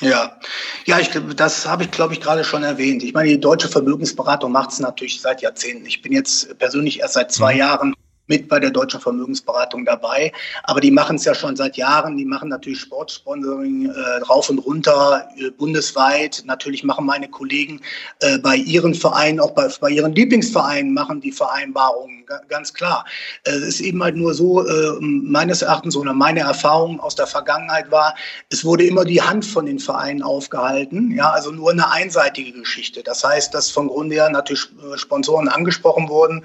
Ja, 0.00 0.38
ja, 0.86 0.98
ich, 0.98 1.10
das 1.36 1.66
habe 1.66 1.84
ich, 1.84 1.90
glaube 1.90 2.14
ich, 2.14 2.20
gerade 2.20 2.44
schon 2.44 2.64
erwähnt. 2.64 3.02
Ich 3.02 3.14
meine, 3.14 3.28
die 3.28 3.40
deutsche 3.40 3.68
Vermögensberatung 3.68 4.50
macht 4.50 4.70
es 4.70 4.80
natürlich 4.80 5.20
seit 5.20 5.40
Jahrzehnten. 5.40 5.86
Ich 5.86 6.02
bin 6.02 6.12
jetzt 6.12 6.58
persönlich 6.58 7.00
erst 7.00 7.14
seit 7.14 7.30
zwei 7.32 7.54
mhm. 7.54 7.58
Jahren 7.60 7.94
mit 8.26 8.48
bei 8.48 8.58
der 8.58 8.70
deutschen 8.70 9.00
Vermögensberatung 9.00 9.84
dabei. 9.84 10.32
Aber 10.64 10.80
die 10.80 10.90
machen 10.90 11.16
es 11.16 11.24
ja 11.24 11.34
schon 11.34 11.56
seit 11.56 11.76
Jahren. 11.76 12.16
Die 12.16 12.24
machen 12.24 12.48
natürlich 12.48 12.80
Sportsponsoring 12.80 13.90
äh, 13.90 14.22
rauf 14.24 14.48
und 14.50 14.58
runter, 14.58 15.28
äh, 15.36 15.50
bundesweit. 15.50 16.42
Natürlich 16.46 16.84
machen 16.84 17.06
meine 17.06 17.28
Kollegen 17.28 17.80
äh, 18.20 18.38
bei 18.38 18.56
ihren 18.56 18.94
Vereinen, 18.94 19.40
auch 19.40 19.52
bei, 19.52 19.68
bei 19.80 19.90
ihren 19.90 20.14
Lieblingsvereinen, 20.14 20.94
machen 20.94 21.20
die 21.20 21.32
Vereinbarungen, 21.32 22.23
ganz 22.48 22.74
klar. 22.74 23.04
Äh, 23.44 23.52
es 23.52 23.62
ist 23.62 23.80
eben 23.80 24.02
halt 24.02 24.16
nur 24.16 24.34
so, 24.34 24.66
äh, 24.66 24.96
meines 25.00 25.62
Erachtens 25.62 25.96
oder 25.96 26.12
meine 26.12 26.40
Erfahrung 26.40 27.00
aus 27.00 27.14
der 27.14 27.26
Vergangenheit 27.26 27.90
war, 27.90 28.14
es 28.50 28.64
wurde 28.64 28.84
immer 28.84 29.04
die 29.04 29.22
Hand 29.22 29.44
von 29.44 29.66
den 29.66 29.78
Vereinen 29.78 30.22
aufgehalten. 30.22 31.12
Ja, 31.12 31.30
also 31.30 31.50
nur 31.50 31.70
eine 31.70 31.90
einseitige 31.90 32.52
Geschichte. 32.52 33.02
Das 33.02 33.24
heißt, 33.24 33.54
dass 33.54 33.70
von 33.70 33.88
Grund 33.88 34.12
her 34.12 34.30
natürlich 34.30 34.68
äh, 34.92 34.96
Sponsoren 34.98 35.48
angesprochen 35.48 36.08
wurden, 36.08 36.44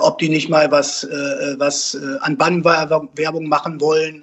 ob 0.00 0.18
die 0.18 0.28
nicht 0.28 0.48
mal 0.48 0.70
was 0.70 1.06
was 1.58 1.96
an 2.20 2.36
Bannwerbung 2.36 3.48
machen 3.48 3.80
wollen 3.80 4.22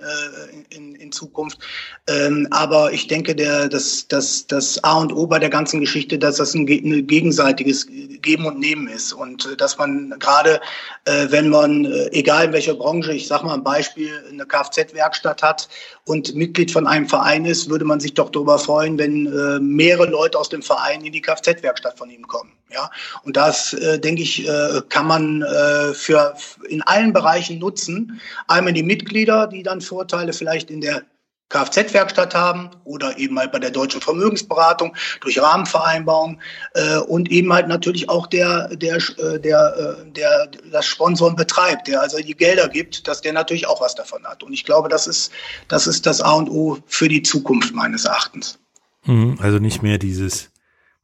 in, 0.69 0.95
in 0.95 1.11
Zukunft. 1.11 1.59
Ähm, 2.07 2.47
aber 2.51 2.91
ich 2.93 3.07
denke, 3.07 3.35
der, 3.35 3.67
das, 3.67 4.07
das, 4.07 4.45
das 4.47 4.83
A 4.83 4.99
und 4.99 5.13
O 5.13 5.25
bei 5.25 5.39
der 5.39 5.49
ganzen 5.49 5.79
Geschichte, 5.79 6.19
dass 6.19 6.37
das 6.37 6.53
ein, 6.53 6.67
ein 6.67 7.07
gegenseitiges 7.07 7.87
Geben 8.21 8.45
und 8.45 8.59
Nehmen 8.59 8.87
ist 8.87 9.13
und 9.13 9.59
dass 9.59 9.77
man 9.77 10.13
gerade, 10.19 10.61
wenn 11.05 11.49
man, 11.49 11.85
äh, 11.85 12.07
egal 12.11 12.45
in 12.45 12.53
welcher 12.53 12.75
Branche, 12.75 13.13
ich 13.13 13.27
sage 13.27 13.45
mal 13.45 13.53
ein 13.53 13.63
Beispiel, 13.63 14.11
eine 14.29 14.45
Kfz-Werkstatt 14.45 15.43
hat 15.43 15.69
und 16.05 16.35
Mitglied 16.35 16.71
von 16.71 16.87
einem 16.87 17.07
Verein 17.07 17.45
ist, 17.45 17.69
würde 17.69 17.85
man 17.85 17.99
sich 17.99 18.13
doch 18.13 18.29
darüber 18.29 18.57
freuen, 18.59 18.97
wenn 18.97 19.27
äh, 19.27 19.59
mehrere 19.59 20.07
Leute 20.07 20.37
aus 20.37 20.49
dem 20.49 20.61
Verein 20.61 21.03
in 21.05 21.11
die 21.11 21.21
Kfz-Werkstatt 21.21 21.97
von 21.97 22.09
ihm 22.09 22.27
kommen. 22.27 22.51
Ja, 22.71 22.89
und 23.23 23.37
das 23.37 23.73
äh, 23.73 23.99
denke 23.99 24.23
ich, 24.23 24.47
äh, 24.47 24.81
kann 24.89 25.07
man 25.07 25.43
äh, 25.43 25.93
für 25.93 26.35
in 26.67 26.81
allen 26.81 27.13
Bereichen 27.13 27.59
nutzen. 27.59 28.19
Einmal 28.47 28.73
die 28.73 28.83
Mitglieder, 28.83 29.47
die 29.47 29.63
dann 29.63 29.81
Vorteile 29.81 30.33
vielleicht 30.33 30.71
in 30.71 30.81
der 30.81 31.03
Kfz-Werkstatt 31.49 32.33
haben 32.33 32.71
oder 32.83 33.17
eben 33.19 33.37
halt 33.37 33.51
bei 33.51 33.59
der 33.59 33.69
deutschen 33.69 34.01
Vermögensberatung 34.01 34.95
durch 35.21 35.39
Rahmenvereinbarungen 35.39 36.41
äh, 36.73 36.97
und 36.97 37.29
eben 37.31 37.53
halt 37.53 37.67
natürlich 37.67 38.09
auch 38.09 38.25
der, 38.27 38.75
der, 38.75 38.95
äh, 38.95 39.39
der, 39.39 40.05
äh, 40.07 40.11
der 40.11 40.47
das 40.71 40.87
Sponsoren 40.87 41.35
betreibt, 41.35 41.87
der 41.87 42.01
also 42.01 42.17
die 42.17 42.35
Gelder 42.35 42.67
gibt, 42.67 43.07
dass 43.07 43.21
der 43.21 43.33
natürlich 43.33 43.67
auch 43.67 43.79
was 43.79 43.93
davon 43.93 44.25
hat. 44.25 44.41
Und 44.41 44.53
ich 44.53 44.65
glaube, 44.65 44.89
das 44.89 45.05
ist 45.05 45.31
das, 45.67 45.85
ist 45.85 46.05
das 46.07 46.21
A 46.21 46.33
und 46.33 46.49
O 46.49 46.79
für 46.87 47.07
die 47.07 47.21
Zukunft 47.21 47.75
meines 47.75 48.05
Erachtens. 48.05 48.57
Mhm, 49.05 49.37
also 49.39 49.59
nicht 49.59 49.83
mehr 49.83 49.99
dieses, 49.99 50.49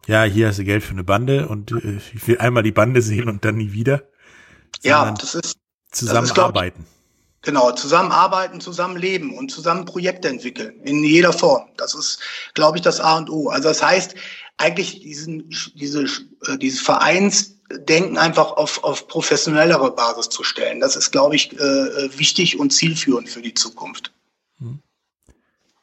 ja, 0.07 0.23
hier 0.23 0.47
hast 0.47 0.57
du 0.57 0.63
Geld 0.63 0.83
für 0.83 0.93
eine 0.93 1.03
Bande 1.03 1.47
und 1.47 1.71
äh, 1.71 1.99
ich 2.13 2.27
will 2.27 2.39
einmal 2.39 2.63
die 2.63 2.71
Bande 2.71 3.03
sehen 3.03 3.29
und 3.29 3.45
dann 3.45 3.55
nie 3.55 3.73
wieder. 3.73 4.03
Ja, 4.81 5.11
das 5.11 5.35
ist 5.35 5.57
zusammenarbeiten. 5.91 6.83
Das 6.83 6.89
ist, 6.89 7.00
Genau, 7.43 7.71
zusammenarbeiten, 7.71 8.61
zusammenleben 8.61 9.35
und 9.35 9.49
zusammen 9.49 9.85
Projekte 9.85 10.27
entwickeln 10.27 10.79
in 10.83 11.03
jeder 11.03 11.33
Form. 11.33 11.69
Das 11.75 11.95
ist, 11.95 12.19
glaube 12.53 12.77
ich, 12.77 12.83
das 12.83 12.99
A 12.99 13.17
und 13.17 13.31
O. 13.31 13.49
Also 13.49 13.69
das 13.69 13.81
heißt, 13.81 14.13
eigentlich 14.57 14.99
diesen, 14.99 15.49
diese, 15.73 16.03
äh, 16.03 16.57
dieses 16.59 16.81
Vereinsdenken 16.81 18.17
einfach 18.17 18.51
auf, 18.51 18.83
auf 18.83 19.07
professionellere 19.07 19.91
Basis 19.95 20.29
zu 20.29 20.43
stellen. 20.43 20.79
Das 20.79 20.95
ist, 20.95 21.11
glaube 21.11 21.35
ich, 21.35 21.53
äh, 21.53 22.17
wichtig 22.19 22.59
und 22.59 22.71
zielführend 22.71 23.27
für 23.27 23.41
die 23.41 23.55
Zukunft. 23.55 24.13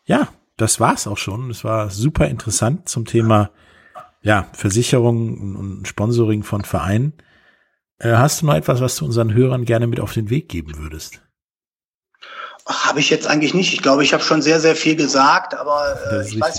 Ja, 0.04 0.28
das 0.56 0.80
war's 0.80 1.06
auch 1.06 1.18
schon. 1.18 1.50
Es 1.50 1.64
war 1.64 1.90
super 1.90 2.28
interessant 2.28 2.88
zum 2.88 3.04
Thema 3.04 3.50
ja, 4.22 4.48
Versicherung 4.52 5.56
und 5.56 5.88
Sponsoring 5.88 6.44
von 6.44 6.64
Vereinen. 6.64 7.12
Äh, 7.98 8.12
hast 8.12 8.42
du 8.42 8.46
noch 8.46 8.54
etwas, 8.54 8.80
was 8.80 8.96
du 8.96 9.04
unseren 9.04 9.34
Hörern 9.34 9.64
gerne 9.64 9.86
mit 9.86 10.00
auf 10.00 10.12
den 10.12 10.30
Weg 10.30 10.48
geben 10.48 10.78
würdest? 10.78 11.20
Habe 12.68 13.00
ich 13.00 13.10
jetzt 13.10 13.26
eigentlich 13.26 13.54
nicht. 13.54 13.72
Ich 13.72 13.82
glaube, 13.82 14.04
ich 14.04 14.12
habe 14.12 14.22
schon 14.22 14.42
sehr, 14.42 14.60
sehr 14.60 14.76
viel 14.76 14.94
gesagt, 14.94 15.54
aber 15.54 15.98
äh, 16.10 16.20
ich 16.20 16.34
richtig. 16.34 16.40
weiß 16.40 16.58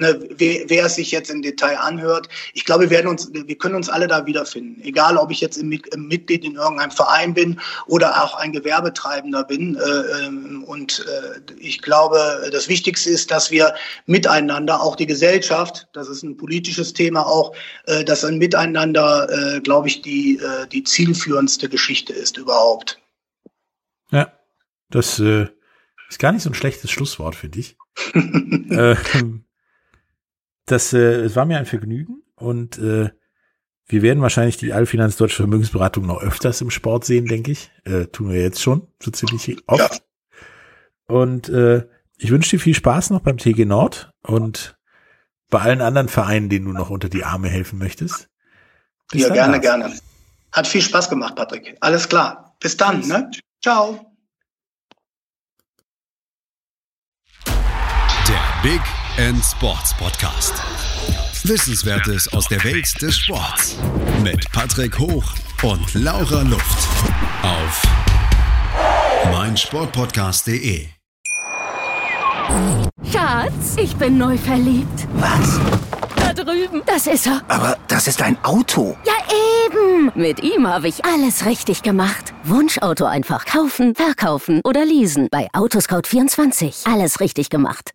ne, 0.00 0.18
wer, 0.36 0.68
wer 0.68 0.86
es 0.86 0.96
sich 0.96 1.10
jetzt 1.12 1.30
im 1.30 1.42
Detail 1.42 1.78
anhört. 1.78 2.28
Ich 2.54 2.64
glaube, 2.64 2.84
wir 2.84 2.90
werden 2.90 3.06
uns, 3.06 3.30
wir 3.32 3.58
können 3.58 3.76
uns 3.76 3.88
alle 3.88 4.08
da 4.08 4.26
wiederfinden. 4.26 4.82
Egal, 4.82 5.16
ob 5.16 5.30
ich 5.30 5.40
jetzt 5.40 5.56
im, 5.58 5.70
im 5.70 6.08
Mitglied 6.08 6.44
in 6.44 6.56
irgendeinem 6.56 6.90
Verein 6.90 7.34
bin 7.34 7.60
oder 7.86 8.24
auch 8.24 8.34
ein 8.34 8.52
Gewerbetreibender 8.52 9.44
bin. 9.44 9.76
Äh, 9.76 10.24
ähm, 10.24 10.64
und 10.64 11.06
äh, 11.06 11.40
ich 11.60 11.82
glaube, 11.82 12.48
das 12.50 12.68
Wichtigste 12.68 13.10
ist, 13.10 13.30
dass 13.30 13.50
wir 13.50 13.74
miteinander, 14.06 14.82
auch 14.82 14.96
die 14.96 15.06
Gesellschaft, 15.06 15.86
das 15.92 16.08
ist 16.08 16.22
ein 16.22 16.36
politisches 16.36 16.92
Thema 16.92 17.26
auch, 17.26 17.54
äh, 17.86 18.02
dass 18.04 18.24
ein 18.24 18.38
Miteinander, 18.38 19.28
äh, 19.30 19.60
glaube 19.60 19.88
ich, 19.88 20.02
die, 20.02 20.38
äh, 20.38 20.66
die 20.66 20.82
zielführendste 20.82 21.68
Geschichte 21.68 22.12
ist 22.12 22.38
überhaupt. 22.38 22.99
Das 24.90 25.18
äh, 25.20 25.46
ist 26.08 26.18
gar 26.18 26.32
nicht 26.32 26.42
so 26.42 26.50
ein 26.50 26.54
schlechtes 26.54 26.90
Schlusswort 26.90 27.34
für 27.34 27.48
dich. 27.48 27.76
äh, 28.14 28.96
das 30.66 30.92
äh, 30.92 31.22
es 31.22 31.36
war 31.36 31.44
mir 31.44 31.58
ein 31.58 31.66
Vergnügen 31.66 32.22
und 32.34 32.78
äh, 32.78 33.10
wir 33.86 34.02
werden 34.02 34.22
wahrscheinlich 34.22 34.56
die 34.56 34.72
Allfinanz 34.72 35.16
Deutsche 35.16 35.36
Vermögensberatung 35.36 36.06
noch 36.06 36.22
öfters 36.22 36.60
im 36.60 36.70
Sport 36.70 37.04
sehen, 37.04 37.26
denke 37.26 37.50
ich. 37.50 37.72
Äh, 37.84 38.06
tun 38.06 38.30
wir 38.30 38.40
jetzt 38.40 38.62
schon, 38.62 38.86
so 39.02 39.10
ziemlich 39.10 39.58
oft. 39.66 39.94
Ja. 39.94 41.16
Und 41.16 41.48
äh, 41.48 41.88
ich 42.16 42.30
wünsche 42.30 42.50
dir 42.50 42.60
viel 42.60 42.74
Spaß 42.74 43.10
noch 43.10 43.20
beim 43.20 43.38
TG 43.38 43.64
Nord 43.64 44.12
und 44.22 44.78
bei 45.48 45.60
allen 45.60 45.80
anderen 45.80 46.08
Vereinen, 46.08 46.48
denen 46.48 46.66
du 46.66 46.72
noch 46.72 46.90
unter 46.90 47.08
die 47.08 47.24
Arme 47.24 47.48
helfen 47.48 47.78
möchtest. 47.78 48.28
Bis 49.10 49.22
ja, 49.22 49.32
gerne, 49.32 49.58
gerne. 49.58 49.92
Hat 50.52 50.68
viel 50.68 50.82
Spaß 50.82 51.10
gemacht, 51.10 51.34
Patrick. 51.34 51.76
Alles 51.80 52.08
klar. 52.08 52.56
Bis 52.60 52.76
dann, 52.76 53.00
ne? 53.08 53.30
Ciao. 53.60 54.09
Big 58.62 58.82
End 59.16 59.42
Sports 59.42 59.94
Podcast. 59.96 60.52
Wissenswertes 61.44 62.30
aus 62.34 62.46
der 62.46 62.62
Welt 62.62 63.00
des 63.00 63.16
Sports. 63.16 63.78
Mit 64.22 64.52
Patrick 64.52 64.98
Hoch 64.98 65.24
und 65.62 65.94
Laura 65.94 66.42
Luft. 66.42 66.88
Auf 67.42 67.82
meinsportpodcast.de. 69.32 70.88
Schatz, 73.10 73.76
ich 73.78 73.96
bin 73.96 74.18
neu 74.18 74.36
verliebt. 74.36 75.08
Was? 75.14 75.58
Da 76.16 76.34
drüben. 76.34 76.82
Das 76.84 77.06
ist 77.06 77.28
er. 77.28 77.40
Aber 77.48 77.78
das 77.88 78.08
ist 78.08 78.20
ein 78.20 78.36
Auto. 78.44 78.94
Ja, 79.06 79.14
eben. 79.64 80.12
Mit 80.14 80.42
ihm 80.42 80.68
habe 80.68 80.88
ich 80.88 81.02
alles 81.06 81.46
richtig 81.46 81.80
gemacht. 81.80 82.34
Wunschauto 82.44 83.06
einfach 83.06 83.46
kaufen, 83.46 83.94
verkaufen 83.94 84.60
oder 84.64 84.84
leasen. 84.84 85.28
Bei 85.30 85.48
Autoscout24. 85.54 86.92
Alles 86.92 87.20
richtig 87.20 87.48
gemacht. 87.48 87.94